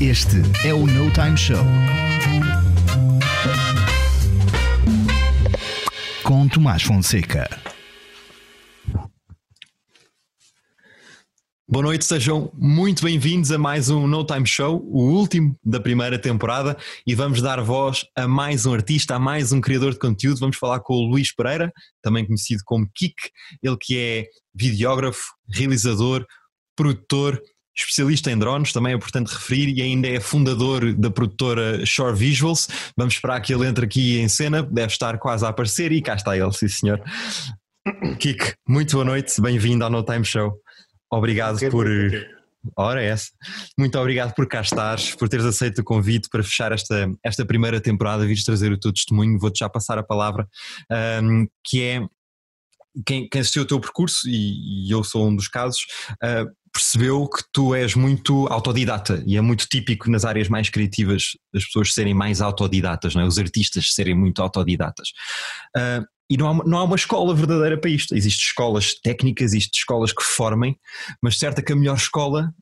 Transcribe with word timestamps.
Este 0.00 0.36
é 0.66 0.72
o 0.72 0.86
No 0.86 1.12
Time 1.12 1.36
Show. 1.36 1.62
Com 6.24 6.48
Tomás 6.48 6.82
Fonseca. 6.82 7.46
Boa 11.68 11.82
noite, 11.82 12.06
sejam 12.06 12.50
muito 12.54 13.04
bem-vindos 13.04 13.52
a 13.52 13.58
mais 13.58 13.90
um 13.90 14.06
No 14.06 14.24
Time 14.24 14.46
Show, 14.46 14.82
o 14.86 15.02
último 15.02 15.54
da 15.62 15.78
primeira 15.78 16.18
temporada, 16.18 16.78
e 17.06 17.14
vamos 17.14 17.42
dar 17.42 17.60
voz 17.60 18.06
a 18.16 18.26
mais 18.26 18.64
um 18.64 18.72
artista, 18.72 19.16
a 19.16 19.18
mais 19.18 19.52
um 19.52 19.60
criador 19.60 19.92
de 19.92 19.98
conteúdo. 19.98 20.40
Vamos 20.40 20.56
falar 20.56 20.80
com 20.80 20.94
o 20.94 21.10
Luís 21.10 21.30
Pereira, 21.30 21.70
também 22.00 22.26
conhecido 22.26 22.62
como 22.64 22.90
Kik, 22.94 23.30
ele 23.62 23.76
que 23.78 23.98
é 23.98 24.26
videógrafo, 24.54 25.34
realizador, 25.52 26.24
produtor, 26.74 27.38
especialista 27.76 28.30
em 28.30 28.38
drones, 28.38 28.72
também 28.72 28.92
é 28.92 28.96
importante 28.96 29.32
referir, 29.32 29.68
e 29.76 29.82
ainda 29.82 30.08
é 30.08 30.20
fundador 30.20 30.92
da 30.94 31.10
produtora 31.10 31.84
Shore 31.86 32.16
Visuals. 32.16 32.68
Vamos 32.96 33.14
esperar 33.14 33.40
que 33.40 33.54
ele 33.54 33.66
entre 33.66 33.84
aqui 33.84 34.18
em 34.18 34.28
cena, 34.28 34.62
deve 34.62 34.92
estar 34.92 35.18
quase 35.18 35.44
a 35.44 35.48
aparecer, 35.48 35.92
e 35.92 36.02
cá 36.02 36.14
está 36.14 36.36
ele, 36.36 36.52
sim 36.52 36.68
senhor. 36.68 37.02
Kik, 38.18 38.54
muito 38.68 38.92
boa 38.92 39.04
noite, 39.04 39.40
bem-vindo 39.40 39.84
ao 39.84 39.90
No 39.90 40.04
Time 40.04 40.24
Show. 40.24 40.52
Obrigado 41.10 41.58
por. 41.70 41.86
Ora, 42.76 43.02
é 43.02 43.06
essa. 43.06 43.30
Muito 43.78 43.98
obrigado 43.98 44.34
por 44.34 44.46
cá 44.46 44.60
estares, 44.60 45.14
por 45.14 45.30
teres 45.30 45.46
aceito 45.46 45.80
o 45.80 45.84
convite 45.84 46.28
para 46.30 46.42
fechar 46.42 46.72
esta, 46.72 47.10
esta 47.24 47.46
primeira 47.46 47.80
temporada, 47.80 48.26
vires 48.26 48.44
trazer 48.44 48.70
o 48.70 48.78
teu 48.78 48.92
testemunho. 48.92 49.38
Vou-te 49.38 49.60
já 49.60 49.68
passar 49.68 49.96
a 49.96 50.02
palavra, 50.02 50.46
um, 51.22 51.48
que 51.64 51.82
é 51.82 52.06
quem, 53.06 53.28
quem 53.28 53.40
assistiu 53.40 53.62
o 53.62 53.66
teu 53.66 53.80
percurso, 53.80 54.28
e, 54.28 54.86
e 54.86 54.90
eu 54.90 55.02
sou 55.02 55.26
um 55.26 55.34
dos 55.34 55.48
casos, 55.48 55.80
uh, 56.22 56.50
percebeu 56.72 57.28
que 57.28 57.42
tu 57.52 57.74
és 57.74 57.94
muito 57.94 58.46
autodidata 58.48 59.22
e 59.26 59.36
é 59.36 59.40
muito 59.40 59.66
típico 59.68 60.10
nas 60.10 60.24
áreas 60.24 60.48
mais 60.48 60.68
criativas 60.68 61.36
as 61.54 61.64
pessoas 61.64 61.92
serem 61.92 62.14
mais 62.14 62.40
autodidatas, 62.40 63.14
não 63.14 63.22
é? 63.22 63.26
os 63.26 63.38
artistas 63.38 63.92
serem 63.94 64.14
muito 64.14 64.40
autodidatas. 64.40 65.08
Uh, 65.76 66.04
e 66.30 66.36
não 66.36 66.48
há, 66.48 66.64
não 66.64 66.78
há 66.78 66.84
uma 66.84 66.94
escola 66.94 67.34
verdadeira 67.34 67.76
para 67.76 67.90
isto. 67.90 68.14
Existem 68.14 68.46
escolas 68.46 68.94
técnicas, 68.94 69.52
existem 69.52 69.78
escolas 69.78 70.12
que 70.12 70.22
formem, 70.22 70.78
mas 71.20 71.36
certo 71.36 71.58
é 71.58 71.62
que 71.62 71.72
a 71.72 71.76
melhor 71.76 71.96
escola 71.96 72.54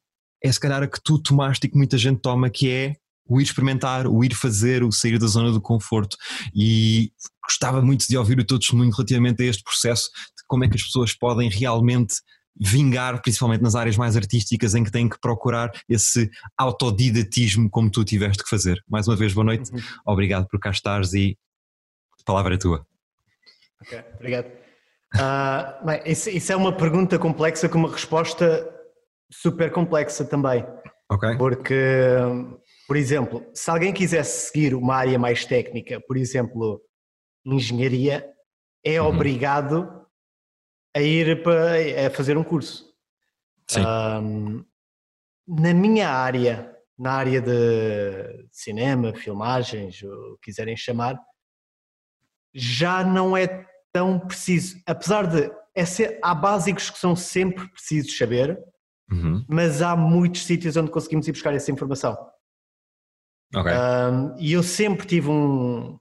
é 0.42 0.50
se 0.50 0.58
calhar 0.58 0.82
a 0.82 0.88
que 0.88 1.00
tu 1.04 1.18
tomaste 1.18 1.66
e 1.66 1.70
que 1.70 1.76
muita 1.76 1.98
gente 1.98 2.20
toma, 2.22 2.48
que 2.48 2.70
é 2.70 2.94
o 3.28 3.38
ir 3.38 3.44
experimentar, 3.44 4.06
o 4.06 4.24
ir 4.24 4.34
fazer, 4.34 4.82
o 4.82 4.90
sair 4.90 5.18
da 5.18 5.26
zona 5.26 5.52
do 5.52 5.60
conforto. 5.60 6.16
E 6.54 7.12
gostava 7.44 7.82
muito 7.82 8.06
de 8.08 8.16
ouvir 8.16 8.40
o 8.40 8.44
teu 8.44 8.58
testemunho 8.58 8.90
relativamente 8.90 9.42
a 9.42 9.46
este 9.46 9.62
processo, 9.62 10.04
de 10.04 10.44
como 10.46 10.64
é 10.64 10.68
que 10.68 10.76
as 10.76 10.82
pessoas 10.82 11.12
podem 11.12 11.50
realmente 11.50 12.14
vingar, 12.60 13.20
principalmente 13.22 13.62
nas 13.62 13.74
áreas 13.74 13.96
mais 13.96 14.16
artísticas, 14.16 14.74
em 14.74 14.82
que 14.82 14.90
têm 14.90 15.08
que 15.08 15.18
procurar 15.20 15.70
esse 15.88 16.30
autodidatismo 16.56 17.70
como 17.70 17.90
tu 17.90 18.04
tiveste 18.04 18.42
que 18.42 18.50
fazer. 18.50 18.82
Mais 18.88 19.06
uma 19.06 19.16
vez, 19.16 19.32
boa 19.32 19.44
noite, 19.44 19.72
uhum. 19.72 19.80
obrigado 20.06 20.46
por 20.48 20.58
cá 20.58 20.70
estares 20.70 21.12
e 21.12 21.36
a 22.20 22.24
palavra 22.24 22.54
é 22.54 22.58
tua. 22.58 22.86
Ok, 23.80 24.04
obrigado. 24.14 24.46
Uh, 25.14 25.86
bem, 25.86 26.02
isso, 26.04 26.28
isso, 26.28 26.52
é 26.52 26.56
uma 26.56 26.72
pergunta 26.76 27.18
complexa 27.18 27.68
com 27.68 27.78
uma 27.78 27.90
resposta 27.90 28.68
super 29.32 29.70
complexa 29.70 30.24
também. 30.24 30.64
Ok. 31.10 31.36
Porque, 31.38 31.74
por 32.86 32.96
exemplo, 32.96 33.46
se 33.54 33.70
alguém 33.70 33.92
quisesse 33.92 34.50
seguir 34.50 34.74
uma 34.74 34.94
área 34.94 35.18
mais 35.18 35.46
técnica, 35.46 36.00
por 36.06 36.16
exemplo, 36.16 36.82
engenharia, 37.46 38.26
é 38.84 39.00
uhum. 39.00 39.08
obrigado 39.08 39.97
a 40.94 41.00
ir 41.00 41.42
para 41.42 42.06
a 42.06 42.10
fazer 42.10 42.36
um 42.36 42.44
curso. 42.44 42.86
Sim. 43.68 43.80
Um, 43.84 44.64
na 45.46 45.72
minha 45.72 46.10
área, 46.10 46.74
na 46.98 47.12
área 47.12 47.40
de 47.40 48.48
cinema, 48.50 49.14
filmagens, 49.14 50.02
o 50.02 50.38
que 50.42 50.50
quiserem 50.50 50.76
chamar, 50.76 51.18
já 52.54 53.04
não 53.04 53.36
é 53.36 53.66
tão 53.92 54.18
preciso. 54.18 54.76
Apesar 54.86 55.26
de 55.26 55.50
é 55.74 55.84
ser, 55.84 56.18
há 56.22 56.34
básicos 56.34 56.90
que 56.90 56.98
são 56.98 57.14
sempre 57.14 57.68
precisos 57.68 58.16
saber, 58.16 58.58
uhum. 59.10 59.44
mas 59.48 59.80
há 59.80 59.94
muitos 59.94 60.44
sítios 60.44 60.76
onde 60.76 60.90
conseguimos 60.90 61.28
ir 61.28 61.32
buscar 61.32 61.54
essa 61.54 61.70
informação. 61.70 62.16
Okay. 63.54 63.72
Um, 63.72 64.36
e 64.38 64.52
eu 64.52 64.62
sempre 64.62 65.06
tive 65.06 65.30
um, 65.30 65.98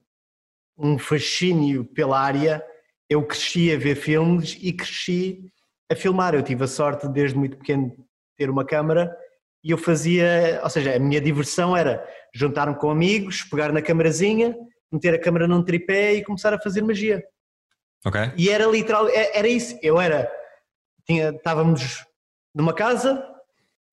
um 0.77 0.97
fascínio 0.97 1.85
pela 1.85 2.19
área. 2.19 2.63
Eu 3.09 3.23
cresci 3.25 3.71
a 3.71 3.77
ver 3.77 3.95
filmes 3.95 4.57
e 4.61 4.73
cresci 4.73 5.51
a 5.91 5.95
filmar. 5.95 6.35
Eu 6.35 6.43
tive 6.43 6.63
a 6.63 6.67
sorte 6.67 7.07
desde 7.07 7.37
muito 7.37 7.57
pequeno 7.57 7.89
de 7.89 8.03
ter 8.37 8.49
uma 8.49 8.65
câmara 8.65 9.15
e 9.63 9.71
eu 9.71 9.77
fazia, 9.77 10.59
ou 10.63 10.69
seja, 10.69 10.95
a 10.95 10.99
minha 10.99 11.19
diversão 11.19 11.75
era 11.75 12.05
juntar-me 12.33 12.75
com 12.75 12.89
amigos, 12.89 13.43
pegar 13.43 13.71
na 13.71 13.81
câmarazinha, 13.81 14.55
meter 14.91 15.13
a 15.13 15.19
câmera 15.19 15.47
num 15.47 15.63
tripé 15.63 16.13
e 16.13 16.23
começar 16.23 16.53
a 16.53 16.61
fazer 16.61 16.81
magia. 16.81 17.23
Ok. 18.05 18.31
E 18.37 18.49
era 18.49 18.65
literal, 18.65 19.09
é, 19.09 19.37
era 19.37 19.47
isso. 19.47 19.77
Eu 19.81 19.99
era, 19.99 20.31
tinha, 21.05 21.31
estávamos 21.31 22.05
numa 22.55 22.73
casa, 22.73 23.23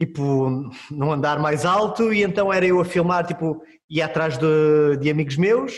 tipo, 0.00 0.70
num 0.90 1.12
andar 1.12 1.38
mais 1.38 1.64
alto, 1.64 2.12
e 2.12 2.22
então 2.22 2.52
era 2.52 2.66
eu 2.66 2.80
a 2.80 2.84
filmar, 2.84 3.26
tipo, 3.26 3.62
ia 3.88 4.06
atrás 4.06 4.38
de, 4.38 4.96
de 5.00 5.10
amigos 5.10 5.36
meus, 5.36 5.74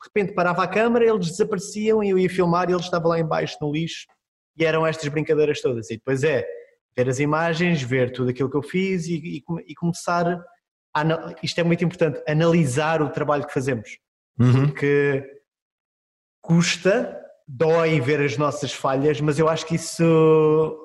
de 0.00 0.06
repente 0.06 0.34
parava 0.34 0.62
a 0.62 0.68
câmera, 0.68 1.04
eles 1.04 1.28
desapareciam 1.28 2.02
e 2.02 2.10
eu 2.10 2.18
ia 2.18 2.30
filmar 2.30 2.68
e 2.68 2.72
eles 2.72 2.84
estavam 2.84 3.08
lá 3.08 3.18
embaixo 3.18 3.56
no 3.60 3.72
lixo, 3.72 4.06
e 4.56 4.64
eram 4.64 4.86
estas 4.86 5.08
brincadeiras 5.08 5.60
todas. 5.60 5.90
E 5.90 5.96
depois 5.96 6.24
é 6.24 6.46
ver 6.96 7.08
as 7.08 7.20
imagens, 7.20 7.82
ver 7.82 8.12
tudo 8.12 8.30
aquilo 8.30 8.50
que 8.50 8.56
eu 8.56 8.62
fiz 8.62 9.06
e, 9.06 9.14
e, 9.14 9.44
e 9.66 9.74
começar, 9.74 10.40
a, 10.94 11.34
isto 11.42 11.60
é 11.60 11.62
muito 11.62 11.84
importante, 11.84 12.20
analisar 12.28 13.00
o 13.02 13.10
trabalho 13.10 13.46
que 13.46 13.52
fazemos. 13.52 13.98
Uhum. 14.38 14.66
Porque 14.66 15.24
custa, 16.40 17.20
dói 17.46 18.00
ver 18.00 18.20
as 18.20 18.36
nossas 18.36 18.72
falhas, 18.72 19.20
mas 19.20 19.38
eu 19.38 19.48
acho 19.48 19.66
que 19.66 19.76
isso, 19.76 20.76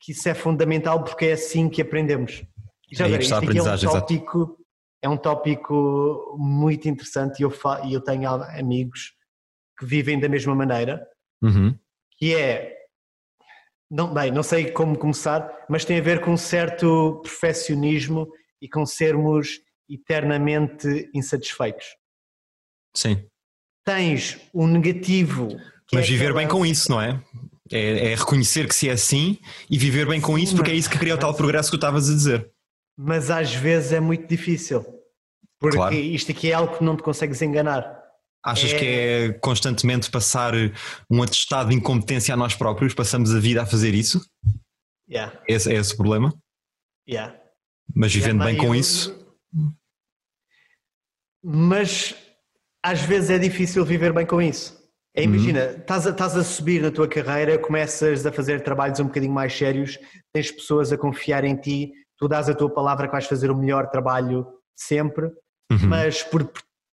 que 0.00 0.12
isso 0.12 0.28
é 0.28 0.34
fundamental 0.34 1.02
porque 1.02 1.26
é 1.26 1.32
assim 1.32 1.68
que 1.68 1.80
aprendemos. 1.80 2.44
E 2.90 2.96
já 2.96 3.06
é, 3.06 3.10
ver, 3.10 3.20
isto 3.20 3.34
aqui 3.34 3.58
é 3.58 3.62
um 3.62 3.78
tópico, 3.78 4.57
é 5.02 5.08
um 5.08 5.16
tópico 5.16 6.36
muito 6.38 6.88
interessante 6.88 7.40
e 7.40 7.42
eu, 7.42 7.52
e 7.84 7.94
eu 7.94 8.00
tenho 8.00 8.28
amigos 8.28 9.12
que 9.78 9.86
vivem 9.86 10.18
da 10.18 10.28
mesma 10.28 10.54
maneira, 10.54 11.06
uhum. 11.42 11.76
que 12.16 12.34
é 12.34 12.76
não, 13.90 14.12
bem, 14.12 14.30
não 14.30 14.42
sei 14.42 14.70
como 14.70 14.98
começar, 14.98 15.64
mas 15.68 15.84
tem 15.84 15.98
a 15.98 16.02
ver 16.02 16.20
com 16.20 16.32
um 16.32 16.36
certo 16.36 17.20
perfeccionismo 17.22 18.28
e 18.60 18.68
com 18.68 18.84
sermos 18.84 19.60
eternamente 19.88 21.08
insatisfeitos. 21.14 21.86
Sim. 22.94 23.24
Tens 23.84 24.38
o 24.52 24.64
um 24.64 24.66
negativo. 24.66 25.48
Mas 25.92 26.04
é 26.04 26.08
viver 26.08 26.26
aquela... 26.26 26.40
bem 26.40 26.48
com 26.48 26.66
isso, 26.66 26.90
não 26.90 27.00
é? 27.00 27.22
é? 27.72 28.12
é? 28.12 28.14
reconhecer 28.14 28.68
que 28.68 28.74
se 28.74 28.88
é 28.88 28.92
assim 28.92 29.38
e 29.70 29.78
viver 29.78 30.06
bem 30.06 30.20
com 30.20 30.38
isso, 30.38 30.54
porque 30.54 30.70
é 30.70 30.74
isso 30.74 30.90
que 30.90 30.98
cria 30.98 31.14
o 31.14 31.18
tal 31.18 31.32
progresso 31.32 31.70
que 31.70 31.76
tu 31.76 31.80
estavas 31.80 32.10
a 32.10 32.14
dizer. 32.14 32.50
Mas 33.00 33.30
às 33.30 33.54
vezes 33.54 33.92
é 33.92 34.00
muito 34.00 34.26
difícil. 34.26 34.84
Porque 35.60 35.76
claro. 35.76 35.94
isto 35.94 36.32
aqui 36.32 36.50
é 36.50 36.54
algo 36.54 36.76
que 36.76 36.82
não 36.82 36.96
te 36.96 37.02
consegues 37.04 37.40
enganar. 37.40 37.96
Achas 38.44 38.72
é... 38.72 38.78
que 38.78 38.84
é 38.86 39.32
constantemente 39.34 40.10
passar 40.10 40.52
um 41.08 41.22
atestado 41.22 41.70
de 41.70 41.76
incompetência 41.76 42.34
a 42.34 42.36
nós 42.36 42.56
próprios? 42.56 42.94
Passamos 42.94 43.32
a 43.34 43.38
vida 43.38 43.62
a 43.62 43.66
fazer 43.66 43.94
isso? 43.94 44.20
Yeah. 45.08 45.40
Esse 45.46 45.72
é 45.72 45.76
esse 45.76 45.94
o 45.94 45.96
problema? 45.96 46.34
Yeah. 47.08 47.38
Mas 47.94 48.12
vivendo 48.12 48.42
yeah, 48.42 48.52
bem 48.52 48.56
com 48.56 48.74
eu... 48.74 48.80
isso? 48.80 49.16
Mas 51.42 52.16
às 52.82 53.00
vezes 53.00 53.30
é 53.30 53.38
difícil 53.38 53.84
viver 53.84 54.12
bem 54.12 54.26
com 54.26 54.42
isso. 54.42 54.76
É, 55.14 55.22
imagina, 55.22 55.64
uhum. 55.64 55.78
estás, 55.78 56.06
a, 56.06 56.10
estás 56.10 56.36
a 56.36 56.44
subir 56.44 56.82
na 56.82 56.90
tua 56.90 57.08
carreira, 57.08 57.58
começas 57.58 58.24
a 58.24 58.30
fazer 58.30 58.62
trabalhos 58.62 59.00
um 59.00 59.06
bocadinho 59.06 59.32
mais 59.32 59.52
sérios, 59.52 59.98
tens 60.32 60.52
pessoas 60.52 60.92
a 60.92 60.98
confiar 60.98 61.44
em 61.44 61.56
ti, 61.56 61.92
tu 62.18 62.28
dás 62.28 62.48
a 62.48 62.54
tua 62.54 62.68
palavra 62.68 63.06
que 63.06 63.12
vais 63.12 63.26
fazer 63.26 63.50
o 63.50 63.56
melhor 63.56 63.88
trabalho 63.88 64.46
sempre, 64.74 65.26
uhum. 65.70 65.86
mas 65.88 66.22
por, 66.22 66.50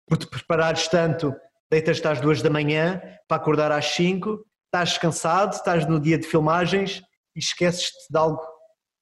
por 0.07 0.17
te 0.17 0.27
preparares 0.27 0.87
tanto, 0.87 1.33
deitas-te 1.71 2.07
às 2.07 2.19
duas 2.19 2.41
da 2.41 2.49
manhã 2.49 3.01
para 3.27 3.37
acordar 3.37 3.71
às 3.71 3.85
cinco, 3.85 4.45
estás 4.65 4.97
cansado, 4.97 5.53
estás 5.53 5.87
no 5.87 5.99
dia 5.99 6.17
de 6.17 6.27
filmagens 6.27 7.01
e 7.35 7.39
esqueces-te 7.39 8.11
de 8.11 8.17
algo 8.17 8.41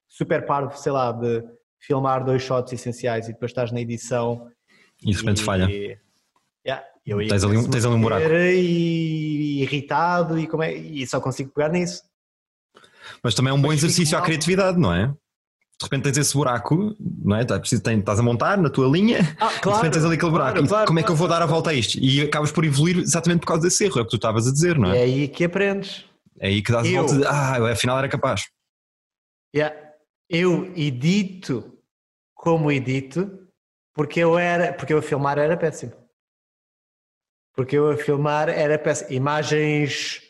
super 0.07 0.45
parvo, 0.45 0.77
sei 0.77 0.91
lá, 0.91 1.11
de 1.11 1.43
filmar 1.79 2.23
dois 2.23 2.43
shots 2.43 2.71
essenciais 2.71 3.27
e 3.27 3.33
depois 3.33 3.51
estás 3.51 3.71
na 3.71 3.81
edição. 3.81 4.47
E 5.01 5.11
de 5.11 5.17
repente 5.17 5.43
falha. 5.43 5.67
Yeah, 6.65 6.85
eu 7.05 7.17
tens, 7.27 7.43
ali, 7.43 7.69
tens 7.69 7.85
ali 7.85 7.95
um 7.95 8.01
buraco. 8.01 8.27
E 8.27 9.63
irritado 9.63 10.37
e, 10.37 10.47
como 10.47 10.61
é, 10.61 10.73
e 10.73 11.05
só 11.07 11.19
consigo 11.19 11.51
pegar 11.51 11.69
nisso. 11.69 12.03
Mas 13.23 13.33
também 13.33 13.51
é 13.51 13.53
um 13.53 13.61
bom 13.61 13.73
exercício 13.73 14.17
à 14.17 14.21
criatividade, 14.21 14.77
não 14.77 14.93
é? 14.93 15.11
De 15.81 15.85
repente 15.85 16.03
tens 16.03 16.17
esse 16.17 16.33
buraco, 16.33 16.95
não 16.99 17.35
é? 17.35 17.41
Estás, 17.41 17.71
estás 17.71 18.19
a 18.19 18.23
montar 18.23 18.57
na 18.57 18.69
tua 18.69 18.87
linha, 18.87 19.19
ah, 19.39 19.49
claro, 19.61 19.61
de 19.61 19.83
repente 19.83 19.93
tens 19.93 20.05
ali 20.05 20.15
aquele 20.15 20.31
buraco. 20.31 20.53
Claro, 20.53 20.67
claro, 20.67 20.87
como 20.87 20.99
é 20.99 21.03
que 21.03 21.11
eu 21.11 21.15
vou 21.15 21.27
dar 21.27 21.41
a 21.41 21.45
volta 21.45 21.69
a 21.69 21.73
isto? 21.73 21.97
E 21.99 22.21
acabas 22.21 22.51
por 22.51 22.63
evoluir 22.65 22.97
exatamente 22.99 23.41
por 23.41 23.47
causa 23.47 23.63
desse 23.63 23.85
erro, 23.85 23.99
é 23.99 24.01
o 24.01 24.05
que 24.05 24.11
tu 24.11 24.15
estavas 24.15 24.47
a 24.47 24.51
dizer, 24.51 24.77
não 24.77 24.91
é? 24.91 24.99
É 24.99 25.03
aí 25.03 25.27
que 25.27 25.43
aprendes. 25.43 26.05
É 26.39 26.47
aí 26.47 26.61
que 26.61 26.71
dás 26.71 26.87
eu, 26.87 26.99
a 26.99 27.01
volta 27.01 27.17
de, 27.17 27.25
ah, 27.25 27.71
afinal 27.71 27.97
era 27.97 28.09
capaz. 28.09 28.45
Yeah. 29.55 29.75
Eu 30.29 30.71
edito 30.77 31.77
como 32.33 32.71
edito 32.71 33.41
Porque 33.93 34.19
eu 34.19 34.37
era, 34.37 34.73
porque 34.73 34.93
eu 34.93 34.99
a 34.99 35.01
filmar 35.01 35.37
era 35.37 35.57
péssimo. 35.57 35.93
Porque 37.53 37.77
eu 37.77 37.91
a 37.91 37.97
filmar 37.97 38.49
era 38.49 38.79
péssimo. 38.79 39.11
Imagens, 39.11 40.21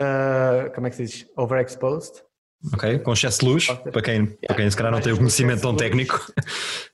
uh, 0.00 0.72
como 0.74 0.86
é 0.86 0.90
que 0.90 0.96
se 0.96 1.04
diz? 1.04 1.32
Overexposed. 1.36 2.24
Ok, 2.74 2.98
com 2.98 3.12
excesso 3.14 3.40
de 3.40 3.46
luz, 3.46 3.66
para 3.66 4.02
quem, 4.02 4.26
para 4.26 4.56
quem 4.56 4.70
se 4.70 4.76
calhar 4.76 4.92
não 4.92 5.00
tem 5.00 5.14
o 5.14 5.16
conhecimento 5.16 5.62
tão 5.62 5.74
técnico. 5.74 6.30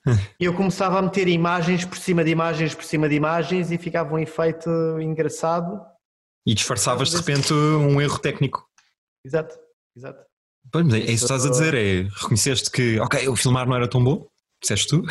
Eu 0.39 0.53
começava 0.53 0.97
a 0.97 1.01
meter 1.01 1.27
imagens 1.27 1.83
por 1.83 1.97
cima 1.97 2.23
de 2.23 2.31
imagens 2.31 2.73
por 2.73 2.85
cima 2.85 3.09
de 3.09 3.15
imagens 3.15 3.69
e 3.69 3.77
ficava 3.77 4.13
um 4.13 4.17
efeito 4.17 4.69
engraçado. 5.01 5.81
E 6.45 6.53
disfarçavas 6.53 7.09
de 7.09 7.17
repente 7.17 7.53
um 7.53 7.99
erro 7.99 8.17
técnico. 8.17 8.65
Exato, 9.25 9.55
exato. 9.95 10.19
Pois, 10.71 10.87
é, 10.93 10.97
é 10.97 10.99
isso 10.99 11.27
que 11.27 11.33
estás 11.33 11.45
a 11.45 11.49
dizer, 11.49 11.73
é 11.73 12.07
reconheceste 12.21 12.71
que, 12.71 12.99
ok, 12.99 13.27
o 13.27 13.35
filmar 13.35 13.67
não 13.67 13.75
era 13.75 13.89
tão 13.89 14.01
bom, 14.01 14.25
disseste 14.61 14.87
tu, 14.87 15.01
uh, 15.01 15.05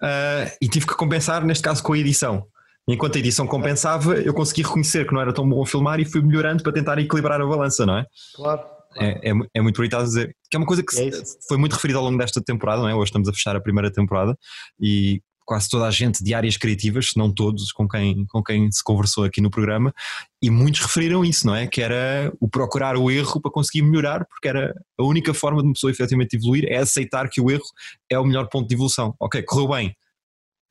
e 0.60 0.68
tive 0.68 0.86
que 0.86 0.94
compensar, 0.94 1.44
neste 1.44 1.62
caso, 1.62 1.82
com 1.82 1.92
a 1.92 1.98
edição. 1.98 2.46
Enquanto 2.88 3.16
a 3.16 3.18
edição 3.18 3.46
compensava, 3.46 4.14
eu 4.14 4.32
consegui 4.32 4.62
reconhecer 4.62 5.06
que 5.06 5.12
não 5.12 5.20
era 5.20 5.32
tão 5.32 5.46
bom 5.46 5.64
filmar 5.66 6.00
e 6.00 6.06
fui 6.06 6.22
melhorando 6.22 6.62
para 6.62 6.72
tentar 6.72 6.98
equilibrar 6.98 7.38
a 7.38 7.46
balança, 7.46 7.84
não 7.84 7.98
é? 7.98 8.06
Claro. 8.34 8.77
É, 8.98 9.30
é, 9.30 9.32
é, 9.54 9.60
muito 9.60 9.76
bonito 9.76 9.96
a 9.96 10.02
dizer. 10.02 10.34
Que 10.50 10.56
é 10.56 10.58
uma 10.58 10.66
coisa 10.66 10.82
que 10.82 10.98
é 10.98 11.10
foi 11.48 11.56
muito 11.56 11.74
referida 11.74 11.98
ao 11.98 12.04
longo 12.04 12.18
desta 12.18 12.42
temporada, 12.42 12.82
não 12.82 12.88
é? 12.88 12.94
Hoje 12.94 13.10
estamos 13.10 13.28
a 13.28 13.32
fechar 13.32 13.56
a 13.56 13.60
primeira 13.60 13.92
temporada 13.92 14.36
e 14.80 15.20
quase 15.48 15.66
toda 15.70 15.86
a 15.86 15.90
gente 15.90 16.22
de 16.22 16.34
áreas 16.34 16.58
criativas, 16.58 17.06
se 17.06 17.16
não 17.16 17.32
todos, 17.32 17.72
com 17.72 17.88
quem, 17.88 18.26
com 18.26 18.42
quem 18.42 18.70
se 18.70 18.84
conversou 18.84 19.24
aqui 19.24 19.40
no 19.40 19.50
programa, 19.50 19.94
e 20.42 20.50
muitos 20.50 20.82
referiram 20.82 21.24
isso, 21.24 21.46
não 21.46 21.54
é? 21.54 21.66
Que 21.66 21.80
era 21.80 22.30
o 22.38 22.46
procurar 22.46 22.98
o 22.98 23.10
erro 23.10 23.40
para 23.40 23.50
conseguir 23.50 23.80
melhorar, 23.80 24.26
porque 24.26 24.46
era 24.46 24.74
a 24.98 25.02
única 25.02 25.32
forma 25.32 25.62
de 25.62 25.68
uma 25.68 25.72
pessoa 25.72 25.90
efetivamente 25.90 26.36
evoluir 26.36 26.66
é 26.68 26.76
aceitar 26.76 27.30
que 27.30 27.40
o 27.40 27.50
erro 27.50 27.64
é 28.10 28.18
o 28.18 28.26
melhor 28.26 28.46
ponto 28.50 28.68
de 28.68 28.74
evolução. 28.74 29.14
Ok, 29.18 29.42
correu 29.44 29.68
bem, 29.68 29.96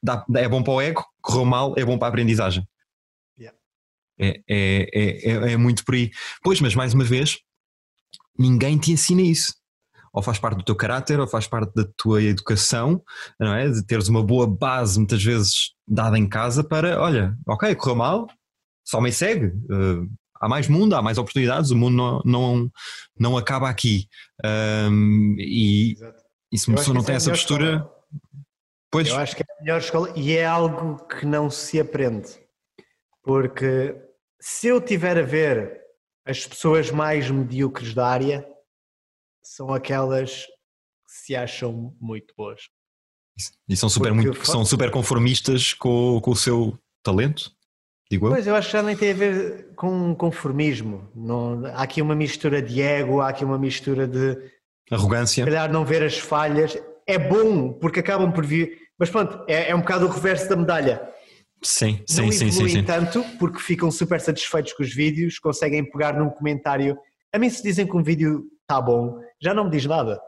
dá, 0.03 0.23
é 0.35 0.47
bom 0.47 0.61
para 0.61 0.73
o 0.73 0.79
ego, 0.79 1.03
correu 1.21 1.45
mal, 1.45 1.73
é 1.75 1.83
bom 1.83 1.97
para 1.97 2.07
a 2.07 2.09
aprendizagem. 2.09 2.63
Yeah. 3.39 3.57
É, 4.19 4.41
é, 4.47 4.89
é, 4.93 5.53
é, 5.53 5.57
muito 5.57 5.83
por 5.83 5.95
aí. 5.95 6.11
Pois, 6.43 6.61
mas 6.61 6.75
mais 6.75 6.93
uma 6.93 7.03
vez, 7.03 7.39
ninguém 8.37 8.77
te 8.77 8.91
ensina 8.91 9.21
isso. 9.21 9.53
Ou 10.13 10.21
faz 10.23 10.39
parte 10.39 10.57
do 10.57 10.63
teu 10.63 10.75
caráter, 10.75 11.19
ou 11.19 11.27
faz 11.27 11.47
parte 11.47 11.73
da 11.75 11.87
tua 11.95 12.23
educação, 12.23 13.03
não 13.39 13.53
é? 13.53 13.69
De 13.69 13.85
teres 13.85 14.07
uma 14.07 14.23
boa 14.23 14.47
base, 14.47 14.97
muitas 14.97 15.23
vezes 15.23 15.73
dada 15.87 16.17
em 16.17 16.27
casa, 16.27 16.63
para, 16.63 16.99
olha, 16.99 17.35
ok, 17.47 17.75
correu 17.75 17.95
mal, 17.95 18.27
só 18.83 18.99
me 18.99 19.11
segue. 19.11 19.47
Uh, 19.47 20.09
há 20.39 20.47
mais 20.47 20.67
mundo, 20.67 20.95
há 20.95 21.01
mais 21.01 21.17
oportunidades, 21.17 21.71
o 21.71 21.75
mundo 21.75 21.95
não, 21.95 22.21
não, 22.25 22.71
não 23.19 23.37
acaba 23.37 23.69
aqui. 23.69 24.07
Um, 24.43 25.35
e, 25.37 25.95
e 26.51 26.57
se 26.57 26.67
uma 26.67 26.77
pessoa 26.77 26.95
não 26.95 27.03
tem 27.03 27.13
é 27.13 27.17
essa 27.17 27.31
postura. 27.31 27.75
Escola. 27.75 27.97
Pois. 28.89 29.07
Eu 29.09 29.17
acho 29.17 29.35
que 29.35 29.43
é 29.43 29.45
a 29.45 29.61
melhor 29.61 29.79
escola 29.79 30.13
e 30.15 30.31
é 30.31 30.45
algo 30.45 31.05
que 31.07 31.25
não 31.25 31.49
se 31.49 31.79
aprende. 31.79 32.29
Porque 33.21 33.95
se 34.39 34.67
eu 34.67 34.79
tiver 34.79 35.17
a 35.17 35.23
ver 35.23 35.81
as 36.27 36.45
pessoas 36.45 36.91
mais 36.91 37.31
medíocres 37.31 37.93
da 37.93 38.07
área 38.07 38.45
são 39.41 39.73
aquelas 39.73 40.45
que 40.45 41.13
se 41.25 41.35
acham 41.35 41.95
muito 41.99 42.33
boas. 42.37 42.61
E 43.69 43.77
são 43.77 43.87
super, 43.87 44.13
muito, 44.13 44.45
são 44.45 44.65
super 44.65 44.91
conformistas 44.91 45.73
com, 45.73 46.19
com 46.21 46.31
o 46.31 46.35
seu 46.35 46.77
talento, 47.03 47.51
digo 48.11 48.27
eu? 48.27 48.31
Pois, 48.31 48.47
eu 48.47 48.55
acho 48.55 48.67
que 48.67 48.73
já 48.73 48.83
nem 48.83 48.95
tem 48.95 49.11
a 49.11 49.15
ver 49.15 49.73
com 49.75 50.13
conformismo. 50.15 51.09
Não, 51.15 51.65
há 51.67 51.83
aqui 51.83 52.01
uma 52.01 52.15
mistura 52.15 52.61
de 52.61 52.81
ego, 52.81 53.21
há 53.21 53.29
aqui 53.29 53.45
uma 53.45 53.57
mistura 53.57 54.07
de... 54.07 54.37
Arrogância. 54.91 55.43
Se 55.43 55.49
calhar 55.49 55.71
não 55.71 55.85
ver 55.85 56.03
as 56.03 56.17
falhas. 56.17 56.77
É 57.05 57.17
bom, 57.17 57.71
porque 57.73 57.99
acabam 57.99 58.31
por 58.31 58.45
vir... 58.45 58.87
Mas 58.99 59.09
pronto, 59.09 59.45
é, 59.47 59.69
é 59.69 59.75
um 59.75 59.79
bocado 59.81 60.07
o 60.07 60.09
reverso 60.09 60.49
da 60.49 60.55
medalha 60.55 61.07
Sim, 61.61 62.03
sim, 62.07 62.21
não 62.21 62.31
sim, 62.31 62.51
sim, 62.51 62.69
sim. 62.69 62.83
tanto 62.83 63.23
porque 63.39 63.59
ficam 63.59 63.89
super 63.89 64.21
satisfeitos 64.21 64.73
com 64.73 64.83
os 64.83 64.93
vídeos, 64.93 65.39
conseguem 65.39 65.89
pegar 65.89 66.13
num 66.13 66.29
comentário. 66.29 66.97
A 67.33 67.39
mim 67.39 67.49
se 67.49 67.63
dizem 67.63 67.85
que 67.87 67.95
um 67.95 68.03
vídeo 68.03 68.45
está 68.61 68.79
bom, 68.79 69.19
já 69.41 69.53
não 69.53 69.65
me 69.65 69.71
diz 69.71 69.85
nada. 69.85 70.19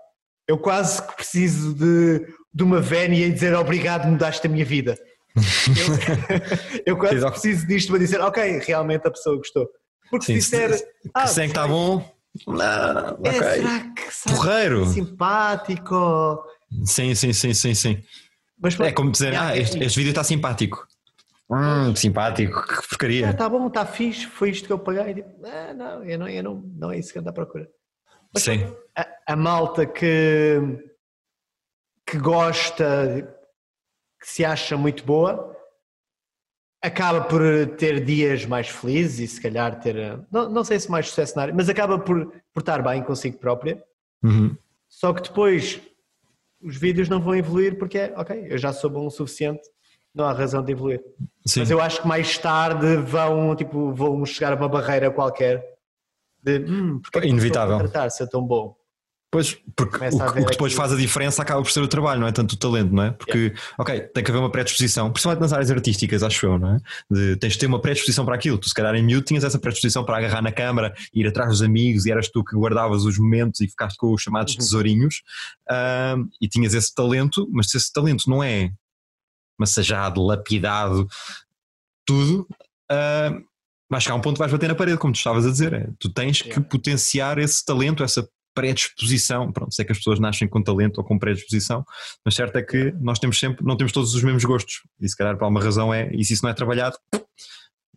Eu 0.47 0.57
quase 0.57 1.05
que 1.05 1.15
preciso 1.15 1.75
de, 1.75 2.25
de 2.53 2.63
uma 2.63 2.81
vénia 2.81 3.27
e 3.27 3.31
dizer 3.31 3.53
obrigado, 3.53 4.07
mudaste 4.07 4.45
a 4.47 4.49
minha 4.49 4.65
vida. 4.65 4.97
eu, 5.35 6.81
eu 6.93 6.97
quase 6.97 7.17
Exato. 7.17 7.33
preciso 7.33 7.67
disto 7.67 7.89
para 7.89 7.99
dizer, 7.99 8.19
ok, 8.21 8.59
realmente 8.59 9.07
a 9.07 9.11
pessoa 9.11 9.37
gostou. 9.37 9.69
Porque 10.09 10.25
Sim, 10.25 10.41
se 10.41 10.57
disser, 10.57 10.87
ah, 11.13 11.25
que 11.25 11.41
está 11.41 11.67
bom, 11.67 12.03
não, 12.47 12.57
é, 12.57 13.11
okay. 13.11 13.33
será 13.33 13.79
que 13.95 14.13
será 14.13 14.35
Porreiro. 14.35 14.83
Que 14.83 14.89
é 14.89 14.93
simpático? 14.93 16.43
Sim, 16.85 17.15
sim, 17.15 17.33
sim, 17.33 17.53
sim, 17.53 17.73
sim. 17.73 18.03
Mas, 18.61 18.79
é 18.79 18.91
como 18.91 19.11
dizer, 19.11 19.35
ah, 19.35 19.55
este, 19.57 19.81
este 19.83 19.97
vídeo 19.97 20.09
está 20.09 20.23
simpático. 20.23 20.85
Hum, 21.51 21.96
simpático, 21.96 22.62
que 22.62 22.88
porcaria. 22.88 23.30
Ah, 23.30 23.34
tá 23.34 23.50
bom, 23.50 23.68
está 23.68 23.84
fixe, 23.84 24.28
foi 24.28 24.51
isto 24.51 24.68
que 24.68 24.74
eu 24.74 24.78
paguei. 24.78 25.16
Tipo, 25.16 25.46
ah, 25.48 25.74
não, 25.74 26.04
eu 26.04 26.19
não, 26.19 26.30
eu 26.30 26.44
não, 26.44 26.56
não 26.78 26.92
é 26.92 27.00
isso 27.00 27.12
que 27.12 27.18
ando 27.18 27.30
à 27.30 27.34
procura. 27.34 27.68
Mas, 28.31 28.44
Sim. 28.44 28.72
A, 28.96 29.34
a, 29.34 29.36
malta 29.36 29.88
que, 29.88 30.60
que 32.06 32.19
gosta, 32.19 33.36
que 34.22 34.30
se 34.30 34.46
acha 34.46 34.78
muito 34.78 35.04
boa, 35.04 35.57
acaba 36.84 37.22
por 37.22 37.42
ter 37.78 38.06
dias 38.06 38.46
mais 38.46 38.69
felizes 38.69 39.19
e 39.19 39.28
se 39.28 39.42
calhar 39.42 39.80
ter, 39.80 40.24
não, 40.31 40.48
não 40.50 40.63
sei 40.63 40.80
se 40.80 40.92
mais 40.92 41.10
sucesso 41.10 41.36
na 41.36 41.42
área, 41.44 41.54
mas 41.54 41.68
acaba 41.68 41.98
por, 41.98 42.31
por 42.54 42.60
estar 42.60 42.84
bem 42.84 43.01
consigo 43.01 43.40
própria. 43.40 43.84
Uhum. 44.22 44.56
Só 44.88 45.13
que 45.13 45.24
depois 45.24 45.81
os 46.62 46.78
vídeos 46.78 47.10
não 47.10 47.19
vão 47.19 47.36
evoluir 47.36 47.80
porque 47.80 47.98
é, 47.98 48.13
ok, 48.16 48.46
eu 48.51 48.57
já 48.60 48.72
sou 48.72 48.90
bom 48.92 49.07
o 49.07 49.12
suficiente 49.12 49.68
não 50.13 50.25
há 50.25 50.34
razão 50.34 50.63
de 50.63 50.72
evoluir. 50.72 51.01
Sim. 51.50 51.62
Mas 51.62 51.72
eu 51.72 51.81
acho 51.81 52.01
que 52.01 52.07
mais 52.07 52.38
tarde 52.38 52.98
vão, 52.98 53.56
tipo, 53.56 53.94
vão 53.94 54.25
chegar 54.25 54.54
a 54.54 54.56
uma 54.56 54.69
barreira 54.69 55.10
qualquer 55.10 55.63
de 56.42 56.60
hum, 56.60 57.00
porque 57.01 57.19
é 57.19 57.28
inevitável 57.28 57.78
tratar 57.80 58.10
ser 58.10 58.28
tão 58.28 58.42
bom. 58.42 58.75
Pois, 59.31 59.56
porque 59.75 59.98
o, 59.98 60.18
o, 60.18 60.46
que 60.46 60.51
depois 60.51 60.74
aqui... 60.74 60.75
faz 60.75 60.92
a 60.92 60.96
diferença 60.96 61.44
acaba 61.44 61.62
por 61.62 61.72
ser 61.72 61.81
o 61.81 61.88
trabalho, 61.88 62.19
não 62.19 62.28
é 62.28 62.31
tanto 62.31 62.54
o 62.54 62.57
talento, 62.57 62.92
não 62.92 63.04
é? 63.04 63.12
Porque, 63.12 63.38
yeah. 63.38 63.62
ok, 63.78 64.00
tem 64.00 64.24
que 64.24 64.31
haver 64.31 64.40
uma 64.40 64.50
predisposição, 64.50 65.12
principalmente 65.12 65.42
nas 65.42 65.54
áreas 65.54 65.69
artísticas, 65.69 66.24
acho 66.24 66.48
eu, 66.48 66.57
não 66.57 66.75
é? 66.75 66.78
De, 67.12 67.36
tens 67.36 67.54
de 67.54 67.60
ter 67.60 67.68
uma 67.68 67.80
predisposição 67.80 68.25
para 68.25 68.34
aquilo. 68.34 68.57
Tu, 68.57 68.69
se 68.69 68.74
calhar, 68.74 68.96
em 68.96 69.04
miúdo, 69.04 69.25
tinhas 69.25 69.44
essa 69.44 69.60
predisposição 69.60 70.04
para 70.04 70.18
agarrar 70.18 70.42
na 70.42 70.51
câmara, 70.51 70.96
ir 71.13 71.28
atrás 71.28 71.50
dos 71.50 71.62
amigos 71.62 72.07
e 72.07 72.12
eras 72.12 72.28
tu 72.28 72.44
que 72.44 72.56
guardavas 72.56 73.04
os 73.04 73.19
momentos 73.19 73.62
e 73.62 73.68
ficaste 73.68 73.98
com 73.98 74.12
os 74.12 74.19
chamados 74.19 74.54
uhum. 74.54 74.60
tesourinhos 74.60 75.22
uh, 75.69 76.27
e 76.41 76.48
tinhas 76.48 76.74
esse 76.74 76.94
talento, 76.96 77.48
mas 77.51 77.70
se 77.70 77.77
esse 77.77 77.94
talento 77.94 78.27
não 78.27 78.41
é 78.41 78.72
massajado, 79.60 80.24
lapidado, 80.24 81.08
tudo, 82.06 82.48
uh, 82.92 83.50
vai 83.89 84.00
chegar 84.00 84.16
um 84.16 84.22
ponto 84.22 84.36
que 84.36 84.39
vais 84.39 84.51
bater 84.51 84.68
na 84.68 84.75
parede, 84.75 84.98
como 84.98 85.13
tu 85.13 85.18
estavas 85.18 85.46
a 85.46 85.51
dizer. 85.51 85.74
É, 85.74 85.89
tu 86.00 86.12
tens 86.12 86.42
que 86.42 86.60
potenciar 86.60 87.38
esse 87.38 87.66
talento, 87.66 88.04
essa 88.04 88.28
predisposição. 88.54 89.51
Pronto, 89.51 89.74
sei 89.74 89.86
que 89.86 89.92
as 89.92 89.98
pessoas 89.98 90.20
nascem 90.20 90.48
com 90.48 90.62
talento 90.62 91.00
ou 91.00 91.04
com 91.04 91.18
predisposição, 91.18 91.86
mas 92.24 92.36
certo 92.36 92.56
é 92.58 92.62
que 92.62 92.92
nós 93.00 93.20
temos 93.20 93.39
sempre, 93.39 93.66
não 93.66 93.78
temos 93.78 93.92
todos 93.92 94.13
os 94.13 94.24
mesmos 94.24 94.44
gostos. 94.44 94.82
E 95.00 95.08
se 95.08 95.16
calhar 95.16 95.38
por 95.38 95.46
alguma 95.46 95.62
razão 95.62 95.94
é, 95.94 96.10
e 96.13 96.24
se 96.24 96.34
isso 96.34 96.44
não 96.44 96.51
é 96.51 96.54
trabalhado, 96.54 96.98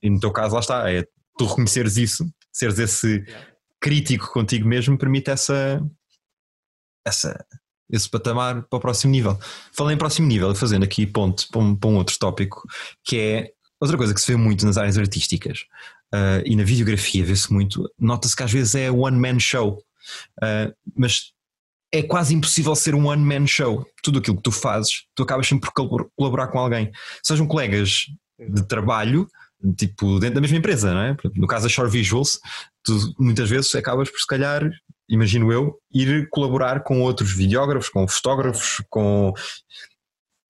e 0.03 0.11
no 0.11 0.19
teu 0.19 0.33
caso 0.33 0.55
lá 0.55 0.61
está, 0.61 0.91
é 0.91 1.07
tu 1.37 1.47
reconheceres 1.47 1.97
isso, 1.97 2.27
seres 2.53 2.79
esse 2.79 3.25
crítico 3.81 4.33
contigo 4.33 4.67
mesmo, 4.67 4.97
permite 4.97 5.31
essa, 5.31 5.83
essa 7.05 7.45
esse 7.93 8.09
patamar 8.09 8.63
para 8.63 8.77
o 8.79 8.81
próximo 8.81 9.13
nível. 9.13 9.39
Falei 9.73 9.95
em 9.95 9.99
próximo 9.99 10.27
nível, 10.27 10.55
fazendo 10.55 10.83
aqui 10.83 11.07
ponto 11.07 11.47
para 11.51 11.61
um, 11.61 11.77
para 11.77 11.91
um 11.91 11.97
outro 11.97 12.19
tópico, 12.19 12.67
que 13.05 13.19
é 13.19 13.51
outra 13.79 13.97
coisa 13.97 14.15
que 14.15 14.21
se 14.21 14.33
vê 14.33 14.37
muito 14.37 14.65
nas 14.65 14.79
áreas 14.79 14.97
artísticas 14.97 15.67
uh, 16.15 16.43
e 16.45 16.57
na 16.57 16.65
videografia 16.65 17.25
vê-se 17.25 17.53
muito, 17.53 17.89
nota-se 17.99 18.35
que 18.35 18.43
às 18.43 18.51
vezes 18.51 18.75
é 18.75 18.91
one 18.91 19.19
man 19.19 19.39
show, 19.39 19.79
uh, 20.39 20.75
mas 20.97 21.33
é 21.93 22.03
quase 22.03 22.35
impossível 22.35 22.75
ser 22.75 22.95
um 22.95 23.09
one 23.09 23.23
man 23.23 23.47
show. 23.47 23.87
Tudo 24.03 24.19
aquilo 24.19 24.37
que 24.37 24.43
tu 24.43 24.53
fazes, 24.53 25.05
tu 25.15 25.23
acabas 25.23 25.47
sempre 25.47 25.71
por 25.71 26.09
colaborar 26.17 26.49
com 26.49 26.59
alguém, 26.59 26.91
sejam 27.23 27.47
colegas 27.47 28.07
de 28.39 28.63
trabalho, 28.67 29.29
tipo 29.77 30.19
dentro 30.19 30.37
da 30.37 30.41
mesma 30.41 30.57
empresa, 30.57 30.93
não 30.93 31.03
é? 31.03 31.17
No 31.37 31.47
caso 31.47 31.65
da 31.65 31.69
Shore 31.69 31.91
Visuals, 31.91 32.41
tu 32.83 33.15
muitas 33.19 33.49
vezes 33.49 33.75
acabas 33.75 34.11
por 34.11 34.19
se 34.19 34.27
calhar 34.27 34.69
imagino 35.13 35.53
eu, 35.53 35.79
ir 35.93 36.27
colaborar 36.31 36.83
com 36.83 37.03
outros 37.03 37.37
videógrafos, 37.37 37.91
com 37.91 38.09
fotógrafos, 38.09 38.83
com 38.89 39.35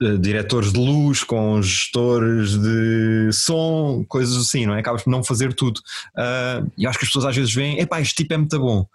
uh, 0.01 0.19
diretores 0.19 0.73
de 0.73 0.79
luz, 0.79 1.25
com 1.25 1.61
gestores 1.61 2.57
de 2.57 3.33
som, 3.33 4.05
coisas 4.09 4.37
assim, 4.37 4.65
não 4.65 4.75
é? 4.75 4.79
Acabas 4.79 5.03
por 5.03 5.11
não 5.11 5.25
fazer 5.25 5.53
tudo. 5.53 5.79
Uh, 6.17 6.71
e 6.79 6.87
acho 6.87 6.97
que 6.97 7.05
as 7.05 7.09
pessoas 7.09 7.25
às 7.25 7.37
vezes 7.37 7.53
veem, 7.53 7.81
epá, 7.81 8.01
este 8.01 8.15
tipo 8.15 8.35
é 8.35 8.37
muito 8.37 8.57
bom. 8.57 8.87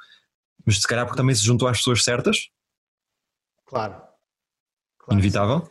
Mas 0.66 0.78
se 0.78 0.88
calhar 0.88 1.06
porque 1.06 1.18
também 1.18 1.36
se 1.36 1.44
juntou 1.44 1.68
às 1.68 1.80
pessoas 1.80 2.02
certas. 2.02 2.48
Claro. 3.66 3.96
claro 5.00 5.20
Inevitável. 5.20 5.70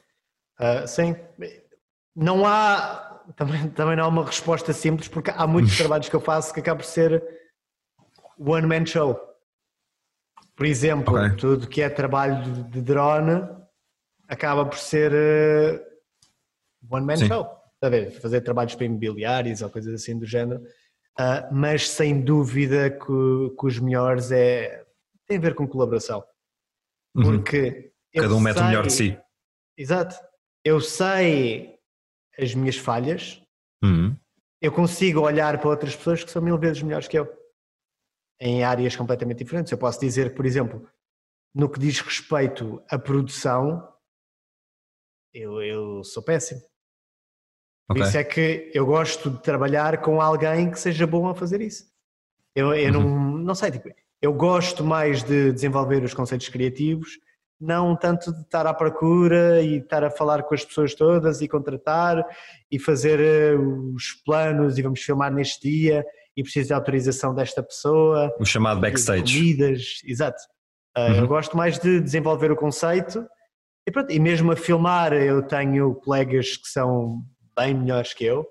Uh, 0.60 0.86
sim. 0.86 1.16
Não 2.14 2.46
há, 2.46 3.22
também, 3.34 3.70
também 3.70 3.96
não 3.96 4.04
há 4.04 4.08
uma 4.08 4.26
resposta 4.26 4.74
simples, 4.74 5.08
porque 5.08 5.30
há 5.30 5.46
muitos 5.46 5.74
trabalhos 5.78 6.10
que 6.10 6.16
eu 6.16 6.20
faço 6.20 6.52
que 6.52 6.60
acabam 6.60 6.84
por 6.84 6.86
ser 6.86 7.24
one 8.38 8.66
man 8.66 8.84
show. 8.84 9.18
Por 10.56 10.66
exemplo, 10.66 11.14
okay. 11.14 11.36
tudo 11.36 11.68
que 11.68 11.82
é 11.82 11.88
trabalho 11.88 12.64
de 12.64 12.80
drone 12.80 13.46
acaba 14.26 14.64
por 14.64 14.78
ser 14.78 15.12
uh, 15.12 15.80
one 16.90 17.04
man 17.04 17.16
Sim. 17.16 17.26
show. 17.26 17.46
A 17.82 17.88
ver? 17.90 18.10
Fazer 18.10 18.40
trabalhos 18.40 18.74
para 18.74 18.86
imobiliários 18.86 19.60
ou 19.60 19.68
coisas 19.68 19.94
assim 19.94 20.18
do 20.18 20.24
género. 20.24 20.62
Ah, 21.18 21.48
mas 21.52 21.88
sem 21.90 22.20
dúvida 22.22 22.90
que, 22.90 23.06
que 23.58 23.66
os 23.66 23.78
melhores 23.78 24.32
é, 24.32 24.84
tem 25.26 25.36
a 25.36 25.40
ver 25.40 25.54
com 25.54 25.68
colaboração. 25.68 26.24
Uhum. 27.14 27.22
Porque 27.22 27.92
eu 28.12 28.22
Cada 28.22 28.34
um 28.34 28.40
mete 28.40 28.58
o 28.58 28.64
melhor 28.64 28.86
de 28.86 28.92
si. 28.92 29.18
Exato. 29.76 30.16
Eu 30.64 30.80
sei 30.80 31.78
as 32.38 32.54
minhas 32.54 32.76
falhas, 32.76 33.42
Uhum. 33.82 34.16
eu 34.60 34.72
consigo 34.72 35.20
olhar 35.20 35.58
para 35.58 35.68
outras 35.68 35.94
pessoas 35.94 36.24
que 36.24 36.30
são 36.30 36.42
mil 36.42 36.58
vezes 36.58 36.82
melhores 36.82 37.06
que 37.06 37.18
eu, 37.18 37.28
em 38.40 38.64
áreas 38.64 38.94
completamente 38.94 39.38
diferentes. 39.38 39.72
Eu 39.72 39.78
posso 39.78 40.00
dizer 40.00 40.30
que, 40.30 40.36
por 40.36 40.46
exemplo, 40.46 40.88
no 41.54 41.68
que 41.68 41.78
diz 41.78 42.00
respeito 42.00 42.82
à 42.90 42.98
produção, 42.98 43.86
eu, 45.32 45.62
eu 45.62 46.04
sou 46.04 46.22
péssimo. 46.22 46.60
Por 47.88 47.96
Ok. 47.96 48.02
isso 48.02 48.18
é 48.18 48.24
que 48.24 48.70
eu 48.74 48.84
gosto 48.84 49.30
de 49.30 49.42
trabalhar 49.42 50.00
com 50.00 50.20
alguém 50.20 50.70
que 50.70 50.78
seja 50.78 51.06
bom 51.06 51.28
a 51.28 51.34
fazer 51.34 51.60
isso. 51.60 51.84
Eu, 52.54 52.74
eu 52.74 52.92
não, 52.92 53.38
não 53.38 53.54
sei, 53.54 53.70
tipo, 53.70 53.88
eu 54.20 54.32
gosto 54.32 54.82
mais 54.82 55.22
de 55.22 55.52
desenvolver 55.52 56.02
os 56.02 56.14
conceitos 56.14 56.48
criativos, 56.48 57.18
não 57.60 57.96
tanto 57.96 58.32
de 58.32 58.40
estar 58.40 58.66
à 58.66 58.74
procura 58.74 59.62
e 59.62 59.76
estar 59.76 60.02
a 60.04 60.10
falar 60.10 60.42
com 60.42 60.54
as 60.54 60.64
pessoas 60.64 60.94
todas 60.94 61.40
e 61.40 61.48
contratar 61.48 62.24
e 62.70 62.78
fazer 62.78 63.20
eh, 63.20 63.56
os 63.94 64.12
planos 64.24 64.78
e 64.78 64.82
vamos 64.82 65.00
filmar 65.00 65.32
neste 65.32 65.68
dia 65.68 66.04
e 66.36 66.42
preciso 66.42 66.68
de 66.68 66.74
autorização 66.74 67.34
desta 67.34 67.62
pessoa. 67.62 68.34
O 68.38 68.44
chamado 68.44 68.80
backstage. 68.80 69.38
Comidas, 69.38 70.00
exato. 70.04 70.42
Uh, 70.96 71.00
Uhum. 71.00 71.16
Eu 71.16 71.28
gosto 71.28 71.56
mais 71.56 71.78
de 71.78 72.00
desenvolver 72.00 72.50
o 72.50 72.56
conceito 72.56 73.26
e, 73.86 73.92
pronto, 73.92 74.10
e 74.10 74.18
mesmo 74.18 74.50
a 74.50 74.56
filmar 74.56 75.12
eu 75.12 75.42
tenho 75.42 75.94
colegas 75.96 76.56
que 76.56 76.68
são 76.68 77.22
bem 77.54 77.74
melhores 77.74 78.14
que 78.14 78.24
eu 78.24 78.46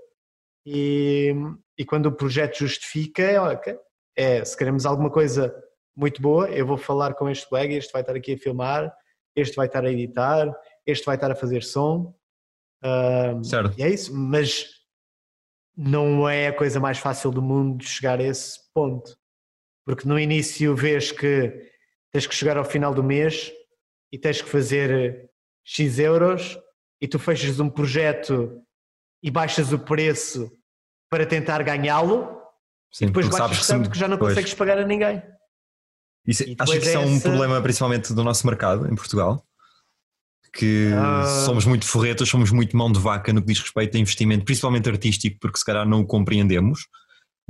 e, 0.66 1.34
e 1.78 1.86
quando 1.86 2.08
o 2.08 2.12
projeto 2.12 2.60
justifica, 2.60 3.22
é, 3.22 3.40
ok, 3.40 3.78
é, 4.16 4.46
se 4.46 4.58
queremos 4.58 4.86
alguma 4.86 5.10
coisa 5.10 5.56
muito 5.96 6.22
boa, 6.22 6.50
eu 6.50 6.66
vou 6.66 6.78
falar 6.78 7.14
com 7.14 7.30
este 7.30 7.48
colega, 7.48 7.74
este 7.74 7.92
vai 7.92 8.02
estar 8.02 8.16
aqui 8.16 8.34
a 8.34 8.38
filmar, 8.38 8.94
este 9.36 9.56
vai 9.56 9.68
estar 9.68 9.84
a 9.84 9.92
editar, 9.92 10.52
este 10.86 11.06
vai 11.06 11.16
estar 11.16 11.32
a 11.32 11.36
fazer 11.36 11.64
som. 11.64 12.14
Uh, 12.84 13.44
Certo. 13.44 13.74
e 13.78 13.84
é 13.84 13.90
isso, 13.90 14.16
mas 14.16 14.68
não 15.78 16.28
é 16.28 16.48
a 16.48 16.54
coisa 16.54 16.80
mais 16.80 16.98
fácil 16.98 17.32
do 17.32 17.42
mundo 17.42 17.84
chegar 17.84 18.20
a 18.20 18.24
esse 18.24 18.60
ponto. 18.74 19.16
Porque 19.86 20.08
no 20.08 20.18
início 20.20 20.76
vês 20.76 21.12
que 21.12 21.72
tens 22.12 22.26
que 22.26 22.34
chegar 22.36 22.58
ao 22.58 22.66
final 22.66 22.94
do 22.94 23.04
mês 23.04 23.52
e 24.12 24.18
tens 24.18 24.42
que 24.42 24.50
fazer 24.50 25.30
X 25.64 26.00
euros 26.00 26.58
e 27.02 27.08
tu 27.08 27.20
fechas 27.20 27.60
um 27.60 27.70
projeto 27.70 28.62
e 29.22 29.30
baixas 29.30 29.72
o 29.74 29.80
preço 29.80 30.52
para 31.10 31.26
tentar 31.26 31.62
ganhá-lo 31.64 32.42
e 33.02 33.06
depois 33.06 33.28
baixas 33.28 33.68
tanto 33.68 33.90
que 33.90 33.98
já 33.98 34.08
não 34.08 34.18
pois. 34.18 34.34
consegues 34.34 34.54
pagar 34.54 34.78
a 34.80 34.86
ninguém. 34.86 35.22
Isso, 36.26 36.44
acho 36.58 36.72
que 36.72 36.78
isso 36.80 36.90
é 36.90 37.00
um 37.00 37.16
essa- 37.16 37.30
problema 37.30 37.62
principalmente 37.62 38.14
do 38.14 38.24
nosso 38.24 38.48
mercado 38.48 38.88
em 38.92 38.96
Portugal. 38.96 39.46
Que 40.58 40.92
Ah. 40.94 41.44
somos 41.46 41.66
muito 41.66 41.86
forretas, 41.86 42.30
somos 42.30 42.50
muito 42.52 42.76
mão 42.78 42.92
de 42.92 43.00
vaca 43.00 43.34
no 43.34 43.42
que 43.42 43.48
diz 43.48 43.60
respeito 43.60 43.98
a 43.98 44.00
investimento, 44.00 44.46
principalmente 44.46 44.90
artístico, 44.90 45.38
porque 45.42 45.58
se 45.58 45.66
calhar 45.66 45.86
não 45.88 46.02
o 46.02 46.06
compreendemos. 46.06 46.88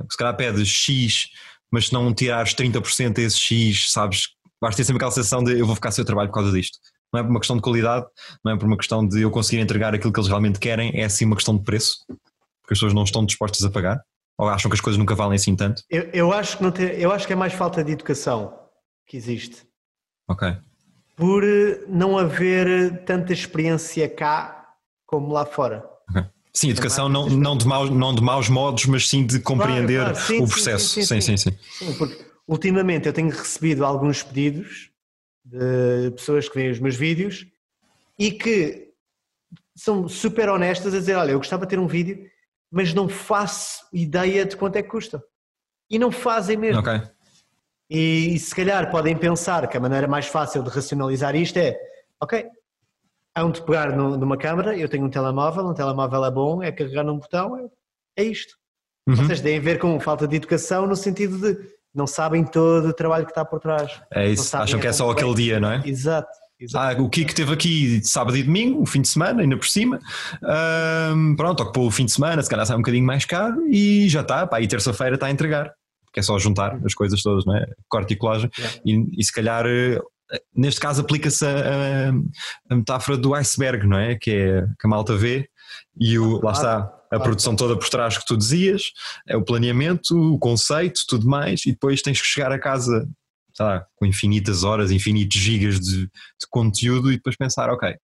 Se 0.10 0.18
calhar 0.18 0.36
pedes 0.36 0.68
X, 0.68 1.30
mas 1.72 1.88
se 1.88 1.94
não 1.94 2.14
tirares 2.14 2.54
30% 2.54 3.14
desse 3.14 3.38
X, 3.40 3.92
sabes, 3.92 4.30
vais 4.60 4.76
ter 4.76 4.84
sempre 4.84 4.98
aquela 4.98 5.12
sensação 5.12 5.44
de 5.44 5.58
eu 5.60 5.66
vou 5.66 5.76
ficar 5.76 5.92
sem 5.92 6.02
o 6.02 6.06
trabalho 6.06 6.30
por 6.30 6.36
causa 6.36 6.52
disto. 6.52 6.80
Não 7.14 7.20
é 7.20 7.24
por 7.24 7.30
uma 7.30 7.40
questão 7.40 7.56
de 7.56 7.62
qualidade, 7.62 8.06
não 8.44 8.54
é 8.54 8.58
por 8.58 8.66
uma 8.66 8.76
questão 8.78 9.08
de 9.08 9.22
eu 9.22 9.30
conseguir 9.32 9.62
entregar 9.62 9.94
aquilo 9.94 10.12
que 10.12 10.20
eles 10.20 10.28
realmente 10.28 10.60
querem, 10.60 11.00
é 11.00 11.08
sim 11.08 11.26
uma 11.26 11.36
questão 11.36 11.56
de 11.56 11.64
preço, 11.64 12.00
porque 12.08 12.74
as 12.74 12.78
pessoas 12.80 12.94
não 12.94 13.04
estão 13.04 13.24
dispostas 13.26 13.64
a 13.64 13.70
pagar, 13.70 14.02
ou 14.38 14.50
acham 14.50 14.70
que 14.70 14.76
as 14.76 14.82
coisas 14.82 14.98
nunca 14.98 15.16
valem 15.16 15.36
assim 15.36 15.56
tanto. 15.56 15.82
Eu, 15.90 16.10
eu 16.12 16.34
acho 16.34 16.58
que 16.58 16.64
não 16.64 16.74
eu 16.76 17.12
acho 17.12 17.26
que 17.28 17.34
é 17.34 17.36
mais 17.36 17.54
falta 17.54 17.84
de 17.84 17.92
educação 17.92 18.54
que 19.08 19.16
existe. 19.16 19.64
Ok. 20.28 20.58
Por 21.16 21.44
eh, 21.44 21.84
não 21.88 22.18
haver 22.18 22.68
eh, 22.68 22.90
tanta 22.90 23.34
experiência 23.34 24.08
cá 24.10 24.74
como 25.06 25.32
lá 25.32 25.46
fora. 25.46 25.86
Sim, 26.54 26.70
educação 26.70 27.10
mais 27.10 27.32
não, 27.32 27.38
não, 27.38 27.58
de 27.58 27.68
maus, 27.68 27.90
não 27.90 28.16
de 28.16 28.22
maus 28.22 28.48
modos, 28.48 28.86
mas 28.86 29.10
sim 29.10 29.26
de 29.26 29.42
compreender 29.42 30.00
claro, 30.00 30.16
sim, 30.16 30.42
o 30.42 30.48
processo. 30.48 30.88
sim, 30.88 31.02
Sim, 31.02 31.20
sim, 31.20 31.36
sim, 31.36 31.52
sim. 31.52 31.58
Sim, 31.70 31.94
porque 31.98 32.26
ultimamente 32.48 33.08
eu 33.08 33.12
tenho 33.14 33.30
recebido 33.30 33.84
alguns 33.84 34.24
pedidos 34.24 34.90
de 35.44 36.12
pessoas 36.12 36.48
que 36.48 36.56
veem 36.56 36.72
os 36.72 36.80
meus 36.80 36.96
vídeos 36.96 37.46
e 38.18 38.32
que 38.32 38.94
são 39.76 40.08
super 40.08 40.48
honestas 40.48 40.94
a 40.94 41.00
dizer: 41.00 41.16
Olha, 41.16 41.32
eu 41.32 41.38
gostava 41.38 41.66
de 41.66 41.72
ter 41.72 41.80
um 41.80 41.88
vídeo, 41.88 42.26
mas 42.72 42.94
não 42.94 43.10
faço 43.10 43.86
ideia 43.92 44.46
de 44.46 44.56
quanto 44.56 44.78
é 44.78 44.82
que 44.82 44.90
custa. 44.90 45.22
E 45.90 46.00
não 46.00 46.12
fazem 46.12 46.58
mesmo. 46.58 46.80
Ok. 46.80 46.94
E, 47.90 48.34
e 48.34 48.40
se 48.40 48.56
calhar 48.56 48.90
podem 48.90 49.16
pensar 49.16 49.68
que 49.68 49.78
a 49.78 49.80
maneira 49.80 50.08
mais 50.08 50.26
fácil 50.28 50.64
de 50.64 50.70
racionalizar 50.70 51.36
isto 51.36 51.58
é: 51.58 51.78
ok, 52.22 52.46
há 53.36 53.44
de 53.44 53.62
pegar 53.64 53.96
no- 53.96 54.18
numa 54.18 54.38
câmara, 54.38 54.76
eu 54.78 54.90
tenho 54.90 55.06
um 55.06 55.10
telemóvel, 55.10 55.66
um 55.68 55.74
telemóvel 55.74 56.26
é 56.26 56.32
bom, 56.32 56.64
é 56.64 56.72
carregar 56.72 57.04
num 57.04 57.20
botão, 57.20 57.58
é, 57.58 58.22
é 58.22 58.24
isto. 58.24 58.56
Uhum. 59.08 59.16
Vocês 59.16 59.40
têm 59.42 59.58
a 59.58 59.62
ver 59.62 59.78
com 59.78 60.00
falta 60.00 60.28
de 60.28 60.36
educação 60.36 60.88
no 60.88 60.96
sentido 60.96 61.38
de 61.38 61.58
não 61.94 62.08
sabem 62.08 62.44
todo 62.44 62.88
o 62.90 62.94
trabalho 62.94 63.26
que 63.26 63.32
está 63.32 63.46
por 63.46 63.60
trás. 63.60 64.02
É 64.12 64.28
isso. 64.30 64.58
Acham 64.58 64.80
que 64.80 64.88
é 64.88 64.92
só 64.92 65.10
aquele 65.12 65.36
dia, 65.36 65.60
não 65.60 65.72
é? 65.72 65.82
Exato. 65.86 66.28
exato. 66.60 67.00
Ah, 67.00 67.02
o 67.04 67.08
Kiko 67.10 67.30
esteve 67.30 67.54
aqui 67.54 68.04
sábado 68.04 68.36
e 68.36 68.42
domingo, 68.44 68.82
um 68.82 68.86
fim 68.86 69.02
de 69.02 69.08
semana, 69.08 69.42
ainda 69.44 69.56
por 69.56 69.68
cima. 69.68 70.00
Ahm, 70.44 71.36
pronto, 71.36 71.62
ocupou 71.64 71.88
o 71.88 71.92
fim 71.92 72.06
de 72.06 72.12
semana, 72.12 72.42
se 72.42 72.50
calhar 72.50 72.66
sai 72.66 72.76
um 72.76 72.80
bocadinho 72.80 73.06
mais 73.06 73.24
caro 73.26 73.66
e 73.68 74.10
já 74.10 74.22
está. 74.22 74.46
Pá, 74.48 74.60
e 74.60 74.68
terça-feira 74.68 75.16
está 75.16 75.28
a 75.28 75.32
entregar. 75.32 75.72
Que 76.16 76.22
é 76.22 76.24
só 76.24 76.40
juntar 76.40 76.80
as 76.86 76.94
coisas 76.94 77.22
todas, 77.22 77.44
não 77.46 77.58
é? 77.58 77.68
Corte 77.90 78.14
e 78.14 78.16
colagem. 78.16 78.50
Yeah. 78.58 78.80
E, 78.86 79.20
e 79.20 79.24
se 79.24 79.34
calhar, 79.34 79.66
eh, 79.68 80.00
neste 80.56 80.80
caso, 80.80 81.02
aplica-se 81.02 81.46
a, 81.46 82.10
a- 82.72 82.76
metáfora 82.76 83.18
do 83.18 83.36
iceberg, 83.36 83.86
não 83.86 84.00
é? 84.00 84.16
Que 84.16 84.32
é 84.32 84.62
que 84.80 84.88
a 84.88 84.90
malta 84.90 85.14
vê 85.18 85.50
e 86.00 86.18
o, 86.18 86.42
lá 86.42 86.54
está 86.54 86.90
a 87.12 87.20
produção 87.20 87.54
toda 87.54 87.78
por 87.78 87.90
trás 87.90 88.18
que 88.18 88.26
tu 88.26 88.38
dizias, 88.38 88.84
é 89.28 89.36
o 89.36 89.44
planeamento, 89.44 90.16
o 90.18 90.40
conceito, 90.40 91.02
tudo 91.08 91.28
mais, 91.28 91.66
e 91.66 91.72
depois 91.72 92.02
tens 92.02 92.22
que 92.22 92.28
chegar 92.28 92.52
a 92.52 92.60
casa 92.60 93.06
sei 93.54 93.66
lá, 93.66 93.86
com 93.96 94.06
infinitas 94.06 94.64
horas, 94.66 94.92
infinitos 94.92 95.40
gigas 95.40 95.80
de, 95.80 96.02
de 96.02 96.10
conteúdo 96.50 97.10
e 97.12 97.16
depois 97.16 97.38
pensar, 97.38 97.70
ok, 97.70 97.96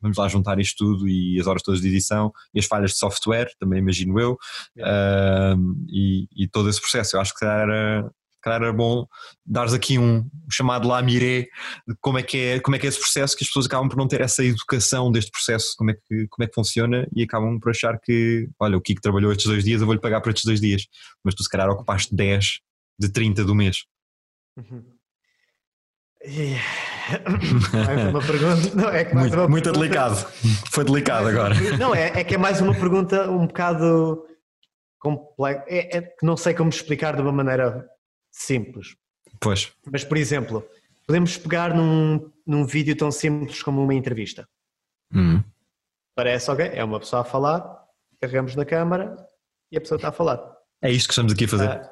vamos 0.00 0.18
lá 0.18 0.28
juntar 0.28 0.58
isto 0.58 0.84
tudo 0.84 1.08
e 1.08 1.38
as 1.40 1.46
horas 1.46 1.62
todas 1.62 1.80
de 1.80 1.88
edição 1.88 2.32
e 2.54 2.58
as 2.58 2.66
falhas 2.66 2.92
de 2.92 2.98
software, 2.98 3.50
também 3.58 3.78
imagino 3.78 4.18
eu, 4.20 4.36
ahm, 4.80 5.74
e, 5.88 6.28
e 6.36 6.48
todo 6.48 6.68
esse 6.68 6.80
processo. 6.80 7.16
Eu 7.16 7.20
acho 7.20 7.34
que 7.34 7.44
era, 7.44 8.10
calhar 8.46 8.62
era 8.62 8.72
bom 8.72 9.06
dares 9.44 9.72
aqui 9.72 9.98
um 9.98 10.24
chamado 10.50 10.86
lamiré 10.86 11.48
de 11.86 11.96
como 12.00 12.18
é, 12.18 12.22
que 12.22 12.38
é, 12.38 12.60
como 12.60 12.76
é 12.76 12.78
que 12.78 12.86
é 12.86 12.88
esse 12.88 13.00
processo, 13.00 13.36
que 13.36 13.42
as 13.42 13.48
pessoas 13.48 13.66
acabam 13.66 13.88
por 13.88 13.96
não 13.96 14.06
ter 14.06 14.20
essa 14.20 14.44
educação 14.44 15.10
deste 15.10 15.32
processo, 15.32 15.74
como 15.76 15.90
é 15.90 15.94
que, 15.94 16.28
como 16.28 16.44
é 16.44 16.46
que 16.46 16.54
funciona 16.54 17.06
e 17.14 17.24
acabam 17.24 17.58
por 17.58 17.70
achar 17.70 17.98
que, 17.98 18.48
olha, 18.60 18.76
o 18.76 18.80
Kiko 18.80 19.00
trabalhou 19.00 19.32
estes 19.32 19.46
dois 19.46 19.64
dias, 19.64 19.80
eu 19.80 19.86
vou-lhe 19.86 20.00
pagar 20.00 20.20
por 20.20 20.30
estes 20.30 20.44
dois 20.44 20.60
dias, 20.60 20.86
mas 21.24 21.34
tu 21.34 21.42
se 21.42 21.48
calhar 21.48 21.68
ocupaste 21.68 22.14
10 22.14 22.60
de 22.98 23.08
30 23.08 23.44
do 23.44 23.54
mês. 23.54 23.84
Uhum. 24.56 24.95
Mais 27.72 28.08
uma 28.10 28.20
pergunta. 28.20 28.74
Não, 28.74 28.88
é 28.88 29.14
Muito, 29.14 29.34
uma 29.36 29.48
muito 29.48 29.64
pergunta- 29.64 29.72
delicado. 29.72 30.16
Foi 30.70 30.84
delicado 30.84 31.28
agora. 31.28 31.54
Não, 31.78 31.94
é, 31.94 32.20
é 32.20 32.24
que 32.24 32.34
é 32.34 32.38
mais 32.38 32.60
uma 32.60 32.74
pergunta 32.74 33.30
um 33.30 33.46
bocado 33.46 34.24
complexa. 34.98 35.64
É, 35.68 35.98
é 35.98 36.02
que 36.02 36.24
não 36.26 36.36
sei 36.36 36.54
como 36.54 36.70
explicar 36.70 37.14
de 37.16 37.22
uma 37.22 37.32
maneira 37.32 37.86
simples. 38.32 38.96
Pois. 39.40 39.72
Mas, 39.90 40.02
por 40.04 40.16
exemplo, 40.16 40.66
podemos 41.06 41.36
pegar 41.36 41.74
num, 41.74 42.30
num 42.46 42.64
vídeo 42.66 42.96
tão 42.96 43.10
simples 43.12 43.62
como 43.62 43.82
uma 43.82 43.94
entrevista. 43.94 44.48
Hum. 45.14 45.42
Parece, 46.14 46.50
ok, 46.50 46.70
é 46.72 46.82
uma 46.82 46.98
pessoa 46.98 47.22
a 47.22 47.24
falar, 47.24 47.62
carregamos 48.20 48.56
na 48.56 48.64
câmara 48.64 49.14
e 49.70 49.76
a 49.76 49.80
pessoa 49.80 49.96
está 49.96 50.08
a 50.08 50.12
falar. 50.12 50.40
É 50.82 50.90
isto 50.90 51.06
que 51.08 51.12
estamos 51.12 51.32
aqui 51.32 51.44
a 51.44 51.48
fazer. 51.48 51.68
Ah, 51.68 51.90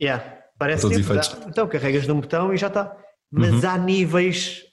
yeah, 0.00 0.38
parece 0.58 0.88
simples. 0.88 1.34
Ah, 1.34 1.46
Então 1.48 1.68
carregas 1.68 2.06
num 2.06 2.20
botão 2.20 2.54
e 2.54 2.56
já 2.56 2.68
está. 2.68 2.96
Mas 3.30 3.62
Uhum. 3.62 3.70
há 3.70 3.78
níveis 3.78 4.64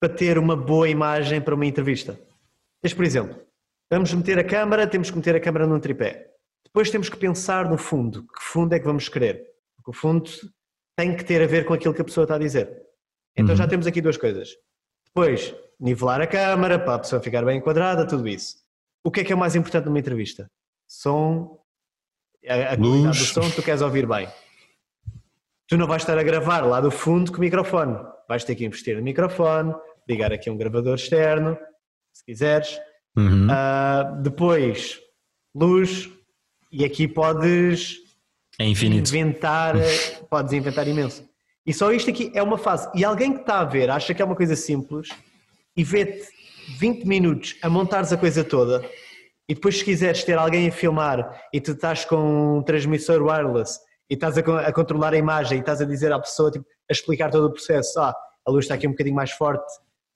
para 0.00 0.12
ter 0.12 0.38
uma 0.38 0.56
boa 0.56 0.88
imagem 0.88 1.40
para 1.40 1.54
uma 1.54 1.66
entrevista. 1.66 2.18
Mas, 2.82 2.92
por 2.94 3.04
exemplo, 3.04 3.40
vamos 3.90 4.12
meter 4.12 4.38
a 4.38 4.44
câmara, 4.44 4.86
temos 4.86 5.10
que 5.10 5.16
meter 5.16 5.34
a 5.36 5.40
câmara 5.40 5.66
num 5.66 5.80
tripé. 5.80 6.32
Depois 6.64 6.90
temos 6.90 7.08
que 7.08 7.16
pensar 7.16 7.68
no 7.68 7.78
fundo. 7.78 8.22
Que 8.24 8.42
fundo 8.42 8.74
é 8.74 8.78
que 8.78 8.84
vamos 8.84 9.08
querer? 9.08 9.46
Porque 9.76 9.90
o 9.90 9.94
fundo 9.94 10.30
tem 10.96 11.16
que 11.16 11.24
ter 11.24 11.42
a 11.42 11.46
ver 11.46 11.64
com 11.64 11.74
aquilo 11.74 11.94
que 11.94 12.02
a 12.02 12.04
pessoa 12.04 12.24
está 12.24 12.34
a 12.36 12.38
dizer. 12.38 12.82
Então 13.36 13.50
Uhum. 13.52 13.56
já 13.56 13.66
temos 13.68 13.86
aqui 13.86 14.00
duas 14.00 14.16
coisas. 14.16 14.50
Depois, 15.06 15.54
nivelar 15.80 16.20
a 16.20 16.26
câmara 16.26 16.78
para 16.78 16.94
a 16.94 16.98
pessoa 16.98 17.22
ficar 17.22 17.44
bem 17.44 17.58
enquadrada, 17.58 18.06
tudo 18.06 18.26
isso. 18.28 18.56
O 19.04 19.10
que 19.10 19.20
é 19.20 19.24
que 19.24 19.32
é 19.32 19.36
o 19.36 19.38
mais 19.38 19.54
importante 19.56 19.86
numa 19.86 19.98
entrevista? 19.98 20.50
Som, 20.86 21.58
a, 22.46 22.72
a 22.72 22.76
qualidade 22.76 23.18
do 23.18 23.24
som, 23.24 23.50
tu 23.50 23.62
queres 23.62 23.80
ouvir 23.82 24.06
bem. 24.06 24.28
Tu 25.68 25.76
não 25.76 25.86
vais 25.86 26.02
estar 26.02 26.16
a 26.16 26.22
gravar 26.22 26.60
lá 26.60 26.80
do 26.80 26.90
fundo 26.90 27.32
com 27.32 27.38
o 27.38 27.40
microfone. 27.40 27.98
Vais 28.28 28.44
ter 28.44 28.54
que 28.54 28.64
investir 28.64 28.96
no 28.96 29.02
microfone, 29.02 29.74
ligar 30.08 30.32
aqui 30.32 30.48
um 30.48 30.56
gravador 30.56 30.94
externo, 30.94 31.58
se 32.12 32.24
quiseres. 32.24 32.78
Uhum. 33.16 33.46
Uh, 33.46 34.22
depois, 34.22 35.00
luz, 35.54 36.08
e 36.70 36.84
aqui 36.84 37.08
podes 37.08 37.96
É 38.58 38.66
inventar, 38.66 39.74
podes 40.30 40.52
inventar 40.52 40.86
imenso. 40.86 41.24
E 41.66 41.74
só 41.74 41.90
isto 41.92 42.10
aqui 42.10 42.30
é 42.34 42.42
uma 42.42 42.58
fase. 42.58 42.88
E 42.94 43.04
alguém 43.04 43.32
que 43.32 43.40
está 43.40 43.60
a 43.60 43.64
ver 43.64 43.90
acha 43.90 44.14
que 44.14 44.22
é 44.22 44.24
uma 44.24 44.36
coisa 44.36 44.54
simples 44.54 45.08
e 45.76 45.82
vê-te 45.82 46.28
20 46.78 47.04
minutos 47.04 47.56
a 47.62 47.68
montares 47.68 48.12
a 48.12 48.16
coisa 48.16 48.44
toda 48.44 48.88
e 49.48 49.54
depois 49.54 49.78
se 49.78 49.84
quiseres 49.84 50.22
ter 50.24 50.38
alguém 50.38 50.68
a 50.68 50.72
filmar 50.72 51.42
e 51.52 51.60
tu 51.60 51.72
estás 51.72 52.04
com 52.04 52.58
um 52.58 52.62
transmissor 52.62 53.22
wireless 53.22 53.78
e 54.08 54.14
estás 54.14 54.38
a, 54.38 54.40
a 54.40 54.72
controlar 54.72 55.12
a 55.12 55.16
imagem 55.16 55.58
e 55.58 55.60
estás 55.60 55.80
a 55.80 55.84
dizer 55.84 56.12
à 56.12 56.18
pessoa, 56.18 56.50
tipo, 56.50 56.64
a 56.88 56.92
explicar 56.92 57.30
todo 57.30 57.46
o 57.46 57.52
processo, 57.52 57.98
ah, 58.00 58.14
a 58.46 58.50
luz 58.50 58.64
está 58.64 58.74
aqui 58.74 58.86
um 58.86 58.92
bocadinho 58.92 59.16
mais 59.16 59.32
forte, 59.32 59.66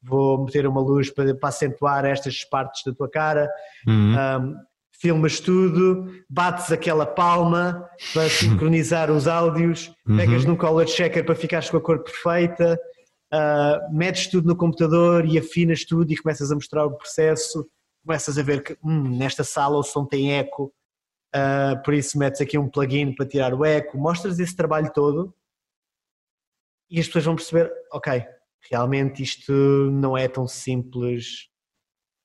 vou 0.02 0.44
meter 0.44 0.66
uma 0.66 0.80
luz 0.80 1.10
para, 1.10 1.34
para 1.34 1.48
acentuar 1.48 2.04
estas 2.04 2.44
partes 2.44 2.82
da 2.84 2.92
tua 2.92 3.10
cara, 3.10 3.50
Uhum. 3.86 4.14
um, 4.14 4.56
filmas 5.00 5.40
tudo, 5.40 6.12
bates 6.28 6.70
aquela 6.70 7.06
palma 7.06 7.88
para 8.12 8.28
sincronizar 8.30 9.10
os 9.10 9.26
áudios, 9.26 9.92
pegas 10.06 10.44
num 10.44 10.56
color 10.56 10.86
checker 10.86 11.24
para 11.24 11.34
ficares 11.34 11.70
com 11.70 11.78
a 11.78 11.80
cor 11.80 12.02
perfeita, 12.02 12.78
uh, 13.32 13.96
metes 13.96 14.26
tudo 14.26 14.46
no 14.46 14.56
computador 14.56 15.24
e 15.24 15.38
afinas 15.38 15.84
tudo 15.84 16.12
e 16.12 16.16
começas 16.16 16.52
a 16.52 16.54
mostrar 16.54 16.84
o 16.84 16.96
processo, 16.96 17.66
começas 18.04 18.36
a 18.36 18.42
ver 18.42 18.62
que 18.62 18.76
hum, 18.84 19.16
nesta 19.16 19.42
sala 19.42 19.78
o 19.78 19.82
som 19.82 20.04
tem 20.04 20.34
eco, 20.38 20.72
uh, 21.34 21.82
por 21.82 21.94
isso 21.94 22.18
metes 22.18 22.40
aqui 22.40 22.58
um 22.58 22.68
plugin 22.68 23.14
para 23.14 23.26
tirar 23.26 23.54
o 23.54 23.64
eco, 23.64 23.98
mostras 23.98 24.38
esse 24.38 24.54
trabalho 24.54 24.92
todo 24.92 25.34
e 26.90 26.98
as 26.98 27.06
pessoas 27.06 27.24
vão 27.24 27.36
perceber, 27.36 27.72
ok, 27.92 28.24
realmente 28.70 29.22
isto 29.22 29.52
não 29.52 30.18
é 30.18 30.26
tão 30.26 30.46
simples, 30.46 31.48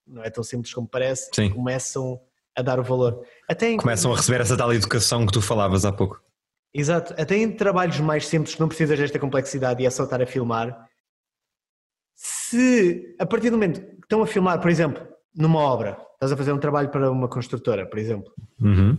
não 0.05 0.23
é 0.23 0.29
tão 0.29 0.43
simples 0.43 0.73
como 0.73 0.87
parece, 0.87 1.29
Sim. 1.33 1.51
começam 1.51 2.19
a 2.55 2.61
dar 2.61 2.79
o 2.79 2.83
valor. 2.83 3.25
Até 3.47 3.69
em, 3.69 3.77
Começam 3.77 4.11
a 4.11 4.15
receber 4.15 4.41
essa 4.41 4.57
tal 4.57 4.73
educação 4.73 5.25
que 5.25 5.33
tu 5.33 5.41
falavas 5.41 5.85
há 5.85 5.91
pouco. 5.91 6.21
Exato, 6.73 7.13
até 7.17 7.37
em 7.37 7.55
trabalhos 7.55 7.99
mais 7.99 8.27
simples 8.27 8.55
que 8.55 8.61
não 8.61 8.67
precisas 8.67 8.99
desta 8.99 9.19
complexidade 9.19 9.81
e 9.81 9.85
é 9.85 9.89
só 9.89 10.03
estar 10.03 10.21
a 10.21 10.25
filmar. 10.25 10.89
Se 12.15 13.15
a 13.19 13.25
partir 13.25 13.49
do 13.49 13.57
momento 13.57 13.81
que 13.81 14.03
estão 14.03 14.21
a 14.21 14.27
filmar, 14.27 14.59
por 14.59 14.69
exemplo, 14.69 15.05
numa 15.35 15.59
obra, 15.59 15.97
estás 16.13 16.31
a 16.31 16.37
fazer 16.37 16.51
um 16.53 16.57
trabalho 16.59 16.89
para 16.89 17.11
uma 17.11 17.27
construtora, 17.27 17.85
por 17.85 17.99
exemplo, 17.99 18.31
Uhum. 18.61 18.97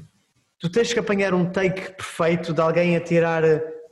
tu 0.60 0.70
tens 0.70 0.92
que 0.92 0.98
apanhar 0.98 1.32
um 1.34 1.50
take 1.50 1.92
perfeito 1.94 2.52
de 2.52 2.60
alguém 2.60 2.96
a 2.96 3.00
tirar 3.00 3.42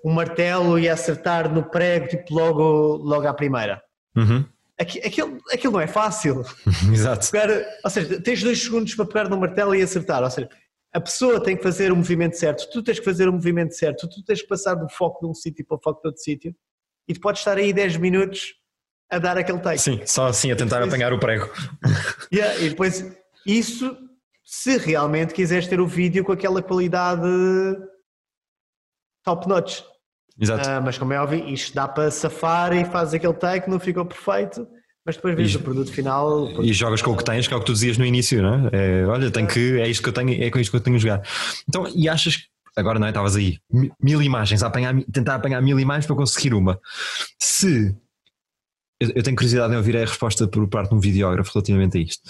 um 0.04 0.12
martelo 0.12 0.78
e 0.78 0.88
a 0.88 0.92
acertar 0.94 1.52
no 1.52 1.62
prego, 1.64 2.08
tipo 2.08 2.34
logo, 2.34 2.96
logo 2.96 3.26
à 3.26 3.32
primeira. 3.34 3.82
Uhum. 4.16 4.44
Aqui- 4.78 4.98
Aquilo, 5.00 5.38
aquilo 5.52 5.72
não 5.74 5.80
é 5.80 5.86
fácil. 5.86 6.42
Exato. 6.92 7.30
Pegar- 7.30 7.64
ou 7.84 7.90
seja, 7.90 8.20
tens 8.20 8.42
dois 8.42 8.62
segundos 8.62 8.94
para 8.94 9.06
pegar 9.06 9.28
no 9.28 9.38
martelo 9.38 9.74
e 9.74 9.80
acertar. 9.82 10.22
Ou 10.22 10.30
seja, 10.30 10.48
a 10.92 11.00
pessoa 11.00 11.42
tem 11.42 11.56
que 11.56 11.62
fazer 11.62 11.90
o 11.90 11.96
movimento 11.96 12.36
certo, 12.36 12.68
tu 12.70 12.82
tens 12.82 12.98
que 12.98 13.04
fazer 13.04 13.28
o 13.28 13.32
movimento 13.32 13.74
certo, 13.74 14.08
tu 14.08 14.22
tens 14.24 14.42
que 14.42 14.48
passar 14.48 14.74
do 14.74 14.88
foco 14.90 15.20
de 15.24 15.30
um 15.30 15.34
sítio 15.34 15.64
para 15.66 15.76
o 15.76 15.80
foco 15.82 16.00
de 16.02 16.08
outro 16.08 16.22
sítio 16.22 16.54
e 17.08 17.14
tu 17.14 17.20
podes 17.20 17.40
estar 17.40 17.56
aí 17.56 17.72
10 17.72 17.96
minutos 17.96 18.54
a 19.14 19.18
dar 19.18 19.36
aquele 19.38 19.58
take. 19.60 19.78
Sim, 19.78 20.00
só 20.06 20.26
assim 20.26 20.50
a 20.52 20.56
tentar 20.56 20.82
apanhar 20.82 21.12
o 21.12 21.18
prego. 21.18 21.48
Yeah, 22.32 22.58
e 22.60 22.70
depois, 22.70 23.04
isso, 23.46 23.96
se 24.44 24.76
realmente 24.78 25.32
quiseres 25.34 25.66
ter 25.68 25.80
o 25.80 25.86
vídeo 25.86 26.24
com 26.24 26.32
aquela 26.32 26.60
qualidade 26.62 27.22
top 29.24 29.48
notch. 29.48 29.80
Exato. 30.40 30.68
Ah, 30.68 30.80
mas 30.80 30.98
como 30.98 31.12
é 31.12 31.20
óbvio, 31.20 31.48
isto 31.48 31.74
dá 31.74 31.86
para 31.86 32.10
safar 32.10 32.72
e 32.74 32.84
faz 32.84 33.14
aquele 33.14 33.34
take, 33.34 33.70
não 33.70 33.78
ficou 33.78 34.04
perfeito, 34.04 34.66
mas 35.06 35.14
depois 35.16 35.36
vês 35.36 35.52
E- 35.52 35.56
o 35.56 35.60
produto 35.60 35.92
final. 35.92 36.60
E 36.62 36.72
jogas 36.72 37.00
com 37.02 37.12
o 37.12 37.16
que 37.16 37.24
tens, 37.24 37.46
que 37.46 37.54
é 37.54 37.56
o 37.56 37.60
que 37.60 37.66
tu 37.66 37.72
dizias 37.72 37.96
no 37.96 38.04
início, 38.04 38.42
não 38.42 38.68
é? 38.68 38.70
É, 38.72 39.06
olha, 39.06 39.30
tenho 39.30 39.46
que, 39.46 39.78
é 39.80 39.88
isto 39.88 40.02
que 40.02 40.08
eu 40.08 40.12
tenho, 40.12 40.42
é 40.42 40.50
com 40.50 40.58
isto 40.58 40.70
que 40.70 40.76
eu 40.76 40.80
tenho 40.80 40.96
a 40.96 40.98
jogar. 40.98 41.22
Então, 41.68 41.86
e 41.94 42.08
achas 42.08 42.36
que 42.36 42.44
agora 42.76 42.98
não 42.98 43.06
é? 43.06 43.10
Estavas 43.10 43.36
aí, 43.36 43.58
mi- 43.70 43.92
mil 44.02 44.20
imagens, 44.20 44.62
a 44.64 44.66
apanhar, 44.66 44.92
tentar 45.12 45.36
apanhar 45.36 45.60
mil 45.62 45.78
imagens 45.78 46.06
para 46.06 46.16
conseguir 46.16 46.52
uma. 46.52 46.80
Se 47.38 47.94
eu, 49.00 49.10
eu 49.16 49.22
tenho 49.22 49.36
curiosidade 49.36 49.72
em 49.72 49.76
ouvir 49.76 49.96
a 49.96 50.00
resposta 50.00 50.46
por 50.48 50.66
parte 50.68 50.90
de 50.90 50.94
um 50.94 51.00
videógrafo 51.00 51.52
relativamente 51.52 51.98
a 51.98 52.00
isto. 52.00 52.22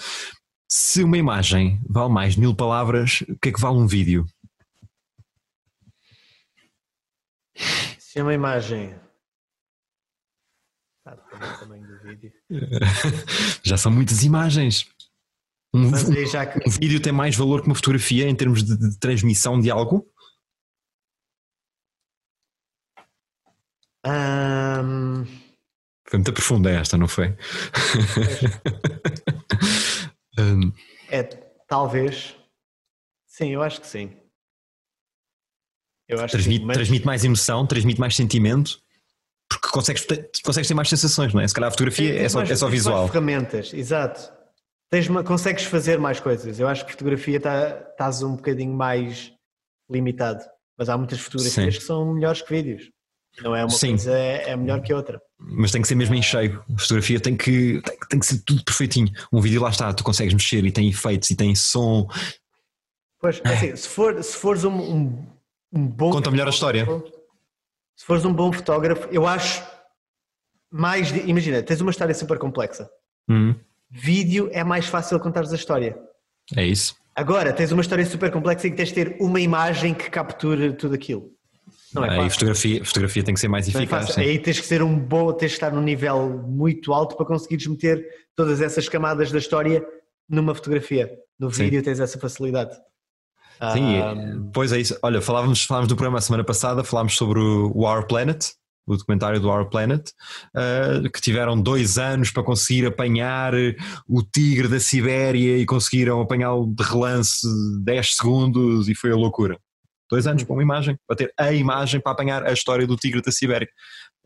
Se 0.67 1.03
uma 1.03 1.17
imagem 1.17 1.79
vale 1.87 2.11
mais 2.11 2.33
de 2.33 2.39
mil 2.39 2.55
palavras, 2.55 3.21
o 3.29 3.37
que 3.39 3.49
é 3.49 3.51
que 3.51 3.61
vale 3.61 3.77
um 3.77 3.87
vídeo? 3.87 4.25
Se 7.99 8.19
é 8.19 8.23
uma 8.23 8.33
imagem. 8.33 8.95
Ah, 11.05 11.15
depende 11.15 11.51
do 11.51 11.59
tamanho 11.59 11.87
do 11.87 11.99
vídeo. 11.99 12.33
Já 13.63 13.77
são 13.77 13.91
muitas 13.91 14.23
imagens. 14.23 14.89
Um, 15.73 15.91
que. 15.91 16.69
um 16.69 16.71
vídeo 16.71 17.01
tem 17.01 17.11
mais 17.11 17.35
valor 17.35 17.61
que 17.61 17.67
uma 17.67 17.75
fotografia 17.75 18.29
em 18.29 18.35
termos 18.35 18.63
de, 18.63 18.77
de 18.77 18.97
transmissão 18.97 19.59
de 19.59 19.69
algo? 19.69 20.09
Ahm, 24.05 24.34
Foi 26.07 26.19
muito 26.19 26.33
profunda 26.33 26.69
esta, 26.69 26.97
não 26.97 27.07
foi? 27.07 27.35
Hum, 30.37 30.73
é, 31.09 31.23
talvez. 31.67 32.35
Sim, 33.25 33.51
eu 33.51 33.63
acho 33.63 33.79
que 33.79 33.87
sim. 33.87 34.17
Eu 36.09 36.19
acho 36.19 36.33
transmite, 36.33 36.59
sim, 36.59 36.65
mas- 36.65 36.75
transmite 36.77 37.05
mais 37.05 37.23
emoção, 37.23 37.65
transmite 37.65 37.99
mais 38.01 38.15
sentimento, 38.17 38.81
porque 39.49 39.69
consegues 39.69 40.05
ter, 40.05 40.29
consegues 40.43 40.67
ter 40.67 40.73
mais 40.73 40.89
sensações, 40.89 41.33
não 41.33 41.39
é? 41.41 41.47
Se 41.47 41.53
calhar 41.53 41.69
a 41.69 41.71
fotografia 41.71 42.09
Sim, 42.11 42.15
é 42.17 42.19
tens 42.19 42.31
só, 42.33 42.37
mais- 42.39 42.51
é 42.51 42.55
só 42.55 42.65
tens 42.65 42.71
mais 42.71 42.83
visual. 42.83 43.07
ferramentas, 43.07 43.73
exato. 43.73 44.29
Tens 44.91 45.07
uma- 45.07 45.23
consegues 45.23 45.63
fazer 45.63 45.99
mais 45.99 46.19
coisas. 46.19 46.59
Eu 46.59 46.67
acho 46.67 46.85
que 46.85 46.91
fotografia 46.91 47.39
tá- 47.39 47.87
estás 47.91 48.21
um 48.21 48.35
bocadinho 48.35 48.73
mais 48.73 49.33
limitado. 49.89 50.43
Mas 50.77 50.89
há 50.89 50.97
muitas 50.97 51.19
fotografias 51.19 51.73
Sim. 51.75 51.79
que 51.79 51.85
são 51.85 52.13
melhores 52.13 52.41
que 52.41 52.49
vídeos. 52.53 52.91
Não 53.41 53.55
é 53.55 53.63
uma 53.63 53.69
Sim. 53.69 53.89
coisa, 53.89 54.17
é, 54.17 54.49
é 54.51 54.55
melhor 54.55 54.81
que 54.81 54.93
outra. 54.93 55.21
Mas 55.37 55.71
tem 55.71 55.81
que 55.81 55.87
ser 55.87 55.95
mesmo 55.95 56.15
em 56.15 56.21
cheio. 56.21 56.63
A 56.73 56.79
fotografia 56.79 57.19
tem 57.19 57.35
que, 57.35 57.81
tem, 57.81 57.97
tem 58.09 58.19
que 58.19 58.25
ser 58.25 58.41
tudo 58.45 58.63
perfeitinho. 58.63 59.09
Um 59.31 59.41
vídeo 59.41 59.61
lá 59.61 59.69
está, 59.69 59.93
tu 59.93 60.03
consegues 60.03 60.33
mexer 60.33 60.63
e 60.65 60.71
tem 60.71 60.87
efeitos 60.87 61.29
e 61.29 61.35
tem 61.35 61.53
som. 61.53 62.07
Pois, 63.19 63.41
é 63.43 63.49
assim, 63.53 63.75
se, 63.75 63.87
for, 63.87 64.23
se 64.23 64.37
fores 64.37 64.63
um, 64.63 64.71
um, 64.73 65.25
um 65.73 65.87
bom. 65.87 66.11
Conta 66.11 66.31
melhor 66.31 66.47
a 66.47 66.51
história. 66.51 66.85
Se 67.95 68.05
fores 68.05 68.23
um 68.25 68.33
bom 68.33 68.51
fotógrafo, 68.51 69.07
eu 69.11 69.25
acho 69.27 69.63
mais. 70.71 71.11
de- 71.11 71.29
imagina, 71.29 71.61
tens 71.63 71.81
uma 71.81 71.91
história 71.91 72.13
super 72.13 72.37
complexa. 72.37 72.89
Hum, 73.29 73.55
Vídeo 73.89 74.49
é 74.51 74.63
mais 74.63 74.87
fácil 74.87 75.19
contares 75.19 75.51
a 75.51 75.55
história. 75.55 75.97
é 76.55 76.65
isso. 76.65 76.95
Agora, 77.15 77.53
tens 77.53 77.71
uma 77.71 77.81
história 77.81 78.05
super 78.05 78.29
complexa 78.31 78.67
e 78.67 78.71
tens 78.75 78.89
de 78.89 78.95
ter 78.95 79.17
uma 79.21 79.39
imagem 79.39 79.93
que 79.93 80.09
capture 80.09 80.73
tudo 80.73 80.95
aquilo. 80.95 81.31
Não 81.95 82.05
é 82.05 82.09
Aí 82.11 82.15
fácil. 82.17 82.31
fotografia, 82.31 82.85
fotografia 82.85 83.23
tem 83.23 83.33
que 83.33 83.39
ser 83.39 83.47
mais 83.47 83.67
é 83.67 83.71
eficaz. 83.77 84.09
sim. 84.13 84.21
Aí 84.21 84.39
tens 84.39 84.59
que 84.59 84.65
ser 84.67 84.83
um 84.83 84.97
bom, 84.99 85.31
tens 85.33 85.49
que 85.51 85.55
estar 85.55 85.71
num 85.71 85.81
nível 85.81 86.29
muito 86.47 86.93
alto 86.93 87.15
para 87.15 87.25
conseguires 87.25 87.65
meter 87.67 88.05
todas 88.35 88.61
essas 88.61 88.87
camadas 88.89 89.31
da 89.31 89.37
história 89.39 89.83
numa 90.29 90.53
fotografia. 90.53 91.09
No 91.39 91.51
Sim. 91.51 91.63
vídeo 91.65 91.83
tens 91.83 91.99
essa 91.99 92.19
facilidade. 92.19 92.73
Sim, 93.73 93.97
Ah, 94.01 94.13
é- 94.17 94.35
pois 94.53 94.71
é 94.73 94.79
isso. 94.79 94.97
Olha, 95.01 95.21
falávamos, 95.21 95.63
falávamos 95.63 95.87
do 95.89 95.95
programa 95.95 96.19
semana 96.21 96.43
passada, 96.43 96.83
falámos 96.83 97.15
sobre 97.15 97.39
o 97.39 97.83
Our 97.85 98.05
Planet, 98.05 98.43
o 98.87 98.95
documentário 98.97 99.39
do 99.39 99.49
Our 99.49 99.69
Planet, 99.69 100.09
ah, 100.55 101.01
que 101.11 101.21
tiveram 101.21 101.59
dois 101.59 101.97
anos 101.97 102.31
para 102.31 102.43
conseguir 102.43 102.85
apanhar 102.85 103.53
o 104.07 104.21
tigre 104.21 104.67
da 104.67 104.79
Sibéria 104.79 105.57
e 105.57 105.65
conseguiram 105.65 106.19
apanhá-lo 106.21 106.67
de 106.67 106.83
relance 106.83 107.47
10 107.83 108.15
segundos 108.15 108.89
e 108.89 108.93
foi 108.95 109.11
a 109.11 109.15
loucura. 109.15 109.57
Dois 110.09 110.27
anos 110.27 110.43
para 110.43 110.53
uma 110.53 110.63
imagem, 110.63 110.97
para 111.07 111.15
ter 111.15 111.33
a 111.37 111.51
imagem 111.51 111.99
para 111.99 112.11
apanhar 112.11 112.43
a 112.45 112.51
história 112.51 112.85
do 112.85 112.95
tigre 112.95 113.21
da 113.21 113.31
Sibéria. 113.31 113.67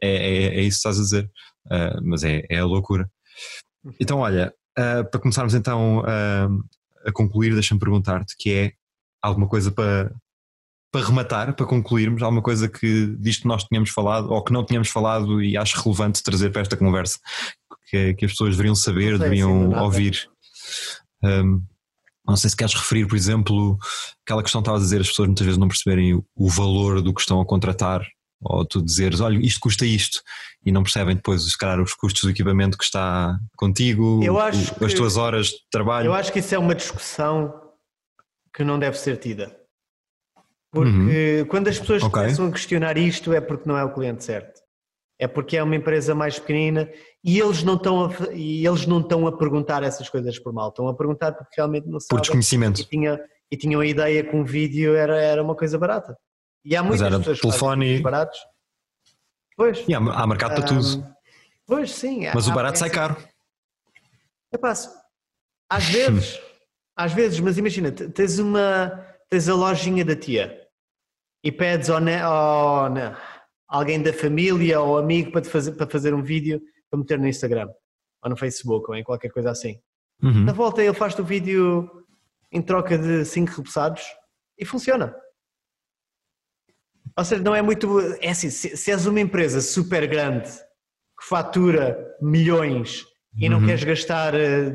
É, 0.01 0.09
é, 0.09 0.43
é 0.59 0.61
isso 0.61 0.81
que 0.81 0.89
estás 0.89 0.99
a 0.99 1.01
dizer. 1.01 1.31
Ah, 1.69 1.99
mas 2.01 2.23
é, 2.23 2.45
é 2.49 2.59
a 2.59 2.65
loucura. 2.65 3.09
Então, 3.99 4.19
olha, 4.19 4.53
ah, 4.77 5.03
para 5.03 5.19
começarmos 5.19 5.53
então 5.53 6.03
ah, 6.05 6.47
a 7.05 7.11
concluir, 7.11 7.53
deixa-me 7.53 7.79
perguntar-te 7.79 8.35
que 8.37 8.51
é 8.51 8.71
alguma 9.21 9.47
coisa 9.47 9.71
para, 9.71 10.11
para 10.91 11.05
rematar, 11.05 11.55
para 11.55 11.65
concluirmos, 11.65 12.21
alguma 12.21 12.41
coisa 12.41 12.67
que 12.67 13.07
disto 13.17 13.47
nós 13.47 13.63
tínhamos 13.63 13.89
falado 13.89 14.31
ou 14.31 14.43
que 14.43 14.53
não 14.53 14.65
tínhamos 14.65 14.89
falado 14.89 15.41
e 15.41 15.57
acho 15.57 15.81
relevante 15.81 16.23
trazer 16.23 16.51
para 16.51 16.61
esta 16.61 16.77
conversa 16.77 17.19
que, 17.89 18.13
que 18.15 18.25
as 18.25 18.31
pessoas 18.31 18.51
deveriam 18.51 18.75
saber, 18.75 19.17
deveriam 19.17 19.71
ouvir. 19.81 20.29
Um, 21.23 21.61
não 22.29 22.37
sei 22.37 22.49
se 22.49 22.55
queres 22.55 22.73
referir, 22.73 23.07
por 23.07 23.15
exemplo, 23.15 23.77
aquela 24.25 24.41
questão 24.43 24.61
que 24.61 24.67
estavas 24.67 24.81
a 24.81 24.85
dizer, 24.85 25.01
as 25.01 25.07
pessoas 25.09 25.27
muitas 25.27 25.45
vezes 25.45 25.57
não 25.57 25.67
perceberem 25.67 26.13
o, 26.15 26.25
o 26.35 26.49
valor 26.49 27.01
do 27.01 27.13
que 27.13 27.21
estão 27.21 27.39
a 27.41 27.45
contratar, 27.45 28.05
ou 28.41 28.63
tu 28.65 28.81
dizeres, 28.81 29.19
olha, 29.19 29.37
isto 29.45 29.59
custa 29.59 29.85
isto, 29.85 30.21
e 30.65 30.71
não 30.71 30.83
percebem 30.83 31.15
depois, 31.15 31.43
se 31.43 31.57
calhar, 31.57 31.81
os 31.81 31.93
custos 31.93 32.23
do 32.23 32.29
equipamento 32.29 32.77
que 32.77 32.83
está 32.83 33.37
contigo, 33.57 34.19
o- 34.23 34.39
as 34.39 34.69
que- 34.69 34.95
tuas 34.95 35.17
horas 35.17 35.47
de 35.47 35.57
trabalho. 35.71 36.05
Eu 36.07 36.13
acho 36.13 36.31
que 36.31 36.39
isso 36.39 36.53
é 36.55 36.57
uma 36.59 36.75
discussão 36.75 37.53
que 38.53 38.63
não 38.63 38.79
deve 38.79 38.97
ser 38.97 39.17
tida. 39.17 39.55
Porque 40.71 41.39
Uhum. 41.41 41.45
quando 41.47 41.67
as 41.67 41.79
pessoas 41.79 42.03
Ok. 42.03 42.11
começam 42.21 42.47
a 42.47 42.51
questionar 42.51 42.97
isto 42.97 43.33
é 43.33 43.41
porque 43.41 43.67
não 43.67 43.75
é 43.77 43.83
o 43.83 43.93
cliente 43.93 44.23
certo. 44.23 44.61
É 45.19 45.27
porque 45.27 45.57
é 45.57 45.63
uma 45.63 45.75
empresa 45.75 46.15
mais 46.15 46.39
pequenina 46.39 46.89
e 47.23 47.39
eles 47.39 47.61
não 47.63 47.75
estão 47.75 48.05
a, 48.05 48.33
e 48.33 48.65
eles 48.65 48.85
não 48.87 49.01
estão 49.01 49.27
a 49.27 49.37
perguntar 49.37 49.83
essas 49.83 50.07
coisas 50.09 50.39
por 50.39 50.53
mal, 50.53 50.69
estão 50.69 50.87
a 50.87 50.95
perguntar 50.95 51.33
porque 51.33 51.53
realmente 51.57 51.85
não 51.87 51.97
Por 51.97 52.01
sabem 52.01 52.21
desconhecimento. 52.21 52.79
e, 52.81 52.85
tinha, 52.85 53.19
e 53.51 53.57
tinham 53.57 53.81
a 53.81 53.85
ideia 53.85 54.23
que 54.23 54.35
um 54.35 54.45
vídeo 54.45 54.95
era, 54.95 55.19
era 55.21 55.43
uma 55.43 55.55
coisa 55.55 55.77
barata. 55.77 56.17
E 56.63 56.75
há 56.75 56.81
muitas 56.81 57.01
era 57.05 57.17
pessoas 57.19 57.37
que 57.39 57.47
fazem 57.47 57.59
telefone 57.59 58.01
baratos. 58.01 58.39
Pois. 59.57 59.83
E 59.87 59.93
há, 59.93 59.97
há 59.97 60.25
mercado 60.27 60.55
para 60.55 60.65
tudo. 60.65 61.05
Pois 61.67 61.91
sim. 61.91 62.21
Mas 62.33 62.47
há- 62.47 62.51
o 62.51 62.55
barato 62.55 62.75
é 62.75 62.79
sai 62.79 62.89
caro. 62.89 63.17
Epá, 64.53 64.73
se- 64.73 64.89
às 65.69 65.83
vezes, 65.85 66.39
às 66.97 67.13
vezes, 67.13 67.39
mas 67.39 67.57
imagina, 67.57 67.91
te- 67.91 68.09
tens 68.09 68.39
uma, 68.39 69.05
tens 69.29 69.47
a 69.49 69.53
lojinha 69.55 70.03
da 70.05 70.15
tia 70.15 70.59
e 71.43 71.51
pedes 71.51 71.89
ao, 71.89 71.99
ne- 71.99 72.21
ao 72.21 72.89
alguém 73.69 74.01
da 74.01 74.11
família 74.11 74.81
ou 74.81 74.97
amigo 74.97 75.31
para, 75.31 75.43
fazer, 75.43 75.73
para 75.73 75.87
fazer 75.87 76.13
um 76.13 76.23
vídeo 76.23 76.59
para 76.89 76.99
meter 76.99 77.19
no 77.19 77.27
Instagram 77.27 77.69
ou 78.23 78.29
no 78.29 78.35
Facebook 78.35 78.89
ou 78.89 78.95
em 78.95 79.03
qualquer 79.03 79.29
coisa 79.29 79.51
assim. 79.51 79.79
Uhum. 80.21 80.43
Na 80.45 80.51
volta 80.51 80.83
ele 80.83 80.93
faz-te 80.93 81.21
o 81.21 81.25
vídeo 81.25 81.89
em 82.51 82.61
troca 82.61 82.97
de 82.97 83.23
5 83.23 83.51
repousados 83.51 84.01
e 84.57 84.65
funciona. 84.65 85.15
Ou 87.17 87.23
seja, 87.23 87.41
não 87.43 87.55
é 87.55 87.61
muito. 87.61 87.99
É 88.21 88.29
assim, 88.29 88.49
se, 88.49 88.75
se 88.75 88.91
és 88.91 89.05
uma 89.05 89.19
empresa 89.19 89.61
super 89.61 90.07
grande 90.07 90.49
que 90.49 91.27
fatura 91.27 92.15
milhões 92.21 93.05
e 93.37 93.49
não 93.49 93.59
Uhum. 93.59 93.65
queres 93.65 93.83
gastar 93.83 94.33
eh, 94.33 94.73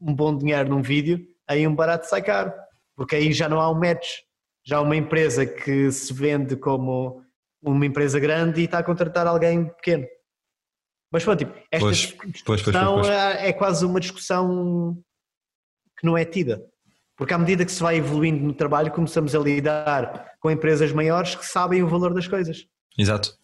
um 0.00 0.14
bom 0.14 0.36
dinheiro 0.36 0.68
num 0.68 0.82
vídeo, 0.82 1.18
aí 1.48 1.66
um 1.66 1.74
barato 1.74 2.06
sai 2.06 2.22
caro. 2.22 2.52
Porque 2.94 3.16
aí 3.16 3.32
já 3.32 3.48
não 3.48 3.60
há 3.60 3.70
um 3.70 3.78
match. 3.78 4.06
Já 4.64 4.76
há 4.76 4.80
uma 4.82 4.96
empresa 4.96 5.46
que 5.46 5.90
se 5.90 6.12
vende 6.12 6.54
como 6.54 7.22
uma 7.62 7.84
empresa 7.86 8.18
grande 8.18 8.60
e 8.60 8.64
está 8.64 8.78
a 8.78 8.84
contratar 8.84 9.26
alguém 9.26 9.66
pequeno. 9.66 10.06
Mas 11.12 11.24
pronto, 11.24 11.40
tipo, 11.40 11.52
esta 11.70 11.78
Pois, 11.86 11.96
discussão 11.96 12.94
pois, 12.94 13.06
pois. 13.06 13.08
é 13.08 13.48
é 13.48 13.52
quase 13.52 13.84
uma 13.84 13.98
discussão 14.00 14.96
que 15.98 16.06
não 16.06 16.16
é 16.16 16.24
tida. 16.24 16.64
Porque 17.16 17.34
à 17.34 17.38
medida 17.38 17.64
que 17.66 17.72
se 17.72 17.82
vai 17.82 17.96
evoluindo 17.96 18.42
no 18.42 18.54
trabalho, 18.54 18.90
começamos 18.92 19.34
a 19.34 19.38
lidar 19.38 20.32
com 20.40 20.50
empresas 20.50 20.92
maiores 20.92 21.34
que 21.34 21.44
sabem 21.44 21.82
o 21.82 21.88
valor 21.88 22.14
das 22.14 22.26
coisas. 22.26 22.66
Exato. 22.96 23.36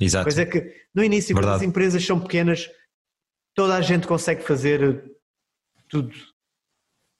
Exato. 0.00 0.24
Pois 0.24 0.38
é 0.38 0.46
que 0.46 0.74
no 0.94 1.04
início, 1.04 1.34
quando 1.34 1.44
as 1.44 1.50
Verdade. 1.50 1.66
empresas 1.66 2.04
são 2.04 2.18
pequenas, 2.18 2.68
toda 3.54 3.76
a 3.76 3.80
gente 3.82 4.06
consegue 4.06 4.42
fazer 4.42 5.04
tudo. 5.88 6.12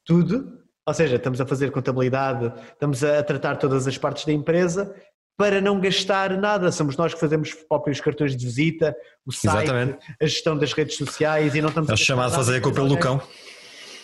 Tudo. 0.04 0.58
Ou 0.86 0.94
seja, 0.94 1.16
estamos 1.16 1.40
a 1.40 1.46
fazer 1.46 1.70
contabilidade, 1.70 2.52
estamos 2.72 3.04
a 3.04 3.22
tratar 3.22 3.56
todas 3.56 3.86
as 3.86 3.96
partes 3.98 4.24
da 4.24 4.32
empresa 4.32 4.92
para 5.36 5.60
não 5.60 5.80
gastar 5.80 6.36
nada. 6.36 6.70
Somos 6.70 6.96
nós 6.96 7.14
que 7.14 7.20
fazemos 7.20 7.48
os 7.48 7.54
próprios 7.54 8.00
cartões 8.00 8.36
de 8.36 8.44
visita, 8.44 8.94
o 9.24 9.32
site, 9.32 9.64
Exatamente. 9.64 9.98
a 10.20 10.26
gestão 10.26 10.56
das 10.56 10.72
redes 10.72 10.96
sociais 10.96 11.54
e 11.54 11.60
não 11.62 11.68
estamos 11.70 11.90
É 11.90 11.96
chamado 11.96 12.30
nada 12.30 12.42
fazer 12.44 12.58
a 12.58 12.60
culpa 12.60 12.82
pelo 12.82 12.98
cão. 12.98 13.22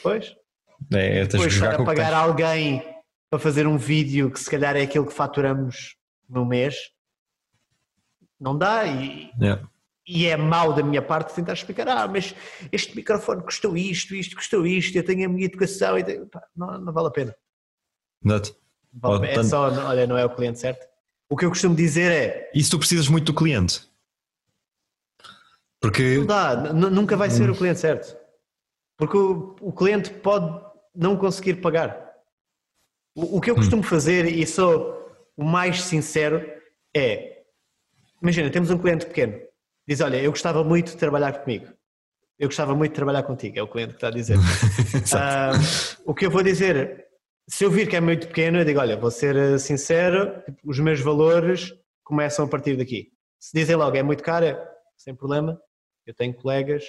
Pois. 0.02 0.34
É, 0.92 1.20
é 1.20 1.26
Depois 1.26 1.58
para 1.58 1.84
pagar 1.84 2.12
alguém 2.14 2.82
para 3.30 3.38
fazer 3.40 3.66
um 3.66 3.76
vídeo 3.76 4.30
que 4.30 4.38
se 4.38 4.48
calhar 4.50 4.76
é 4.76 4.82
aquilo 4.82 5.06
que 5.06 5.12
faturamos 5.12 5.96
no 6.28 6.44
mês, 6.44 6.76
não 8.38 8.56
dá 8.56 8.84
e, 8.86 9.30
Yeah. 9.40 9.66
e 10.06 10.26
é 10.26 10.36
mau 10.36 10.72
da 10.72 10.82
minha 10.82 11.02
parte 11.02 11.34
tentar 11.34 11.54
explicar, 11.54 11.88
ah, 11.88 12.06
mas 12.06 12.34
este 12.70 12.94
microfone 12.94 13.42
custou 13.42 13.76
isto, 13.76 14.14
isto 14.14 14.36
custou 14.36 14.66
isto, 14.66 14.96
eu 14.96 15.04
tenho 15.04 15.26
a 15.26 15.28
minha 15.32 15.46
educação, 15.46 15.98
e 15.98 16.04
tenho- 16.04 16.26
pá, 16.26 16.42
não, 16.54 16.78
não 16.78 16.92
vale 16.92 17.08
a 17.08 17.10
pena. 17.10 17.34
Não 18.22 18.36
vale 18.92 19.16
a 19.16 19.20
Oh. 19.20 19.24
É 19.24 19.34
tanto- 19.34 19.48
só, 19.48 19.68
olha, 19.86 20.06
não 20.06 20.16
é 20.16 20.24
o 20.24 20.30
cliente 20.30 20.58
certo. 20.60 20.86
O 21.28 21.36
que 21.36 21.44
eu 21.44 21.48
costumo 21.48 21.74
dizer 21.74 22.12
é, 22.12 22.50
E 22.54 22.62
se 22.62 22.70
tu 22.70 22.78
precisas 22.78 23.08
muito 23.08 23.26
do 23.26 23.34
cliente? 23.34 23.82
Porque 25.80 26.18
não 26.18 26.26
dá, 26.26 26.72
nunca 26.72 27.16
vai 27.16 27.30
ser 27.30 27.50
o 27.50 27.56
cliente 27.56 27.80
certo. 27.80 28.16
Porque 28.96 29.16
o, 29.16 29.56
o 29.60 29.72
cliente 29.72 30.10
pode 30.10 30.64
não 30.94 31.16
conseguir 31.16 31.54
pagar. 31.56 32.14
O, 33.14 33.36
o 33.36 33.40
que 33.40 33.50
eu 33.50 33.54
costumo 33.54 33.82
fazer, 33.82 34.26
e 34.26 34.46
sou 34.46 34.96
o 35.36 35.44
mais 35.44 35.82
sincero, 35.82 36.44
é: 36.96 37.42
imagina, 38.22 38.50
temos 38.50 38.70
um 38.70 38.78
cliente 38.78 39.06
pequeno, 39.06 39.38
diz: 39.86 40.00
Olha, 40.00 40.20
eu 40.20 40.30
gostava 40.30 40.64
muito 40.64 40.92
de 40.92 40.96
trabalhar 40.96 41.32
comigo. 41.40 41.66
Eu 42.38 42.48
gostava 42.48 42.74
muito 42.74 42.92
de 42.92 42.96
trabalhar 42.96 43.22
contigo, 43.22 43.58
é 43.58 43.62
o 43.62 43.68
cliente 43.68 43.92
que 43.92 43.96
está 43.96 44.08
a 44.08 44.10
dizer. 44.10 44.36
Ah, 45.14 45.52
o 46.04 46.14
que 46.14 46.26
eu 46.26 46.30
vou 46.30 46.42
dizer, 46.42 47.05
se 47.48 47.64
eu 47.64 47.70
vir 47.70 47.88
que 47.88 47.96
é 47.96 48.00
muito 48.00 48.28
pequeno, 48.28 48.58
eu 48.58 48.64
digo: 48.64 48.80
Olha, 48.80 48.96
vou 48.96 49.10
ser 49.10 49.36
eh, 49.36 49.58
sincero, 49.58 50.42
os 50.64 50.78
meus 50.78 51.00
valores 51.00 51.72
começam 52.04 52.44
a 52.44 52.48
partir 52.48 52.76
daqui. 52.76 53.10
Se 53.38 53.52
dizem 53.54 53.76
logo 53.76 53.96
é 53.96 54.02
muito 54.02 54.22
caro, 54.22 54.46
é, 54.46 54.68
sem 54.96 55.14
problema, 55.14 55.60
eu 56.06 56.14
tenho 56.14 56.34
colegas 56.34 56.84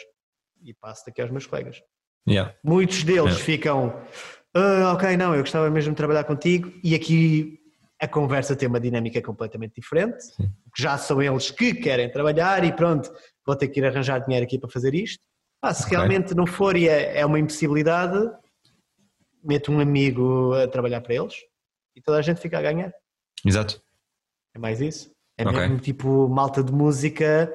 e 0.63 0.73
passo 0.73 1.05
daqui 1.05 1.21
aos 1.21 1.29
meus 1.31 1.45
colegas. 1.45 1.81
yeah. 2.27 2.53
Muitos 2.63 3.03
deles 3.03 3.35
É. 3.35 3.39
ficam, 3.39 4.01
"Ah, 4.53 4.93
ok, 4.93 5.15
não, 5.17 5.33
eu 5.35 5.41
gostava 5.41 5.69
mesmo 5.69 5.91
de 5.91 5.97
trabalhar 5.97 6.23
contigo, 6.23 6.71
e 6.83 6.95
aqui 6.95 7.59
a 8.01 8.07
conversa 8.07 8.55
tem 8.55 8.67
uma 8.67 8.79
dinâmica 8.79 9.21
completamente 9.21 9.73
diferente, 9.75 10.17
porque 10.63 10.81
já 10.81 10.97
são 10.97 11.21
eles 11.21 11.49
que 11.51 11.73
querem 11.73 12.11
trabalhar 12.11 12.63
e 12.63 12.71
pronto, 12.71 13.11
vou 13.45 13.55
ter 13.55 13.67
que 13.69 13.79
ir 13.79 13.85
arranjar 13.85 14.19
dinheiro 14.19 14.45
aqui 14.45 14.57
para 14.59 14.69
fazer 14.69 14.93
isto. 14.95 15.23
Ah, 15.61 15.73
se 15.73 15.85
Ok. 15.85 15.97
realmente 15.97 16.35
não 16.35 16.45
for 16.45 16.75
e 16.75 16.87
é, 16.87 17.19
é 17.19 17.25
uma 17.25 17.39
impossibilidade, 17.39 18.17
meto 19.43 19.71
um 19.71 19.79
amigo 19.79 20.53
a 20.53 20.67
trabalhar 20.67 21.01
para 21.01 21.15
eles 21.15 21.35
e 21.95 22.01
toda 22.01 22.17
a 22.17 22.21
gente 22.21 22.39
fica 22.41 22.57
a 22.59 22.61
ganhar. 22.61 22.91
Exato. 23.45 23.81
É 24.55 24.59
mais 24.59 24.81
isso. 24.81 25.11
É 25.37 25.43
Ok. 25.47 25.59
mesmo 25.59 25.79
tipo 25.79 26.27
malta 26.27 26.63
de 26.63 26.71
música, 26.71 27.53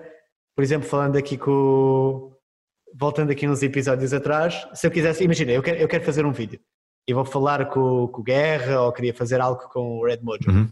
por 0.55 0.62
exemplo, 0.62 0.88
falando 0.88 1.16
aqui 1.16 1.37
com. 1.37 1.51
o- 1.51 2.33
Voltando 2.95 3.31
aqui 3.33 3.49
uns 3.49 3.62
episódios 3.62 4.12
atrás, 4.12 4.66
se 4.75 4.87
eu 4.87 4.90
quisesse, 4.90 5.25
imagina, 5.25 5.51
eu 5.53 5.62
quero, 5.62 5.79
eu 5.79 5.88
quero 5.88 6.05
fazer 6.05 6.27
um 6.27 6.33
vídeo 6.33 6.61
e 7.09 7.14
vou 7.14 7.25
falar 7.25 7.64
com, 7.71 8.07
com 8.09 8.21
o 8.21 8.23
Guerra 8.23 8.83
ou 8.83 8.92
queria 8.92 9.14
fazer 9.14 9.40
algo 9.40 9.62
com 9.71 9.99
o 9.99 10.05
Red 10.05 10.18
Mojo. 10.23 10.51
Uhum. 10.51 10.68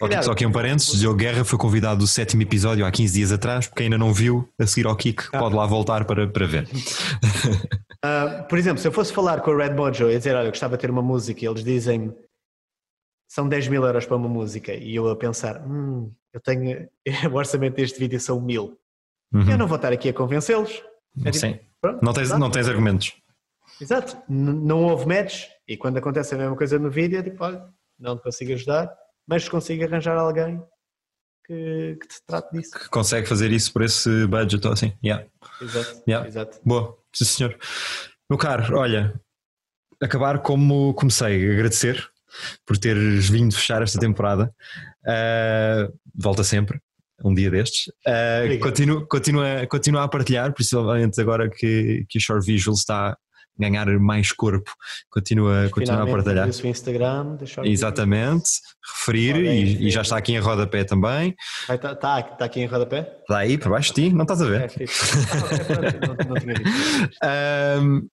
Calhar- 0.00 0.24
só 0.24 0.32
aqui 0.32 0.44
um 0.44 0.50
parênteses, 0.50 0.98
Diogo 0.98 1.16
Guerra 1.16 1.44
foi 1.44 1.56
convidado 1.56 2.00
do 2.00 2.06
sétimo 2.08 2.42
episódio 2.42 2.84
há 2.84 2.90
15 2.90 3.14
dias 3.14 3.30
atrás, 3.30 3.68
porque 3.68 3.84
ainda 3.84 3.96
não 3.96 4.12
viu, 4.12 4.48
a 4.58 4.66
seguir 4.66 4.88
ao 4.88 4.96
Kick, 4.96 5.22
Ah. 5.32 5.38
pode 5.38 5.54
lá 5.54 5.64
voltar 5.66 6.04
para, 6.04 6.26
para 6.26 6.46
ver. 6.48 6.68
Ah, 8.06 8.42
por 8.48 8.58
exemplo, 8.58 8.78
se 8.82 8.86
eu 8.86 8.92
fosse 8.92 9.12
falar 9.14 9.40
com 9.40 9.50
o 9.50 9.56
Red 9.56 9.70
Mojo 9.72 10.10
e 10.10 10.18
dizer, 10.18 10.36
olha, 10.36 10.46
eu 10.46 10.50
gostava 10.50 10.76
de 10.76 10.80
ter 10.82 10.90
uma 10.90 11.00
música 11.00 11.42
e 11.42 11.48
eles 11.48 11.64
dizem 11.64 12.14
são 13.26 13.48
10 13.48 13.68
mil 13.68 13.82
euros 13.82 14.04
para 14.04 14.16
uma 14.16 14.28
música 14.28 14.74
e 14.74 14.94
eu 14.94 15.08
a 15.08 15.16
pensar, 15.16 15.66
hum, 15.66 16.12
eu 16.32 16.40
tenho, 16.40 16.86
o 17.32 17.34
orçamento 17.34 17.76
deste 17.76 17.98
vídeo 17.98 18.20
são 18.20 18.38
mil. 18.40 18.78
Uhum. 19.32 19.50
Eu 19.50 19.56
não 19.58 19.66
vou 19.66 19.76
estar 19.76 19.92
aqui 19.92 20.10
a 20.10 20.12
convencê-los. 20.12 20.82
É 21.24 21.30
tipo, 21.30 21.38
Sim. 21.38 21.58
pronto, 21.80 22.04
Não 22.04 22.12
tens, 22.12 22.30
não 22.38 22.50
tens 22.50 22.68
argumentos. 22.68 23.14
Exato, 23.80 24.16
N- 24.28 24.52
não 24.66 24.84
houve 24.84 25.06
match 25.06 25.46
e 25.66 25.76
quando 25.76 25.96
acontece 25.96 26.34
a 26.34 26.38
mesma 26.38 26.54
coisa 26.56 26.78
no 26.78 26.90
vídeo, 26.90 27.18
é 27.18 27.22
tipo, 27.22 27.42
olha, 27.42 27.66
não 27.98 28.16
te 28.18 28.22
consigo 28.22 28.52
ajudar, 28.52 28.94
mas 29.26 29.48
consigo 29.48 29.82
arranjar 29.82 30.16
alguém 30.18 30.62
que, 31.46 31.96
que 32.00 32.06
te 32.06 32.22
trate 32.26 32.52
disso. 32.52 32.78
Que 32.78 32.88
consegue 32.90 33.26
fazer 33.26 33.50
isso 33.50 33.72
por 33.72 33.82
esse 33.82 34.26
budget 34.26 34.64
ou 34.66 34.72
assim. 34.74 34.92
Yeah. 35.02 35.26
Exato, 35.60 36.02
Yeah. 36.06 36.28
exato. 36.28 36.60
Boa, 36.64 36.96
sim 37.14 37.24
senhor. 37.24 37.58
Meu 38.28 38.38
caro, 38.38 38.78
olha, 38.78 39.14
acabar 40.02 40.40
como 40.40 40.94
comecei, 40.94 41.50
agradecer 41.52 42.04
por 42.66 42.76
teres 42.76 43.28
vindo 43.28 43.54
fechar 43.54 43.82
esta 43.82 43.98
temporada. 43.98 44.52
Ah, 45.06 45.88
volta 46.14 46.42
sempre, 46.42 46.80
um 47.24 47.34
dia 47.34 47.50
destes. 47.50 47.92
Ah, 48.06 48.40
Obrigado. 48.42 48.68
continua, 48.68 49.06
continua, 49.06 49.66
continua 49.66 50.04
a 50.04 50.08
partilhar, 50.08 50.52
principalmente 50.52 51.20
agora 51.20 51.48
que, 51.48 52.04
que 52.08 52.18
o 52.18 52.20
Short 52.20 52.44
Visual 52.44 52.74
está 52.74 53.16
ganhar 53.58 53.86
mais 53.98 54.32
corpo. 54.32 54.70
Continua, 55.10 55.68
continua 55.70 56.02
a 56.02 56.06
partilhar. 56.06 56.46
no 56.46 56.68
Instagram, 56.68 57.38
Exatamente, 57.64 58.50
referir 58.96 59.34
Ora, 59.34 59.54
e, 59.54 59.86
e 59.86 59.90
já 59.90 60.02
está 60.02 60.16
aqui 60.16 60.32
em 60.32 60.38
rodapé 60.38 60.84
também. 60.84 61.34
Vai 61.66 61.78
tá, 61.78 61.94
tá, 61.94 62.44
aqui 62.44 62.60
em 62.60 62.66
rodapé? 62.66 63.18
Está 63.20 63.38
aí, 63.38 63.56
para 63.56 63.70
baixo 63.70 63.94
de 63.94 64.08
ti, 64.08 64.14
não 64.14 64.22
estás 64.22 64.42
a 64.42 64.46
ver? 64.46 64.60
É, 64.62 64.66
ah, 64.66 66.06
não, 66.06 66.34
não 66.34 66.40
tinha 66.40 66.54
visto. 66.54 67.14
Um, 67.82 68.08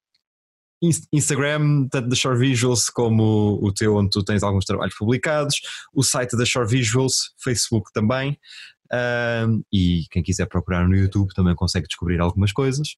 Inst- 0.84 1.08
Instagram, 1.13 1.88
tanto 1.91 2.10
da 2.10 2.15
Shore 2.15 2.39
Visuals 2.39 2.89
como 2.89 3.60
o 3.62 3.71
teu, 3.71 3.95
onde 3.95 4.10
tu 4.10 4.23
tens 4.23 4.41
alguns 4.41 4.65
trabalhos 4.65 4.95
publicados, 4.95 5.58
o 5.93 6.01
site 6.01 6.36
da 6.36 6.43
Shore 6.43 6.67
Visuals, 6.67 7.34
Facebook 7.38 7.91
também, 7.93 8.36
um, 8.91 9.63
e 9.71 10.06
quem 10.12 10.21
quiser 10.21 10.47
procurar 10.47 10.88
no 10.88 10.95
YouTube 10.95 11.34
também 11.34 11.56
consegue 11.56 11.88
descobrir 11.88 12.19
algumas 12.19 12.51
coisas. 12.51 12.95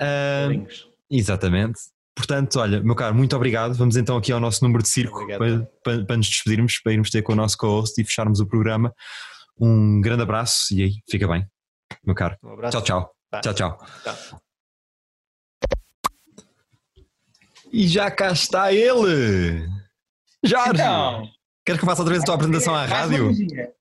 Um, 0.00 0.50
Links. 0.50 0.86
Exatamente. 1.10 1.80
Portanto, 2.14 2.58
olha, 2.58 2.82
meu 2.82 2.94
caro, 2.94 3.14
muito 3.14 3.36
obrigado. 3.36 3.74
Vamos 3.74 3.96
então 3.96 4.16
aqui 4.16 4.32
ao 4.32 4.40
nosso 4.40 4.64
número 4.64 4.82
de 4.82 4.88
circo 4.88 5.26
para, 5.26 5.68
para, 5.84 6.04
para 6.04 6.16
nos 6.16 6.28
despedirmos, 6.28 6.80
para 6.82 6.92
irmos 6.92 7.10
ter 7.10 7.22
com 7.22 7.32
o 7.32 7.36
nosso 7.36 7.58
co-host 7.58 8.00
e 8.00 8.04
fecharmos 8.04 8.40
o 8.40 8.46
programa. 8.46 8.94
Um 9.58 10.00
grande 10.00 10.22
abraço 10.22 10.74
e 10.74 10.82
aí, 10.82 10.92
fica 11.10 11.28
bem, 11.28 11.46
meu 12.04 12.14
caro. 12.14 12.36
Um 12.42 12.52
abraço. 12.52 12.78
Tchau, 12.82 13.10
tchau. 13.32 13.42
Tchau, 13.42 13.54
tchau. 13.54 13.86
Tchau. 14.02 14.40
E 17.72 17.86
já 17.86 18.10
cá 18.10 18.30
está 18.32 18.72
ele! 18.72 19.68
Jorge! 20.42 20.80
Então, 20.80 21.28
Queres 21.66 21.80
que 21.80 21.84
eu 21.84 21.88
faça 21.88 22.02
outra 22.02 22.14
vez 22.14 22.22
a 22.22 22.26
tua 22.26 22.34
apresentação 22.36 22.74
à 22.74 22.86
mais 22.86 22.90
uma 22.90 22.96
rádio? 22.96 23.75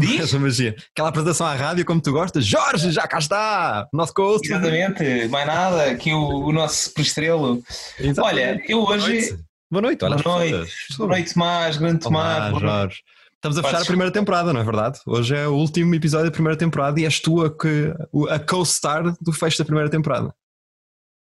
Diz? 0.00 0.20
Essa 0.20 0.38
magia. 0.38 0.74
Aquela 0.90 1.08
apresentação 1.08 1.46
à 1.46 1.54
rádio 1.54 1.84
como 1.84 2.00
tu 2.00 2.12
gostas. 2.12 2.44
Jorge, 2.44 2.90
já 2.90 3.06
cá 3.06 3.18
está! 3.18 3.88
Nosso 3.92 4.12
coach. 4.12 4.46
Exatamente, 4.46 5.28
mais 5.28 5.46
nada, 5.46 5.90
aqui 5.90 6.12
o, 6.12 6.46
o 6.46 6.52
nosso. 6.52 6.92
Exatamente. 6.98 8.20
Olha, 8.20 8.62
eu 8.68 8.82
hoje. 8.82 9.38
Boa 9.70 9.82
noite, 9.82 10.04
olha. 10.04 10.16
Boa 10.16 10.38
noite, 10.38 10.74
boa 10.98 11.08
noite, 11.08 11.32
Tomás, 11.32 11.76
grande 11.76 11.98
Tomás. 12.00 12.60
Jorge. 12.60 13.02
Estamos 13.34 13.58
a 13.58 13.62
fechar 13.62 13.82
a 13.82 13.84
primeira 13.84 14.10
temporada, 14.10 14.52
não 14.54 14.60
é 14.60 14.64
verdade? 14.64 14.98
Hoje 15.06 15.36
é 15.36 15.46
o 15.46 15.52
último 15.52 15.94
episódio 15.94 16.26
da 16.26 16.32
primeira 16.32 16.56
temporada 16.56 16.98
e 16.98 17.04
és 17.04 17.20
tu 17.20 17.44
a, 17.44 17.54
que, 17.54 17.92
a 18.30 18.38
co-star 18.38 19.14
do 19.20 19.32
fecho 19.34 19.58
da 19.58 19.66
primeira 19.66 19.90
temporada. 19.90 20.34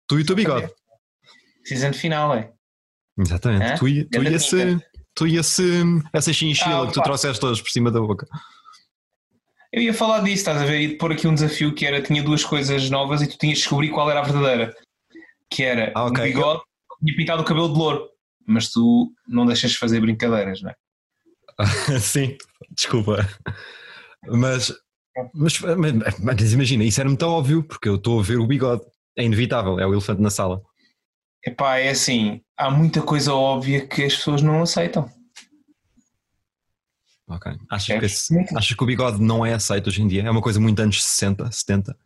Tu 0.07 0.19
e 0.19 0.21
o 0.21 0.25
teu 0.25 0.35
bigode. 0.35 0.69
Season 1.65 1.91
final, 1.93 2.35
é? 2.35 2.51
Exatamente. 3.17 3.63
Hã? 3.63 3.75
Tu 3.77 3.87
e, 3.87 4.05
tu 4.05 4.21
e 4.21 4.27
esse, 4.35 4.79
tu 5.15 5.27
e 5.27 5.37
esse, 5.37 5.83
essa 6.13 6.31
chinchila 6.31 6.83
Ah, 6.83 6.87
que 6.87 6.93
tu 6.93 7.01
trouxeste 7.01 7.39
todos 7.39 7.59
por 7.59 7.71
cima 7.71 7.89
da 7.89 7.99
boca. 7.99 8.27
Eu 9.73 9.81
ia 9.81 9.93
falar 9.93 10.19
disso, 10.19 10.35
estás 10.37 10.61
a 10.61 10.65
ver? 10.65 10.81
E 10.81 10.97
pôr 10.97 11.11
aqui 11.13 11.27
um 11.27 11.33
desafio 11.33 11.73
que 11.73 11.85
era: 11.85 12.01
tinha 12.01 12.21
duas 12.23 12.43
coisas 12.43 12.89
novas 12.89 13.21
e 13.21 13.27
tu 13.27 13.37
tinhas 13.37 13.57
de 13.57 13.63
descobrir 13.63 13.89
qual 13.89 14.09
era 14.09 14.19
a 14.19 14.23
verdadeira. 14.23 14.75
Que 15.49 15.63
era 15.63 15.91
Ah, 15.95 16.05
ok. 16.05 16.21
um 16.23 16.27
bigode, 16.27 16.61
tinha 17.03 17.15
pintado 17.17 17.41
o 17.41 17.45
cabelo 17.45 17.69
de 17.71 17.77
louro. 17.77 18.07
Mas 18.45 18.69
tu 18.69 19.11
não 19.27 19.45
deixas 19.45 19.71
de 19.71 19.77
fazer 19.77 19.99
brincadeiras, 20.01 20.61
não 20.61 20.71
é? 20.71 20.75
Sim, 21.99 22.35
desculpa. 22.71 23.17
Mas, 24.27 24.73
mas, 25.33 25.59
mas- 25.59 26.19
mas 26.19 26.53
imagina, 26.53 26.83
isso 26.83 26.99
era 26.99 27.09
muito 27.09 27.23
óbvio, 27.25 27.63
porque 27.63 27.87
eu 27.87 27.95
estou 27.95 28.19
a 28.19 28.23
ver 28.23 28.37
o 28.39 28.47
bigode. 28.47 28.81
É 29.17 29.23
inevitável, 29.23 29.79
é 29.79 29.85
o 29.85 29.93
elefante 29.93 30.21
na 30.21 30.29
sala. 30.29 30.61
Epá, 31.45 31.77
é 31.77 31.89
assim, 31.89 32.41
há 32.57 32.69
muita 32.71 33.01
coisa 33.01 33.33
óbvia 33.33 33.85
que 33.85 34.03
as 34.03 34.15
pessoas 34.15 34.41
não 34.41 34.61
aceitam. 34.61 35.09
Ok. 37.31 37.51
Achas 37.69 37.85
que, 37.87 37.99
Percebes? 37.99 38.45
esse- 38.47 38.57
achas 38.57 38.75
que 38.75 38.83
o 38.83 38.85
bigode 38.85 39.21
não 39.21 39.45
é 39.45 39.53
aceito 39.53 39.87
hoje 39.87 40.01
em 40.01 40.07
dia? 40.07 40.23
É 40.23 40.29
uma 40.29 40.41
coisa 40.41 40.59
muito 40.59 40.79
anos 40.81 41.01
60, 41.03 41.49
70. 41.51 41.97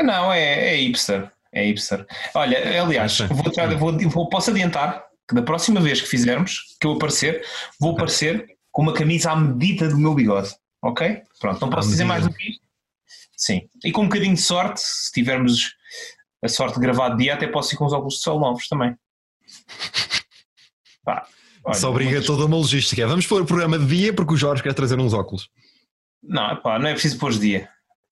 Não, 0.00 0.32
é, 0.32 0.74
é 0.74 0.76
hipster. 0.76 1.30
É 1.52 1.64
hipster. 1.64 2.06
Olha, 2.34 2.82
aliás, 2.82 3.18
vou, 3.20 3.50
tra- 3.50 3.66
vou- 3.76 3.98
vou- 4.10 4.28
posso 4.28 4.50
adiantar 4.50 5.04
que 5.28 5.34
da 5.34 5.42
próxima 5.42 5.80
vez 5.80 6.00
que 6.00 6.06
fizermos, 6.06 6.76
que 6.80 6.86
eu 6.86 6.92
aparecer, 6.92 7.44
vou 7.80 7.90
Ok. 7.90 7.98
aparecer 8.02 8.56
com 8.70 8.82
uma 8.82 8.92
camisa 8.92 9.32
à 9.32 9.36
medida 9.36 9.88
do 9.88 9.98
meu 9.98 10.14
bigode. 10.14 10.54
Ok? 10.82 11.22
Pronto, 11.40 11.60
não 11.60 11.68
À 11.68 11.76
posso 11.76 11.88
dizer 11.88 12.04
medida. 12.04 12.20
mais 12.24 12.32
do 12.32 12.32
que 12.38 12.50
isto. 12.50 12.62
Sim. 13.36 13.68
E 13.84 13.90
com 13.90 14.02
um 14.02 14.08
bocadinho 14.08 14.34
de 14.34 14.40
sorte, 14.40 14.80
se 14.80 15.10
tivermos 15.12 15.74
a 16.42 16.48
sorte 16.48 16.74
de 16.74 16.80
gravar 16.80 17.08
de 17.10 17.24
dia, 17.24 17.34
até 17.34 17.46
posso 17.48 17.74
ir 17.74 17.78
com 17.78 17.86
os 17.86 17.92
óculos 17.92 18.14
de 18.14 18.20
sol 18.20 18.38
novos 18.38 18.68
também. 18.68 18.94
Pá, 21.04 21.26
olha, 21.66 21.76
Isso 21.76 21.88
obriga 21.88 22.10
muitas- 22.10 22.26
toda 22.26 22.44
uma 22.46 22.56
logística. 22.56 23.06
Vamos 23.06 23.26
pôr 23.26 23.42
o 23.42 23.46
programa 23.46 23.78
de 23.78 23.86
dia 23.86 24.12
porque 24.12 24.34
o 24.34 24.36
Jorge 24.36 24.62
quer 24.62 24.72
trazer 24.74 24.98
uns 24.98 25.12
óculos. 25.12 25.48
Não, 26.22 26.56
pá, 26.56 26.78
não 26.78 26.88
é 26.88 26.92
preciso 26.92 27.18
pôr 27.18 27.32
de 27.32 27.38
dia. 27.40 27.68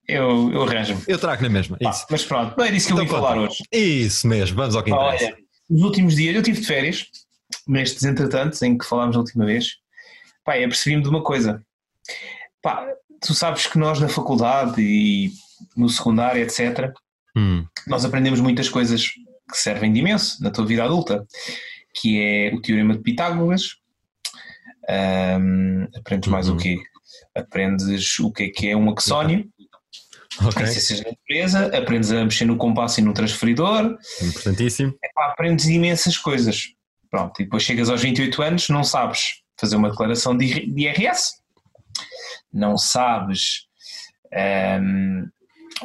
Eu, 0.07 0.53
eu 0.53 0.63
arranjo-me. 0.65 1.01
Eu 1.09 1.19
trago 1.19 1.43
na 1.43 1.49
mesma. 1.49 1.79
Pá, 1.83 1.91
Isso, 1.91 2.07
mas 2.11 2.25
pronto, 2.25 2.55
não 2.59 2.65
é 2.65 2.71
disso 2.71 2.89
que 2.89 2.93
eu 2.93 2.97
Então 3.03 3.07
vim 3.07 3.11
falar 3.23 3.39
hoje. 3.39 3.63
isso 3.73 4.27
mesmo, 4.29 4.57
vamos 4.57 4.77
ao 4.77 4.83
que 4.83 4.91
interessa. 4.91 5.25
Olha, 5.25 5.37
nos 5.71 5.83
últimos 5.83 6.15
dias 6.17 6.37
eu 6.37 6.43
tive 6.43 6.61
de 6.61 6.67
férias, 6.67 7.07
nestes 7.67 8.05
entretantos 8.05 8.61
em 8.63 8.77
que 8.77 8.85
falámos 8.85 9.17
a 9.17 9.21
última 9.21 9.47
vez, 9.47 9.77
pá, 10.45 10.59
eu 10.59 10.69
percebi-me 10.69 11.03
de 11.03 11.09
uma 11.09 11.23
coisa. 11.23 11.63
Pá, 12.63 12.87
tu 13.21 13.33
sabes 13.35 13.67
que 13.67 13.79
nós 13.79 13.99
na 13.99 14.09
faculdade 14.09 14.81
e 14.83 15.33
no 15.77 15.89
secundário, 15.89 16.43
etc., 16.43 16.93
Hum, 17.37 17.67
nós 17.89 18.05
aprendemos 18.05 18.39
muitas 18.39 18.69
coisas 18.69 19.09
que 19.51 19.57
servem 19.59 19.93
de 19.93 19.99
imenso 19.99 20.41
na 20.41 20.51
tua 20.53 20.65
vida 20.65 20.85
adulta, 20.85 21.27
que 21.95 22.21
é 22.21 22.55
o 22.55 22.61
teorema 22.61 22.95
de 22.95 23.01
Pitágoras. 23.03 23.77
Ahm, 24.89 25.87
aprendes 25.97 26.29
mais 26.29 26.49
Uhum. 26.49 26.57
o 26.57 26.59
quê? 26.59 26.79
Aprendes 27.35 28.19
o 28.19 28.31
que 28.33 28.43
é 28.45 28.49
que 28.49 28.69
é 28.69 28.77
um 28.77 28.91
axónio, 28.91 29.49
ok, 30.45 30.63
em 30.63 30.67
ciências 30.67 31.01
da 31.01 31.11
natureza, 31.11 31.77
aprendes 31.79 32.13
a 32.13 32.23
mexer 32.25 32.45
no 32.45 32.57
compasso 32.57 33.01
e 33.01 33.03
no 33.03 33.13
transferidor, 33.15 33.97
importantíssimo. 34.23 34.95
Epá, 35.03 35.27
aprendes 35.31 35.67
imensas 35.67 36.19
coisas. 36.19 36.65
Pronto, 37.11 37.41
e 37.41 37.45
depois 37.45 37.63
chegas 37.63 37.89
aos 37.89 38.03
28 38.03 38.43
anos, 38.43 38.69
não 38.69 38.83
sabes 38.85 39.43
fazer 39.59 39.77
uma 39.77 39.89
declaração 39.91 40.37
de 40.37 40.45
IR- 40.47 40.75
de 40.75 40.83
IRS, 40.83 41.35
não 42.53 42.77
sabes 42.77 43.67
ahm, 44.33 45.27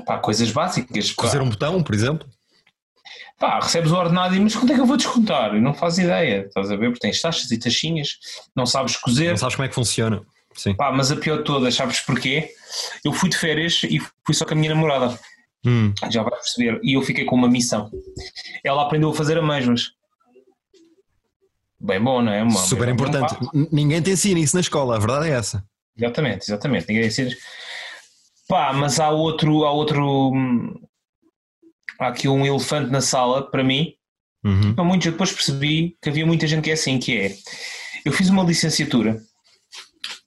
pá, 0.05 0.17
coisas 0.17 0.51
básicas. 0.51 1.11
Pá, 1.11 1.23
Cozer 1.23 1.41
um 1.41 1.49
botão, 1.49 1.81
por 1.83 1.93
exemplo. 1.95 2.27
Pá, 3.39 3.59
recebes 3.59 3.91
o 3.91 3.95
ordenado 3.95 4.35
e 4.35 4.39
mas 4.39 4.55
quanto 4.55 4.71
é 4.71 4.75
que 4.75 4.81
eu 4.81 4.85
vou 4.85 4.97
descontar? 4.97 5.53
Não 5.59 5.73
fazes 5.73 5.99
ideia, 6.05 6.45
estás 6.47 6.69
a 6.71 6.75
ver? 6.75 6.87
Porque 6.91 6.99
tens 7.07 7.21
taxas 7.21 7.49
e 7.51 7.57
taxinhas, 7.57 8.17
não 8.55 8.65
sabes 8.65 8.95
cozer. 8.97 9.29
Não 9.31 9.37
sabes 9.37 9.55
como 9.55 9.65
é 9.65 9.69
que 9.69 9.75
funciona. 9.75 10.21
Sim. 10.55 10.75
Pá, 10.75 10.91
mas 10.91 11.11
a 11.11 11.15
pior 11.15 11.37
de 11.37 11.43
todas, 11.45 11.73
sabes 11.73 12.01
porquê? 12.01 12.49
Eu 13.05 13.13
fui 13.13 13.29
de 13.29 13.37
férias 13.37 13.81
e 13.83 13.99
fui 14.25 14.33
só 14.35 14.45
com 14.45 14.53
a 14.53 14.57
minha 14.57 14.73
namorada. 14.73 15.17
Hum, 15.65 15.93
já 16.09 16.21
vais 16.23 16.35
perceber. 16.35 16.79
E 16.83 16.93
eu 16.97 17.01
fiquei 17.01 17.25
com 17.25 17.35
uma 17.35 17.47
missão. 17.49 17.89
Ela 18.63 18.83
aprendeu 18.83 19.09
a 19.09 19.13
fazer 19.13 19.37
amêijoas. 19.37 19.91
Bem 21.79 22.01
bom, 22.01 22.21
não 22.21 22.31
é? 22.31 22.43
Uma- 22.43 22.51
super 22.59 22.87
é 22.87 22.91
um 22.91 22.93
importante. 22.93 23.35
Ninguém 23.71 24.01
te 24.01 24.11
ensina 24.11 24.39
isso 24.39 24.55
na 24.55 24.61
escola, 24.61 24.95
a 24.95 24.99
verdade 24.99 25.29
é 25.29 25.31
essa. 25.33 25.63
Exatamente, 25.97 26.43
exatamente. 26.43 26.87
Ninguém 26.89 27.07
ensina. 27.07 27.31
Pá, 28.47 28.73
mas 28.73 28.99
há 28.99 29.09
outro, 29.09 29.63
há 29.65 29.71
outro. 29.71 30.31
Há 31.99 32.07
aqui 32.07 32.27
um 32.27 32.45
elefante 32.45 32.89
na 32.91 33.01
sala, 33.01 33.49
para 33.49 33.63
mim. 33.63 33.93
Uhum. 34.43 34.73
Não 34.77 34.85
muitos, 34.85 35.05
eu 35.05 35.11
depois 35.11 35.31
percebi 35.31 35.97
que 36.01 36.09
havia 36.09 36.25
muita 36.25 36.47
gente 36.47 36.63
que 36.63 36.69
é 36.69 36.73
assim, 36.73 36.97
que 36.97 37.17
é. 37.17 37.35
Eu 38.05 38.13
fiz 38.13 38.29
uma 38.29 38.43
licenciatura, 38.43 39.19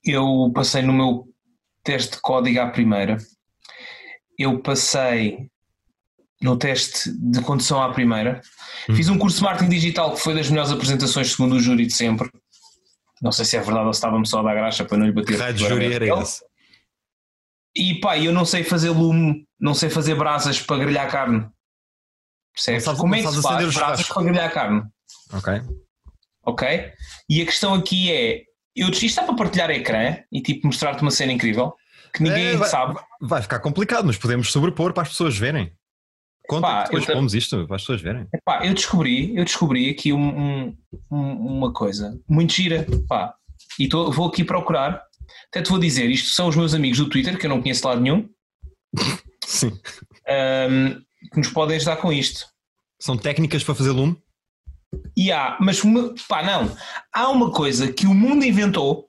eu 0.05 0.51
passei 0.53 0.81
no 0.83 0.93
meu 0.93 1.27
teste 1.83 2.11
de 2.15 2.21
código 2.21 2.59
à 2.59 2.67
primeira, 2.67 3.17
eu 4.37 4.59
passei 4.59 5.49
no 6.41 6.57
teste 6.57 7.11
de 7.11 7.41
condução 7.41 7.81
à 7.81 7.91
primeira, 7.91 8.41
Hum. 8.89 8.95
fiz 8.95 9.07
um 9.07 9.17
curso 9.17 9.37
de 9.37 9.43
marketing 9.43 9.69
digital 9.69 10.13
que 10.13 10.19
foi 10.19 10.33
das 10.35 10.49
melhores 10.49 10.71
apresentações 10.71 11.31
segundo 11.31 11.55
o 11.55 11.59
júri 11.59 11.85
de 11.85 11.93
sempre. 11.93 12.29
Não 13.21 13.31
sei 13.31 13.45
se 13.45 13.55
é 13.55 13.61
verdade 13.61 13.85
ou 13.87 13.93
se 13.93 13.97
estava-me 13.97 14.27
só 14.27 14.39
a 14.39 14.43
dar 14.43 14.53
graxa 14.55 14.83
para 14.83 14.97
não 14.97 15.05
lhe 15.05 15.11
bater. 15.13 15.53
de 15.53 15.63
júri 15.67 15.93
era 15.93 16.21
esse? 16.21 16.43
E 17.75 17.99
pá, 18.01 18.17
eu 18.17 18.33
não 18.33 18.43
sei 18.45 18.63
fazer 18.63 18.89
lume, 18.89 19.47
não 19.59 19.73
sei 19.73 19.89
fazer 19.89 20.15
brasas 20.15 20.61
para 20.61 20.77
grelhar 20.83 21.09
carne. 21.09 21.47
Percebes? 22.53 22.83
Sabes- 22.83 22.99
Como 23.01 23.15
é 23.15 23.21
que 23.21 23.27
se 23.31 23.41
faz 23.41 23.73
churrasco. 23.73 24.13
para 24.13 24.23
grelhar 24.23 24.53
carne? 24.53 24.83
Ok. 25.33 25.53
ok? 26.45 26.91
E 27.29 27.41
a 27.41 27.45
questão 27.45 27.73
aqui 27.73 28.11
é, 28.11 28.43
eu 28.75 28.89
isto 28.89 29.03
está 29.05 29.23
para 29.23 29.35
partilhar 29.35 29.69
ecrã 29.71 30.17
e 30.31 30.41
tipo 30.41 30.67
mostrar-te 30.67 31.01
uma 31.01 31.11
cena 31.11 31.31
incrível 31.31 31.73
que 32.13 32.21
ninguém 32.21 32.47
É, 32.47 32.55
vai- 32.57 32.69
sabe. 32.69 32.99
Vai 33.21 33.41
ficar 33.41 33.59
complicado, 33.59 34.05
mas 34.05 34.17
podemos 34.17 34.51
sobrepor 34.51 34.93
para 34.93 35.03
as 35.03 35.09
pessoas 35.09 35.35
verem. 35.37 35.73
Conta 36.47 36.67
Pá, 36.67 36.77
que 36.83 36.89
depois 36.89 37.07
eu 37.07 37.15
pomos 37.15 37.33
isto 37.33 37.65
para 37.65 37.77
as 37.77 37.81
pessoas 37.83 38.01
verem. 38.01 38.27
Epá, 38.33 38.65
eu 38.65 38.73
descobri, 38.73 39.35
eu 39.35 39.45
descobri 39.45 39.89
aqui 39.89 40.11
um- 40.11 40.37
um- 40.67 40.77
um- 41.09 41.57
uma 41.57 41.71
coisa 41.73 42.19
muito 42.27 42.53
gira, 42.53 42.85
pá, 43.07 43.33
e 43.79 43.87
tô- 43.87 44.11
vou 44.11 44.27
aqui 44.27 44.43
procurar. 44.43 45.01
Até 45.47 45.61
te 45.61 45.69
vou 45.69 45.79
dizer, 45.79 46.09
isto 46.11 46.29
são 46.31 46.49
os 46.49 46.55
meus 46.55 46.73
amigos 46.73 46.97
do 46.99 47.09
Twitter, 47.09 47.39
que 47.39 47.45
eu 47.45 47.49
não 47.49 47.61
conheço 47.61 47.81
de 47.81 47.87
lado 47.87 48.01
nenhum, 48.01 48.29
Sim. 49.45 49.71
ahm, 50.27 51.01
que 51.31 51.37
nos 51.37 51.49
podem 51.49 51.75
ajudar 51.77 51.97
com 51.97 52.11
isto. 52.11 52.45
São 53.01 53.17
técnicas 53.17 53.63
para 53.63 53.75
fazer 53.75 53.91
lume. 53.91 54.17
E 55.17 55.31
há, 55.31 55.57
mas 55.59 55.81
pá, 56.27 56.43
não. 56.43 56.75
Há 57.13 57.29
uma 57.29 57.51
coisa 57.51 57.91
que 57.91 58.05
o 58.05 58.13
mundo 58.13 58.45
inventou 58.45 59.07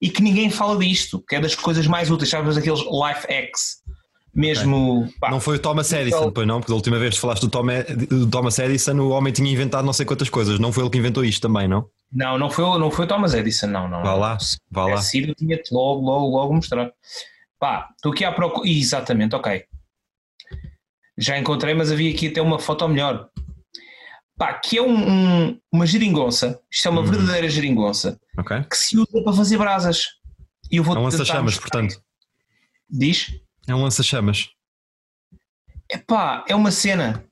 e 0.00 0.10
que 0.10 0.22
ninguém 0.22 0.50
fala 0.50 0.78
disto, 0.78 1.22
que 1.26 1.36
é 1.36 1.40
das 1.40 1.54
coisas 1.54 1.86
mais 1.86 2.10
úteis, 2.10 2.28
sabes, 2.30 2.56
aqueles 2.56 2.80
life 2.80 3.26
hacks. 3.28 3.80
Mesmo. 4.34 5.08
pá, 5.20 5.30
Não 5.30 5.40
foi 5.40 5.56
o 5.56 5.58
Thomas 5.58 5.92
Edison, 5.92 6.16
então- 6.18 6.32
pois 6.32 6.46
não? 6.46 6.58
Porque 6.60 6.72
da 6.72 6.76
última 6.76 6.98
vez 6.98 7.14
que 7.14 7.20
falaste 7.20 7.42
do, 7.42 7.50
Tom- 7.50 7.66
do 8.08 8.26
Thomas 8.30 8.58
Edison, 8.58 8.94
o 8.98 9.10
homem 9.10 9.30
tinha 9.32 9.50
inventado 9.50 9.84
não 9.84 9.92
sei 9.92 10.06
quantas 10.06 10.30
coisas. 10.30 10.58
Não 10.58 10.72
foi 10.72 10.82
ele 10.84 10.90
que 10.90 10.98
inventou 10.98 11.22
isto 11.24 11.42
também, 11.46 11.68
não? 11.68 11.86
Não, 12.10 12.38
não 12.38 12.50
foi, 12.50 12.64
não 12.78 12.90
foi 12.90 13.04
o 13.04 13.08
Thomas 13.08 13.34
Edison, 13.34 13.66
não. 13.66 13.88
não 13.88 14.02
Vá 14.02 14.14
lá, 14.14 14.38
vá 14.70 14.86
lá. 14.86 14.96
sido, 15.02 15.28
eu 15.28 15.34
tinha-te 15.34 15.72
logo, 15.74 16.00
logo, 16.00 16.28
logo 16.28 16.54
mostrar. 16.54 16.90
Pá, 17.58 17.88
estou 17.94 18.12
aqui 18.12 18.24
à 18.24 18.32
procura. 18.32 18.66
Exatamente, 18.68 19.34
ok. 19.36 19.64
Já 21.22 21.38
encontrei, 21.38 21.72
mas 21.74 21.92
havia 21.92 22.12
aqui 22.12 22.28
até 22.28 22.42
uma 22.42 22.58
foto 22.58 22.86
melhor. 22.88 23.28
Pá, 24.36 24.54
que 24.54 24.76
é 24.78 24.82
um, 24.82 24.96
um- 25.48 25.60
uma 25.72 25.86
geringonça. 25.86 26.60
Isto 26.70 26.88
é 26.88 26.90
uma 26.90 27.02
Hum. 27.02 27.04
verdadeira 27.06 27.48
geringonça 27.48 28.18
Ok? 28.36 28.64
que 28.68 28.76
se 28.76 28.98
usa 28.98 29.22
para 29.22 29.32
fazer 29.32 29.56
brasas. 29.58 30.06
E 30.70 30.76
eu 30.78 30.82
vou 30.84 30.96
É 30.96 30.98
um 30.98 31.04
lança-chamas, 31.04 31.58
portanto. 31.58 32.02
Diz? 32.90 33.30
É 33.68 33.74
um 33.74 33.82
lança-chamas. 33.82 34.48
Epá, 35.90 36.44
é 36.48 36.54
uma 36.56 36.70
cena. 36.70 37.24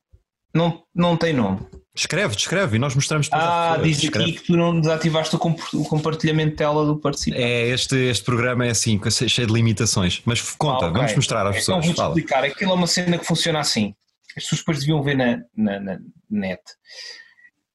Não, 0.53 0.83
não 0.93 1.17
tem 1.17 1.33
nome. 1.33 1.67
Escreve, 1.93 2.35
descreve 2.35 2.77
e 2.77 2.79
nós 2.79 2.95
mostramos 2.95 3.27
às 3.31 3.43
Ah, 3.43 3.77
diz 3.83 3.99
Descreve. 3.99 4.31
aqui 4.31 4.39
que 4.39 4.45
tu 4.47 4.55
não 4.55 4.79
desativaste 4.79 5.35
o, 5.35 5.39
comp- 5.39 5.73
o 5.73 5.83
compartilhamento 5.83 6.51
de 6.51 6.55
tela 6.55 6.85
do 6.85 6.97
participante. 6.97 7.43
É, 7.43 7.67
este, 7.67 7.95
este 7.95 8.23
programa 8.23 8.65
é 8.65 8.69
assim, 8.69 8.99
cheio 9.27 9.47
de 9.47 9.53
limitações. 9.53 10.21
Mas 10.25 10.41
conta, 10.55 10.85
Ah, 10.85 10.89
ok. 10.89 10.93
vamos 11.01 11.15
mostrar 11.17 11.41
às 11.45 11.57
Então 11.57 11.75
pessoas. 11.79 11.85
vou-te 11.85 11.97
Fala. 11.97 12.09
explicar. 12.09 12.43
Aquilo 12.45 12.71
é 12.71 12.73
uma 12.75 12.87
cena 12.87 13.17
que 13.17 13.25
funciona 13.25 13.59
assim. 13.59 13.93
As 14.37 14.43
pessoas 14.43 14.59
depois 14.59 14.79
deviam 14.79 15.03
ver 15.03 15.17
na, 15.17 15.41
na, 15.55 15.79
na 15.81 15.99
net. 16.29 16.61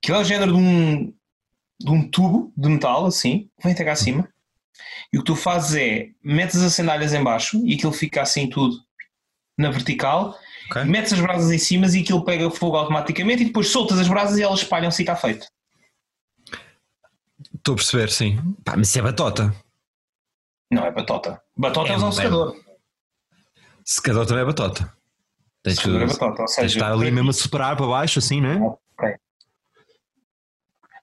Aquilo 0.03 0.17
é 0.17 0.21
o 0.23 0.25
género 0.25 0.53
de 0.53 0.59
um, 0.59 1.13
de 1.79 1.91
um 1.91 2.09
tubo 2.11 2.53
de 2.57 2.69
metal, 2.71 3.05
assim, 3.05 3.51
que 3.59 3.65
vem 3.65 3.73
até 3.75 3.85
cá 3.85 3.93
acima. 3.93 4.27
E 5.13 5.19
o 5.19 5.21
que 5.21 5.27
tu 5.27 5.37
fazes 5.37 5.75
é 5.77 6.09
metes 6.25 6.57
as 6.63 6.73
sandálias 6.75 7.13
em 7.13 7.23
baixo 7.23 7.61
e 7.67 7.75
aquilo 7.75 7.93
fica 7.93 8.23
assim 8.23 8.49
tudo 8.49 8.77
na 9.59 9.71
vertical, 9.71 10.35
Ok. 10.71 10.85
metes 10.85 11.13
as 11.13 11.21
brasas 11.21 11.51
em 11.51 11.59
cima 11.59 11.87
e 11.87 12.01
aquilo 12.03 12.25
pega 12.25 12.51
fogo 12.51 12.77
automaticamente 12.77 13.43
e 13.43 13.47
depois 13.47 13.69
soltas 13.69 13.99
as 13.99 14.09
brasas 14.09 14.39
e 14.39 14.43
elas 14.43 14.61
espalham-se 14.61 15.03
e 15.03 15.05
está 15.05 15.15
feito. 15.17 15.47
Estou 17.55 17.73
a 17.75 17.77
perceber, 17.77 18.11
sim. 18.11 18.39
Pá, 18.65 18.77
mas 18.77 18.89
isso 18.89 18.99
é 18.99 19.03
batota. 19.03 19.55
Não 20.71 20.85
é 20.85 20.91
batota. 20.91 21.41
Batota 21.57 21.91
é, 21.91 21.93
É, 21.93 21.97
usar 21.97 22.07
um 22.07 22.13
secador. 22.13 22.57
Secador 23.85 24.27
também 24.27 24.43
é 24.43 24.47
batota. 24.47 24.93
Tens, 25.63 25.77
Secador 25.77 26.03
é 26.03 26.07
batota. 26.07 26.43
Ou 26.43 26.49
seja, 26.49 26.79
estar 26.79 26.93
ali 26.93 27.11
mesmo 27.11 27.31
a 27.31 27.33
superar 27.33 27.77
para 27.77 27.87
baixo, 27.87 28.19
assim, 28.19 28.41
não 28.41 28.51
é? 28.51 28.57
Ok. 28.61 29.15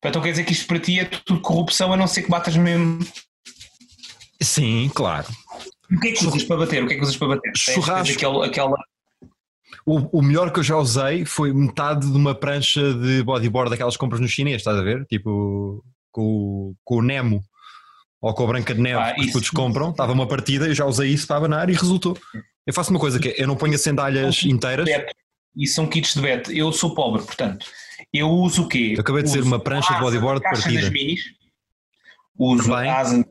Então 0.05 0.21
quer 0.21 0.31
dizer 0.31 0.43
que 0.43 0.51
isto 0.51 0.67
para 0.67 0.79
ti 0.79 0.99
é 0.99 1.05
tudo 1.05 1.39
corrupção 1.41 1.93
a 1.93 1.97
não 1.97 2.07
ser 2.07 2.23
que 2.23 2.29
batas 2.29 2.55
mesmo. 2.57 2.99
Sim, 4.41 4.91
claro. 4.93 5.27
O 5.91 5.99
que 5.99 6.09
é 6.09 6.11
que 6.11 6.25
usas 6.25 6.43
para 6.43 6.57
bater? 6.57 6.83
O 6.83 6.87
que 6.87 6.93
é 6.93 6.97
que 6.97 7.03
usas 7.03 7.15
para 7.15 7.27
bater? 7.29 7.51
Tens- 7.53 7.65
tens 7.65 7.75
Churrasco. 7.75 8.13
aquele- 8.15 8.45
aquela. 8.45 8.75
O, 9.85 10.19
o 10.19 10.21
melhor 10.21 10.51
que 10.51 10.59
eu 10.59 10.63
já 10.63 10.77
usei 10.77 11.25
foi 11.25 11.51
metade 11.53 12.09
de 12.09 12.17
uma 12.17 12.33
prancha 12.33 12.93
de 12.93 13.21
bodyboard 13.23 13.69
daquelas 13.69 13.95
que 13.95 13.99
compras 13.99 14.21
no 14.21 14.27
chinês, 14.27 14.57
estás 14.57 14.77
a 14.77 14.81
ver? 14.81 15.05
Tipo, 15.05 15.83
com, 16.11 16.21
o- 16.21 16.75
com 16.83 16.97
o 16.97 17.01
Nemo 17.01 17.43
ou 18.21 18.33
com 18.33 18.43
a 18.45 18.47
Branca 18.47 18.73
de 18.73 18.79
Neve 18.81 18.99
Ah, 19.01 19.13
que 19.13 19.21
os 19.21 19.31
putos 19.31 19.49
compram. 19.49 19.89
Estava 19.91 20.13
uma 20.13 20.27
partida, 20.27 20.67
eu 20.67 20.73
já 20.73 20.85
usei 20.85 21.09
isso 21.11 21.27
para 21.27 21.35
abanar 21.37 21.69
e 21.69 21.73
resultou. 21.73 22.17
Eu 22.65 22.73
faço 22.73 22.91
uma 22.91 22.99
coisa 22.99 23.19
que 23.19 23.29
é, 23.29 23.41
eu 23.43 23.47
não 23.47 23.57
ponho 23.57 23.73
as 23.75 23.81
sandálias 23.81 24.43
inteiras. 24.43 24.87
E 25.55 25.67
são 25.67 25.85
kits 25.85 26.13
de 26.15 26.21
bet. 26.21 26.57
Eu 26.57 26.71
sou 26.71 26.95
pobre, 26.95 27.21
portanto. 27.21 27.65
Eu 28.11 28.29
uso 28.29 28.63
o 28.63 28.67
quê? 28.69 28.93
Eu 28.95 29.01
acabei 29.01 29.21
de 29.21 29.27
dizer 29.27 29.39
Uso 29.41 29.47
uma 29.49 29.59
prancha 29.59 29.93
de 29.93 29.99
bodyboard 29.99 30.41
de 30.41 30.49
partida. 30.49 30.81
das 30.81 30.89
minis. 30.91 31.19
Uso 32.39 32.69
Também. 32.69 32.89
a 32.89 32.97
asa. 32.99 33.25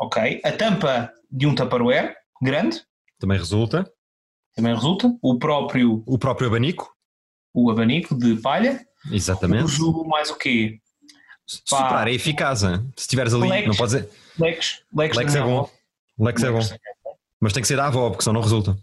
Ok. 0.00 0.40
A 0.44 0.52
tampa 0.52 1.12
de 1.30 1.46
um 1.46 1.54
Tupperware 1.54 2.14
grande. 2.40 2.80
Também 3.18 3.36
resulta. 3.36 3.90
Também 4.58 4.74
resulta. 4.74 5.16
O 5.22 5.38
próprio 5.38 6.02
O 6.04 6.18
próprio 6.18 6.48
abanico. 6.48 6.92
o 7.54 7.70
abanico 7.70 8.14
de 8.18 8.34
palha. 8.36 8.84
Exatamente. 9.12 9.64
Uso 9.64 10.04
mais 10.04 10.30
o 10.30 10.36
quê? 10.36 10.80
pá. 11.70 11.76
Superar 11.78 12.08
é 12.08 12.12
eficaz. 12.12 12.62
hein? 12.64 12.90
Se 12.96 13.02
estiveres 13.04 13.32
ali, 13.32 13.48
Leques. 13.48 13.68
não 13.68 13.76
pode 13.76 13.92
dizer. 13.92 14.10
Lex. 14.38 14.82
Lex, 14.94 15.16
Lex 15.16 15.34
é 15.34 15.40
minha 15.40 15.50
bom. 15.54 15.58
avó. 15.60 15.70
Lex 16.18 16.42
é 16.42 16.50
bom. 16.50 16.58
Lex. 16.58 16.74
Mas 17.40 17.52
tem 17.52 17.62
que 17.62 17.68
ser 17.68 17.76
da 17.76 17.86
avó, 17.86 18.10
porque 18.10 18.24
senão 18.24 18.34
não 18.34 18.40
resulta. 18.42 18.76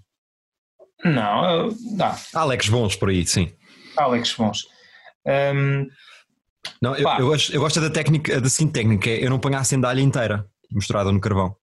Não, 1.04 1.70
dá. 1.98 2.16
Há 2.34 2.46
Lex 2.46 2.70
bons 2.70 2.96
por 2.96 3.10
aí, 3.10 3.26
sim. 3.28 3.52
Há 3.98 4.08
Lex 4.08 4.34
bons. 4.34 4.66
Hum, 5.28 5.88
Não, 6.82 6.96
eu, 6.96 7.08
eu, 7.20 7.28
gosto, 7.28 7.54
eu 7.54 7.60
gosto 7.62 7.82
da 7.82 7.90
técnica, 7.90 8.40
da 8.40 8.50
seguinte 8.50 8.74
técnica, 8.74 9.10
é 9.10 9.24
eu 9.24 9.30
não 9.30 9.40
ponho 9.40 9.58
a 9.58 9.64
sandália 9.64 10.02
inteira 10.02 10.50
misturada 10.72 11.12
no 11.12 11.20
carvão. 11.20 11.56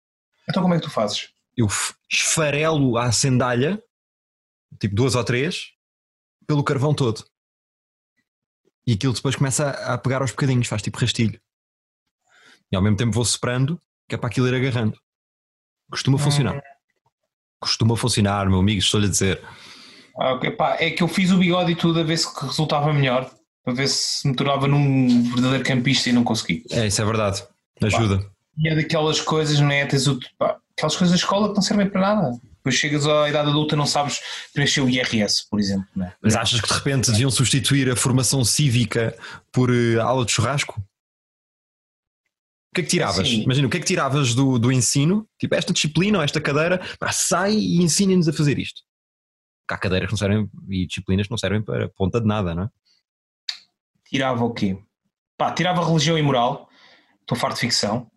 então 0.48 0.62
como 0.62 0.74
é 0.74 0.78
que 0.78 0.84
tu 0.84 0.90
fazes? 0.90 1.30
Eu 1.56 1.66
esfarelo 2.10 2.96
a 2.98 3.10
sandália, 3.12 3.82
tipo 4.78 4.94
duas 4.94 5.14
ou 5.14 5.24
três, 5.24 5.72
pelo 6.46 6.64
carvão 6.64 6.94
todo. 6.94 7.24
E 8.86 8.94
aquilo 8.94 9.12
depois 9.12 9.36
começa 9.36 9.70
a, 9.70 9.94
a 9.94 9.98
pegar 9.98 10.22
aos 10.22 10.30
bocadinhos, 10.30 10.66
faz 10.66 10.82
tipo 10.82 10.98
rastilho. 10.98 11.40
E 12.70 12.76
ao 12.76 12.82
mesmo 12.82 12.96
tempo 12.96 13.12
vou 13.12 13.24
soprando, 13.24 13.80
que 14.08 14.14
é 14.14 14.18
para 14.18 14.28
aquilo 14.28 14.48
ir 14.48 14.54
agarrando. 14.54 14.98
Costuma 15.90 16.18
funcionar. 16.18 16.60
Costuma 17.60 17.96
funcionar, 17.96 18.48
meu 18.48 18.58
amigo, 18.58 18.80
estou-lhe 18.80 19.06
a 19.06 19.10
dizer. 19.10 19.42
Ah, 20.18 20.32
ok, 20.34 20.50
pá, 20.52 20.76
é 20.80 20.90
que 20.90 21.02
eu 21.02 21.08
fiz 21.08 21.30
o 21.30 21.38
bigode 21.38 21.72
e 21.72 21.76
tudo 21.76 22.00
a 22.00 22.02
ver 22.02 22.16
se 22.16 22.28
resultava 22.40 22.92
melhor, 22.92 23.30
para 23.62 23.74
ver 23.74 23.88
se 23.88 24.26
me 24.26 24.34
tornava 24.34 24.66
num 24.66 25.22
verdadeiro 25.30 25.64
campista 25.64 26.08
e 26.08 26.12
não 26.12 26.24
consegui. 26.24 26.64
É, 26.70 26.86
isso 26.86 27.00
é 27.00 27.04
verdade. 27.04 27.44
Ajuda. 27.82 28.26
E 28.58 28.68
é 28.68 28.74
daquelas 28.74 29.20
coisas, 29.20 29.60
não 29.60 29.70
é? 29.70 29.86
Tens 29.86 30.06
o, 30.06 30.18
pá, 30.38 30.58
aquelas 30.76 30.96
coisas 30.96 31.10
da 31.10 31.16
escola 31.16 31.48
que 31.48 31.54
não 31.54 31.62
servem 31.62 31.88
para 31.88 32.00
nada. 32.00 32.40
Depois 32.62 32.76
chegas 32.76 33.08
à 33.08 33.28
idade 33.28 33.48
adulta 33.48 33.74
não 33.74 33.86
sabes 33.86 34.20
preencher 34.54 34.82
o 34.82 34.88
IRS, 34.88 35.48
por 35.50 35.58
exemplo. 35.58 35.84
É? 36.00 36.12
Mas 36.22 36.36
achas 36.36 36.60
que 36.60 36.68
de 36.68 36.74
repente 36.74 37.10
deviam 37.10 37.28
substituir 37.28 37.90
a 37.90 37.96
formação 37.96 38.44
cívica 38.44 39.18
por 39.50 39.68
eh, 39.68 39.98
aula 39.98 40.24
de 40.24 40.30
churrasco? 40.30 40.80
O 40.80 42.74
que 42.74 42.82
é 42.82 42.84
que 42.84 42.90
tiravas? 42.90 43.28
Sim. 43.28 43.42
Imagina, 43.42 43.66
o 43.66 43.70
que 43.70 43.78
é 43.78 43.80
que 43.80 43.86
tiravas 43.86 44.32
do, 44.32 44.60
do 44.60 44.70
ensino? 44.70 45.28
Tipo, 45.40 45.56
esta 45.56 45.72
disciplina 45.72 46.18
ou 46.18 46.24
esta 46.24 46.40
cadeira, 46.40 46.80
pá, 47.00 47.10
sai 47.10 47.52
e 47.52 47.82
ensinem-nos 47.82 48.28
a 48.28 48.32
fazer 48.32 48.56
isto. 48.60 48.80
Porque 49.62 49.74
há 49.74 49.78
cadeiras 49.78 50.06
que 50.06 50.12
não 50.12 50.18
servem 50.18 50.48
e 50.70 50.86
disciplinas 50.86 51.26
que 51.26 51.32
não 51.32 51.38
servem 51.38 51.62
para 51.62 51.88
ponta 51.88 52.20
de 52.20 52.26
nada, 52.28 52.54
não 52.54 52.62
é? 52.62 52.68
Tirava 54.08 54.44
o 54.44 54.54
quê? 54.54 54.78
Pá, 55.36 55.50
tirava 55.50 55.84
religião 55.84 56.16
e 56.16 56.22
moral. 56.22 56.68
Estou 57.22 57.36
farto 57.36 57.56
de 57.56 57.62
ficção. 57.62 58.08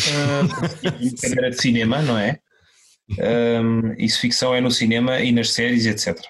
Uh, 0.00 1.20
cadeira 1.20 1.50
de 1.50 1.60
cinema, 1.60 2.00
não 2.00 2.16
é? 2.16 2.40
Um, 3.18 3.92
isso 3.98 4.20
ficção 4.20 4.54
é 4.54 4.60
no 4.60 4.70
cinema 4.70 5.20
e 5.20 5.32
nas 5.32 5.50
séries, 5.52 5.84
etc. 5.86 6.22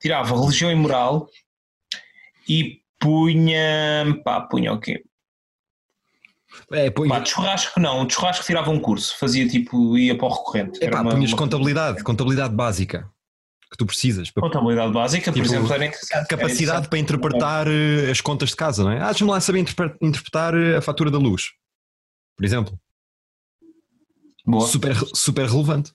Tirava 0.00 0.38
religião 0.38 0.70
e 0.70 0.74
moral 0.74 1.28
e 2.48 2.80
punha. 3.00 4.20
Pá, 4.24 4.40
punha 4.42 4.72
o 4.72 4.80
quê? 4.80 5.02
É, 6.70 6.90
põe, 6.90 7.08
Pá, 7.08 7.20
de 7.20 7.30
churrasco 7.30 7.80
não, 7.80 8.06
de 8.06 8.12
churrasco 8.14 8.44
tirava 8.44 8.70
um 8.70 8.78
curso, 8.80 9.16
fazia 9.18 9.48
tipo, 9.48 9.96
ia 9.96 10.16
para 10.16 10.26
o 10.26 10.30
recorrente. 10.30 10.82
é 10.84 10.90
pá, 10.90 11.00
uma- 11.00 11.12
punhas 11.12 11.30
uma- 11.32 11.38
contabilidade, 11.38 12.02
contabilidade 12.02 12.54
básica 12.54 13.08
que 13.70 13.76
tu 13.76 13.86
precisas. 13.86 14.30
para- 14.30 14.42
Contabilidade 14.42 14.92
básica, 14.92 15.30
por 15.32 15.34
Tipo, 15.42 15.46
exemplo, 15.46 15.72
era 15.72 15.86
interessante. 15.86 16.26
capacidade 16.28 16.88
para 16.88 16.98
interpretar 16.98 17.66
eh, 17.68 18.10
as 18.10 18.20
contas 18.20 18.50
de 18.50 18.56
casa, 18.56 18.82
não 18.84 18.90
é? 18.90 19.00
Ah, 19.00 19.06
deixa-me 19.10 19.30
lá 19.30 19.40
saber 19.40 19.60
interpre- 19.60 19.96
interpretar 20.00 20.54
eh, 20.54 20.76
a 20.76 20.80
fatura 20.82 21.10
da 21.10 21.18
luz, 21.18 21.52
por 22.36 22.44
exemplo. 22.44 22.78
Boa, 24.44 24.66
Super, 24.66 24.94
super 25.14 25.46
relevante. 25.46 25.92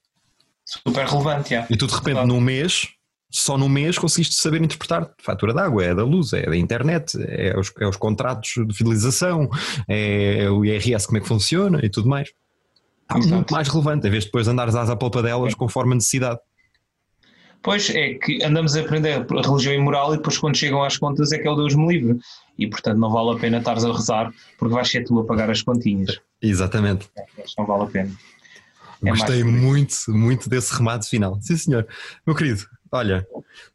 Super 0.87 1.05
relevante, 1.05 1.51
já. 1.51 1.65
E 1.69 1.77
tu 1.77 1.87
de 1.87 1.93
repente 1.93 2.13
Claro. 2.13 2.27
num 2.27 2.41
mês, 2.41 2.87
só 3.29 3.57
num 3.57 3.69
mês 3.69 3.97
conseguiste 3.97 4.35
saber 4.35 4.61
interpretar 4.61 5.09
fatura 5.21 5.53
de 5.53 5.59
água, 5.59 5.83
é 5.83 5.93
da 5.95 6.03
luz, 6.03 6.33
é 6.33 6.45
da 6.45 6.55
internet, 6.57 7.17
é 7.27 7.57
os, 7.57 7.71
é 7.79 7.87
os 7.87 7.97
contratos 7.97 8.53
de 8.67 8.73
fidelização, 8.73 9.49
é 9.87 10.49
o 10.49 10.63
IRS 10.63 11.05
como 11.07 11.17
é 11.17 11.21
que 11.21 11.27
funciona 11.27 11.79
e 11.83 11.89
tudo 11.89 12.07
mais. 12.07 12.29
Está 13.03 13.17
Exato. 13.19 13.35
muito 13.35 13.53
mais 13.53 13.67
relevante, 13.67 14.07
em 14.07 14.09
vez 14.11 14.23
de 14.23 14.29
depois 14.29 14.47
andares 14.47 14.75
às 14.75 14.93
polpa 14.95 15.21
delas 15.21 15.53
conforme 15.53 15.91
a 15.93 15.95
necessidade. 15.95 16.39
Pois 17.61 17.89
é 17.91 18.15
que 18.15 18.43
andamos 18.43 18.75
a 18.75 18.81
aprender 18.81 19.25
a 19.25 19.41
religião 19.41 19.73
e 19.73 19.77
moral 19.77 20.13
e 20.13 20.17
depois 20.17 20.37
quando 20.37 20.57
chegam 20.57 20.83
às 20.83 20.97
contas 20.97 21.31
é 21.31 21.39
que 21.39 21.47
é 21.47 21.51
o 21.51 21.55
Deus 21.55 21.73
me 21.73 21.87
livre. 21.87 22.19
E 22.59 22.67
portanto 22.67 22.97
não 22.97 23.09
vale 23.09 23.37
a 23.37 23.39
pena 23.39 23.57
estares 23.59 23.85
a 23.85 23.91
rezar 23.93 24.33
porque 24.59 24.73
vais 24.73 24.89
ser 24.89 25.05
tu 25.05 25.17
a 25.19 25.25
pagar 25.25 25.49
as 25.49 25.61
continhas. 25.61 26.19
Exatamente. 26.41 27.07
Não 27.57 27.65
vale 27.65 27.83
a 27.83 27.87
pena. 27.87 28.11
É 29.05 29.09
Gostei 29.09 29.43
muito, 29.43 29.95
muito 30.09 30.49
desse 30.49 30.73
remate 30.73 31.09
final. 31.09 31.37
Sim, 31.41 31.57
senhor. 31.57 31.87
Meu 32.25 32.35
querido, 32.35 32.63
olha, 32.91 33.25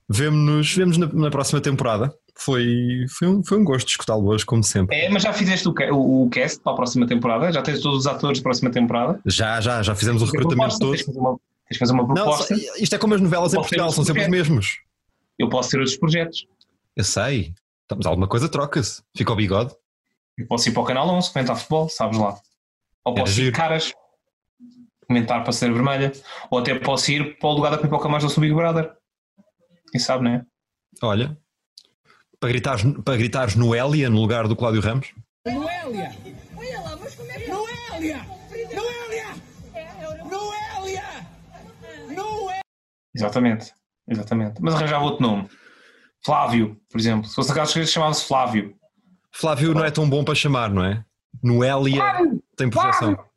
vemo-nos 0.08 0.74
vemos 0.74 0.96
na, 0.96 1.06
na 1.06 1.30
próxima 1.30 1.60
temporada. 1.60 2.12
Foi, 2.34 3.04
foi, 3.10 3.28
um, 3.28 3.44
foi 3.44 3.58
um 3.58 3.64
gosto 3.64 3.88
escutá-lo 3.88 4.28
hoje, 4.28 4.46
como 4.46 4.62
sempre. 4.62 4.96
É, 4.96 5.08
mas 5.08 5.24
já 5.24 5.32
fizeste 5.32 5.68
o, 5.68 5.74
o, 5.92 6.26
o 6.26 6.30
cast 6.30 6.60
para 6.62 6.72
a 6.72 6.76
próxima 6.76 7.06
temporada? 7.06 7.52
Já 7.52 7.60
tens 7.62 7.80
todos 7.80 8.00
os 8.00 8.06
atores 8.06 8.38
da 8.38 8.42
próxima 8.42 8.70
temporada? 8.70 9.20
Já, 9.26 9.60
já, 9.60 9.82
já 9.82 9.94
fizemos 9.94 10.22
o 10.22 10.24
recrutamento 10.24 10.78
todo. 10.78 10.90
Tens 10.92 11.00
de 11.00 11.06
fazer 11.06 11.18
uma, 11.18 11.40
de 11.70 11.78
fazer 11.78 11.92
uma 11.92 12.02
Não, 12.06 12.14
proposta. 12.14 12.54
isto 12.78 12.94
é 12.94 12.98
como 12.98 13.14
as 13.14 13.20
novelas 13.20 13.52
em 13.52 13.56
Portugal, 13.56 13.90
são 13.90 14.04
sempre 14.04 14.22
os 14.22 14.28
mesmos. 14.28 14.78
Eu 15.38 15.48
posso 15.48 15.70
ter 15.70 15.78
outros 15.78 15.96
projetos. 15.96 16.46
Eu 16.96 17.04
sei. 17.04 17.54
Então, 17.84 17.98
Mas 17.98 18.06
alguma 18.06 18.28
coisa 18.28 18.48
troca-se. 18.48 19.02
Fica 19.16 19.32
o 19.32 19.36
bigode. 19.36 19.74
Eu 20.36 20.46
posso 20.46 20.68
ir 20.68 20.72
para 20.72 20.82
o 20.82 20.86
canal 20.86 21.08
11, 21.08 21.32
comentar 21.32 21.56
futebol, 21.56 21.88
sabes 21.88 22.18
lá. 22.18 22.36
Ou 23.04 23.14
posso 23.14 23.32
ir 23.32 23.34
giro. 23.34 23.52
de 23.52 23.56
caras, 23.56 23.92
comentar 25.08 25.42
para 25.42 25.52
ser 25.52 25.72
vermelha. 25.72 26.12
Ou 26.50 26.58
até 26.58 26.78
posso 26.78 27.10
ir 27.10 27.38
para 27.38 27.48
o 27.48 27.52
lugar 27.52 27.70
da 27.70 27.78
pipoca 27.78 28.08
mais 28.08 28.22
do 28.22 28.40
Big 28.40 28.54
Brother. 28.54 28.92
Quem 29.90 30.00
sabe, 30.00 30.24
não 30.24 30.30
é? 30.32 30.44
Olha. 31.02 31.36
Para 32.38 32.50
gritares, 32.50 32.84
para 33.04 33.16
gritares 33.16 33.56
Noélia 33.56 34.08
no 34.08 34.20
lugar 34.20 34.46
do 34.46 34.54
Cláudio 34.54 34.80
Ramos. 34.80 35.12
Noélia! 35.44 36.14
Olha 36.56 36.80
lá, 36.82 36.96
mas 36.96 37.14
como 37.14 37.30
é 37.32 37.40
que 37.40 37.50
Noélia! 37.50 38.26
Noélia! 38.74 39.34
Noélia! 40.24 41.04
Noélia! 42.14 42.61
Exatamente. 43.14 43.72
Exatamente. 44.06 44.62
Mas 44.62 44.74
arranjava 44.74 45.04
outro 45.04 45.22
nome. 45.22 45.48
Flávio, 46.24 46.80
por 46.90 47.00
exemplo. 47.00 47.28
Se 47.28 47.34
fosse 47.34 47.50
aquelas 47.50 47.72
coisas 47.72 47.90
chamava-se 47.90 48.24
Flávio. 48.24 48.76
Flávio 49.32 49.74
não 49.74 49.84
é 49.84 49.90
tão 49.90 50.09
bom 50.09 50.22
para 50.22 50.34
chamar, 50.34 50.70
não 50.70 50.84
é? 50.84 51.04
Noélia 51.42 52.02
tem 52.56 52.70
projeção. 52.70 53.28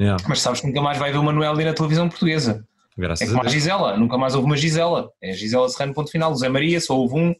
Yeah, 0.00 0.22
Mas 0.28 0.40
sabes 0.40 0.60
que 0.60 0.66
nunca 0.66 0.80
mais 0.82 0.98
vai 0.98 1.12
ver 1.12 1.18
uma 1.18 1.32
Noélia 1.32 1.66
na 1.66 1.72
televisão 1.74 2.08
portuguesa. 2.08 2.66
É 2.96 3.00
graças 3.00 3.28
como 3.28 3.42
a 3.42 3.46
a. 3.46 3.48
Gisela. 3.48 3.96
Nunca 3.96 4.18
mais 4.18 4.34
houve 4.34 4.46
uma 4.46 4.56
Gisela. 4.56 5.08
É 5.22 5.32
Gisela 5.32 5.68
Serrano, 5.68 5.94
ponto 5.94 6.10
final. 6.10 6.32
O 6.32 6.36
Zé 6.36 6.48
Maria, 6.48 6.80
só 6.80 6.96
houve 6.96 7.14
um. 7.14 7.32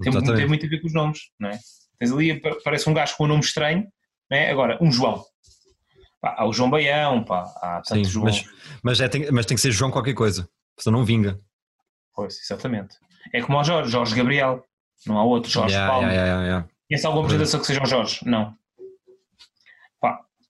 Tem, 0.00 0.10
Exatamente. 0.10 0.36
tem 0.36 0.48
muito 0.48 0.66
a 0.66 0.68
ver 0.68 0.80
com 0.80 0.86
os 0.88 0.92
nomes, 0.94 1.20
não 1.38 1.48
é? 1.50 1.58
Tens 1.98 2.10
ali, 2.12 2.40
pa- 2.40 2.56
parece 2.64 2.88
um 2.90 2.94
gajo 2.94 3.16
com 3.16 3.24
um 3.24 3.28
nome 3.28 3.40
estranho, 3.40 3.86
não 4.30 4.36
é? 4.38 4.50
Agora, 4.50 4.78
um 4.80 4.90
João. 4.90 5.22
Pá, 6.20 6.34
há 6.38 6.46
o 6.46 6.52
João 6.52 6.70
Baião, 6.70 7.22
pá, 7.24 7.42
há 7.60 7.82
Sim, 7.84 7.94
tantos 7.96 8.10
João. 8.10 8.24
mas, 8.26 8.44
mas, 8.82 9.00
é, 9.00 9.08
tem, 9.08 9.30
mas 9.30 9.46
tem 9.46 9.54
que 9.56 9.60
ser 9.60 9.70
João 9.70 9.90
qualquer 9.90 10.14
coisa. 10.14 10.48
Senão 10.78 10.98
não 11.00 11.04
vinga. 11.04 11.38
Pois, 12.14 12.38
exatamente. 12.40 12.96
É 13.32 13.40
como 13.42 13.58
o 13.58 13.64
Jorge, 13.64 13.90
Jorge 13.92 14.14
Gabriel. 14.16 14.64
Não 15.06 15.18
há 15.18 15.24
outro, 15.24 15.50
Jorge 15.50 15.74
Yeah, 15.74 15.92
Paulo. 15.92 16.06
yeah, 16.08 16.24
yeah, 16.26 16.44
yeah. 16.44 16.68
Conhece 16.88 17.06
alguma 17.06 17.24
apresentação 17.24 17.60
que 17.60 17.66
seja 17.66 17.82
o 17.82 17.86
Jorge? 17.86 18.20
Não. 18.24 18.54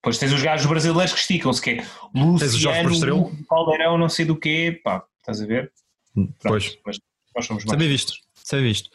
Depois 0.03 0.19
tens 0.19 0.33
os 0.33 0.43
gajos 0.43 0.67
brasileiros 0.67 1.13
que 1.15 1.21
esticam-se, 1.21 1.63
que 1.63 1.71
é. 1.71 1.87
Luciano, 2.13 3.31
Caldeirão, 3.49 3.97
não 3.97 4.09
sei 4.09 4.25
do 4.25 4.35
quê, 4.37 4.81
pá, 4.83 5.05
estás 5.21 5.41
a 5.41 5.47
ver? 5.47 5.71
Pronto, 6.13 6.35
Pois. 6.43 6.77
Mas 6.85 6.99
nós 7.37 7.47
somos 7.47 7.65
mais. 7.65 7.79
bem 7.79 7.89
visto. 7.89 8.13
Bem 8.51 8.63
visto. 8.65 8.91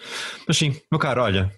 Mas 0.45 0.57
sim, 0.57 0.75
meu 0.91 0.99
caro, 0.99 1.23
olha, 1.23 1.49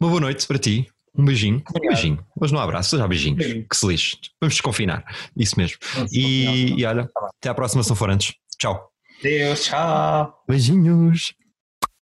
uma 0.00 0.08
boa 0.08 0.20
noite 0.22 0.46
para 0.46 0.58
ti. 0.58 0.88
Um 1.16 1.24
beijinho. 1.24 1.58
Um 1.58 1.62
Obrigado. 1.68 1.92
beijinho. 1.94 2.26
Hoje 2.40 2.52
não 2.54 2.60
há 2.60 2.64
abraço, 2.64 2.96
já 2.98 3.06
beijinhos. 3.06 3.38
Beijinho. 3.38 3.66
Que 3.68 3.76
se 3.76 3.86
lixe. 3.86 4.16
Vamos 4.40 4.54
desconfinar. 4.54 5.04
Isso 5.36 5.54
mesmo. 5.56 5.76
E, 6.10 6.44
desconfinar. 6.46 6.78
e 6.80 6.84
olha, 6.86 7.10
até 7.38 7.50
à 7.50 7.54
próxima, 7.54 7.82
São 7.84 7.94
Forantes. 7.94 8.34
Tchau. 8.58 8.90
Deus, 9.22 9.64
tchau. 9.64 10.42
Beijinhos. 10.48 11.34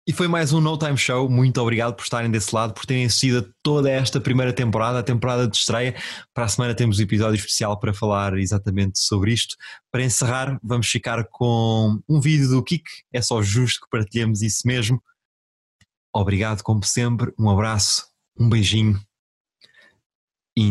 E 0.08 0.14
foi 0.14 0.26
mais 0.26 0.54
um 0.54 0.62
No 0.62 0.78
Time 0.78 0.98
Show. 0.98 1.30
Muito 1.30 1.62
obrigado 1.62 1.94
por 1.94 2.04
estarem 2.04 2.32
desse 2.32 2.56
lado, 2.56 2.74
por 2.74 2.86
terem 2.86 3.04
assistido 3.04 3.54
toda 3.62 3.92
esta 3.92 4.22
primeira 4.22 4.54
temporada, 4.54 5.00
a 5.00 5.04
temporada 5.04 5.46
de 5.46 5.58
estreia. 5.58 5.94
Para 6.34 6.46
a 6.46 6.48
semana 6.48 6.74
temos 6.74 6.98
um 6.98 7.02
episódio 7.02 7.36
especial 7.36 7.78
para 7.78 7.94
falar 7.94 8.38
exatamente 8.38 9.00
sobre 9.00 9.34
isto. 9.34 9.58
Para 9.92 10.06
encerrar, 10.06 10.58
vamos 10.64 10.88
ficar 10.88 11.28
com 11.30 12.00
um 12.08 12.22
vídeo 12.22 12.48
do 12.48 12.64
Kik. 12.64 12.90
É 13.12 13.22
só 13.22 13.42
justo 13.42 13.82
que 13.82 13.90
partilhemos 13.92 14.42
isso 14.42 14.66
mesmo. 14.66 15.04
Obrigado, 16.16 16.64
como 16.64 16.86
sempre. 16.86 17.34
Um 17.38 17.50
abraço, 17.50 18.08
um 18.40 18.48
beijinho 18.48 18.98
e 20.56 20.64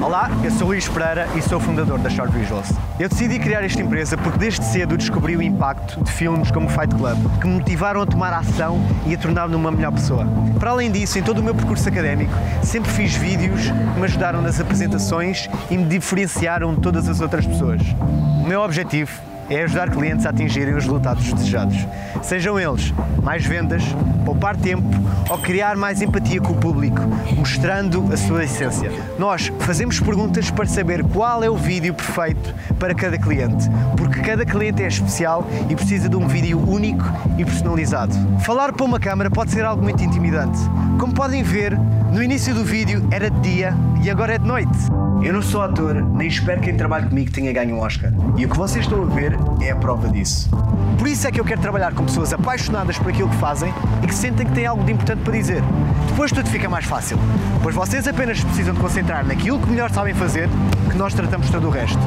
Olá, 0.00 0.30
eu 0.44 0.50
sou 0.52 0.68
Luís 0.68 0.88
Pereira 0.88 1.28
e 1.36 1.42
sou 1.42 1.58
fundador 1.58 1.98
da 1.98 2.08
Short 2.08 2.32
Visuals. 2.32 2.70
Eu 3.00 3.08
decidi 3.08 3.36
criar 3.38 3.64
esta 3.64 3.82
empresa 3.82 4.16
porque 4.16 4.38
desde 4.38 4.64
cedo 4.64 4.96
descobri 4.96 5.36
o 5.36 5.42
impacto 5.42 6.02
de 6.02 6.12
filmes 6.12 6.52
como 6.52 6.68
Fight 6.68 6.94
Club, 6.94 7.18
que 7.40 7.46
me 7.48 7.54
motivaram 7.54 8.02
a 8.02 8.06
tomar 8.06 8.32
ação 8.32 8.80
e 9.06 9.14
a 9.14 9.18
tornar-me 9.18 9.56
uma 9.56 9.72
melhor 9.72 9.92
pessoa. 9.92 10.24
Para 10.60 10.70
além 10.70 10.90
disso, 10.90 11.18
em 11.18 11.22
todo 11.22 11.38
o 11.38 11.42
meu 11.42 11.54
percurso 11.54 11.88
académico, 11.88 12.32
sempre 12.62 12.90
fiz 12.92 13.16
vídeos 13.16 13.62
que 13.62 13.98
me 13.98 14.04
ajudaram 14.04 14.40
nas 14.40 14.60
apresentações 14.60 15.50
e 15.68 15.76
me 15.76 15.84
diferenciaram 15.84 16.74
de 16.76 16.80
todas 16.80 17.08
as 17.08 17.20
outras 17.20 17.44
pessoas. 17.44 17.82
O 18.00 18.46
meu 18.46 18.60
objetivo 18.60 19.10
é 19.50 19.62
ajudar 19.62 19.90
clientes 19.90 20.26
a 20.26 20.30
atingirem 20.30 20.74
os 20.74 20.84
resultados 20.84 21.32
desejados. 21.32 21.76
Sejam 22.22 22.58
eles 22.58 22.92
mais 23.22 23.44
vendas, 23.44 23.82
poupar 24.24 24.56
tempo 24.56 24.88
ou 25.28 25.38
criar 25.38 25.76
mais 25.76 26.02
empatia 26.02 26.40
com 26.40 26.52
o 26.52 26.56
público, 26.56 27.00
mostrando 27.36 28.12
a 28.12 28.16
sua 28.16 28.44
essência. 28.44 28.90
Nós 29.18 29.52
fazemos 29.60 30.00
perguntas 30.00 30.50
para 30.50 30.66
saber 30.66 31.02
qual 31.04 31.42
é 31.42 31.50
o 31.50 31.56
vídeo 31.56 31.94
perfeito 31.94 32.54
para 32.78 32.94
cada 32.94 33.18
cliente, 33.18 33.68
porque 33.96 34.20
cada 34.20 34.44
cliente 34.44 34.82
é 34.82 34.88
especial 34.88 35.46
e 35.68 35.74
precisa 35.74 36.08
de 36.08 36.16
um 36.16 36.26
vídeo 36.26 36.58
único 36.58 37.04
e 37.36 37.44
personalizado. 37.44 38.14
Falar 38.40 38.72
para 38.72 38.84
uma 38.84 39.00
câmara 39.00 39.30
pode 39.30 39.50
ser 39.50 39.64
algo 39.64 39.82
muito 39.82 40.02
intimidante. 40.02 40.58
Como 40.98 41.12
podem 41.14 41.42
ver, 41.42 41.78
no 42.12 42.22
início 42.22 42.54
do 42.54 42.64
vídeo 42.64 43.06
era 43.10 43.30
de 43.30 43.40
dia 43.40 43.74
e 44.02 44.10
agora 44.10 44.34
é 44.34 44.38
de 44.38 44.46
noite. 44.46 45.07
Eu 45.20 45.32
não 45.32 45.42
sou 45.42 45.62
ator, 45.62 45.94
nem 45.94 46.28
espero 46.28 46.60
que 46.60 46.66
quem 46.68 46.76
trabalhe 46.76 47.08
comigo 47.08 47.30
tenha 47.32 47.52
ganho 47.52 47.76
um 47.76 47.80
Oscar. 47.80 48.12
E 48.36 48.46
o 48.46 48.48
que 48.48 48.56
vocês 48.56 48.84
estão 48.84 49.02
a 49.02 49.06
ver 49.06 49.36
é 49.60 49.72
a 49.72 49.76
prova 49.76 50.08
disso. 50.08 50.48
Por 50.96 51.08
isso 51.08 51.26
é 51.26 51.32
que 51.32 51.40
eu 51.40 51.44
quero 51.44 51.60
trabalhar 51.60 51.92
com 51.92 52.04
pessoas 52.04 52.32
apaixonadas 52.32 52.98
por 52.98 53.10
aquilo 53.10 53.28
que 53.28 53.36
fazem 53.36 53.74
e 54.02 54.06
que 54.06 54.14
sentem 54.14 54.46
que 54.46 54.52
têm 54.52 54.66
algo 54.66 54.84
de 54.84 54.92
importante 54.92 55.22
para 55.22 55.32
dizer. 55.32 55.60
Depois 56.08 56.30
tudo 56.30 56.48
fica 56.48 56.68
mais 56.68 56.84
fácil, 56.84 57.18
pois 57.62 57.74
vocês 57.74 58.06
apenas 58.06 58.42
precisam 58.42 58.74
de 58.74 58.80
concentrar 58.80 59.26
naquilo 59.26 59.58
que 59.58 59.68
melhor 59.68 59.90
sabem 59.90 60.14
fazer, 60.14 60.48
que 60.88 60.96
nós 60.96 61.12
tratamos 61.12 61.50
todo 61.50 61.66
o 61.66 61.70
resto. 61.70 62.00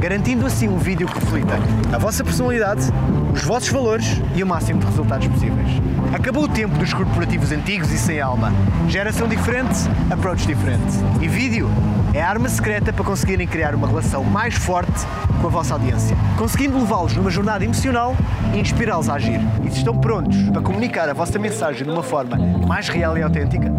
Garantindo 0.00 0.46
assim 0.46 0.68
um 0.68 0.78
vídeo 0.78 1.06
que 1.06 1.18
reflita 1.18 1.58
a 1.92 1.98
vossa 1.98 2.24
personalidade, 2.24 2.90
os 3.32 3.42
vossos 3.42 3.68
valores 3.68 4.22
e 4.34 4.42
o 4.42 4.46
máximo 4.46 4.80
de 4.80 4.86
resultados 4.86 5.28
possíveis. 5.28 5.68
Acabou 6.12 6.44
o 6.44 6.48
tempo 6.48 6.76
dos 6.78 6.92
corporativos 6.92 7.52
antigos 7.52 7.90
e 7.90 7.98
sem 7.98 8.20
alma. 8.20 8.52
Geração 8.88 9.26
diferente, 9.28 9.78
approach 10.10 10.46
diferente. 10.46 10.92
E 11.20 11.28
vídeo 11.28 11.70
é 12.12 12.22
a 12.22 12.28
arma 12.28 12.48
secreta 12.48 12.92
para 12.92 13.04
conseguirem 13.04 13.46
criar 13.46 13.74
uma 13.74 13.86
relação 13.86 14.22
mais 14.22 14.54
forte 14.54 15.06
com 15.40 15.46
a 15.46 15.50
vossa 15.50 15.74
audiência, 15.74 16.16
conseguindo 16.38 16.78
levá-los 16.78 17.14
numa 17.14 17.30
jornada 17.30 17.64
emocional 17.64 18.16
e 18.54 18.58
inspirá-los 18.58 19.08
a 19.08 19.14
agir. 19.14 19.40
E 19.64 19.70
se 19.70 19.78
estão 19.78 19.96
prontos 19.96 20.36
para 20.50 20.62
comunicar 20.62 21.08
a 21.08 21.12
vossa 21.12 21.38
mensagem 21.38 21.84
de 21.84 21.90
uma 21.90 22.02
forma 22.02 22.36
mais 22.66 22.88
real 22.88 23.18
e 23.18 23.22
autêntica, 23.22 23.72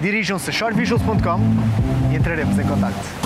dirijam-se 0.00 0.50
a 0.50 0.52
shortvisuals.com 0.52 1.40
e 2.12 2.16
entraremos 2.16 2.58
em 2.58 2.64
contacto. 2.64 3.25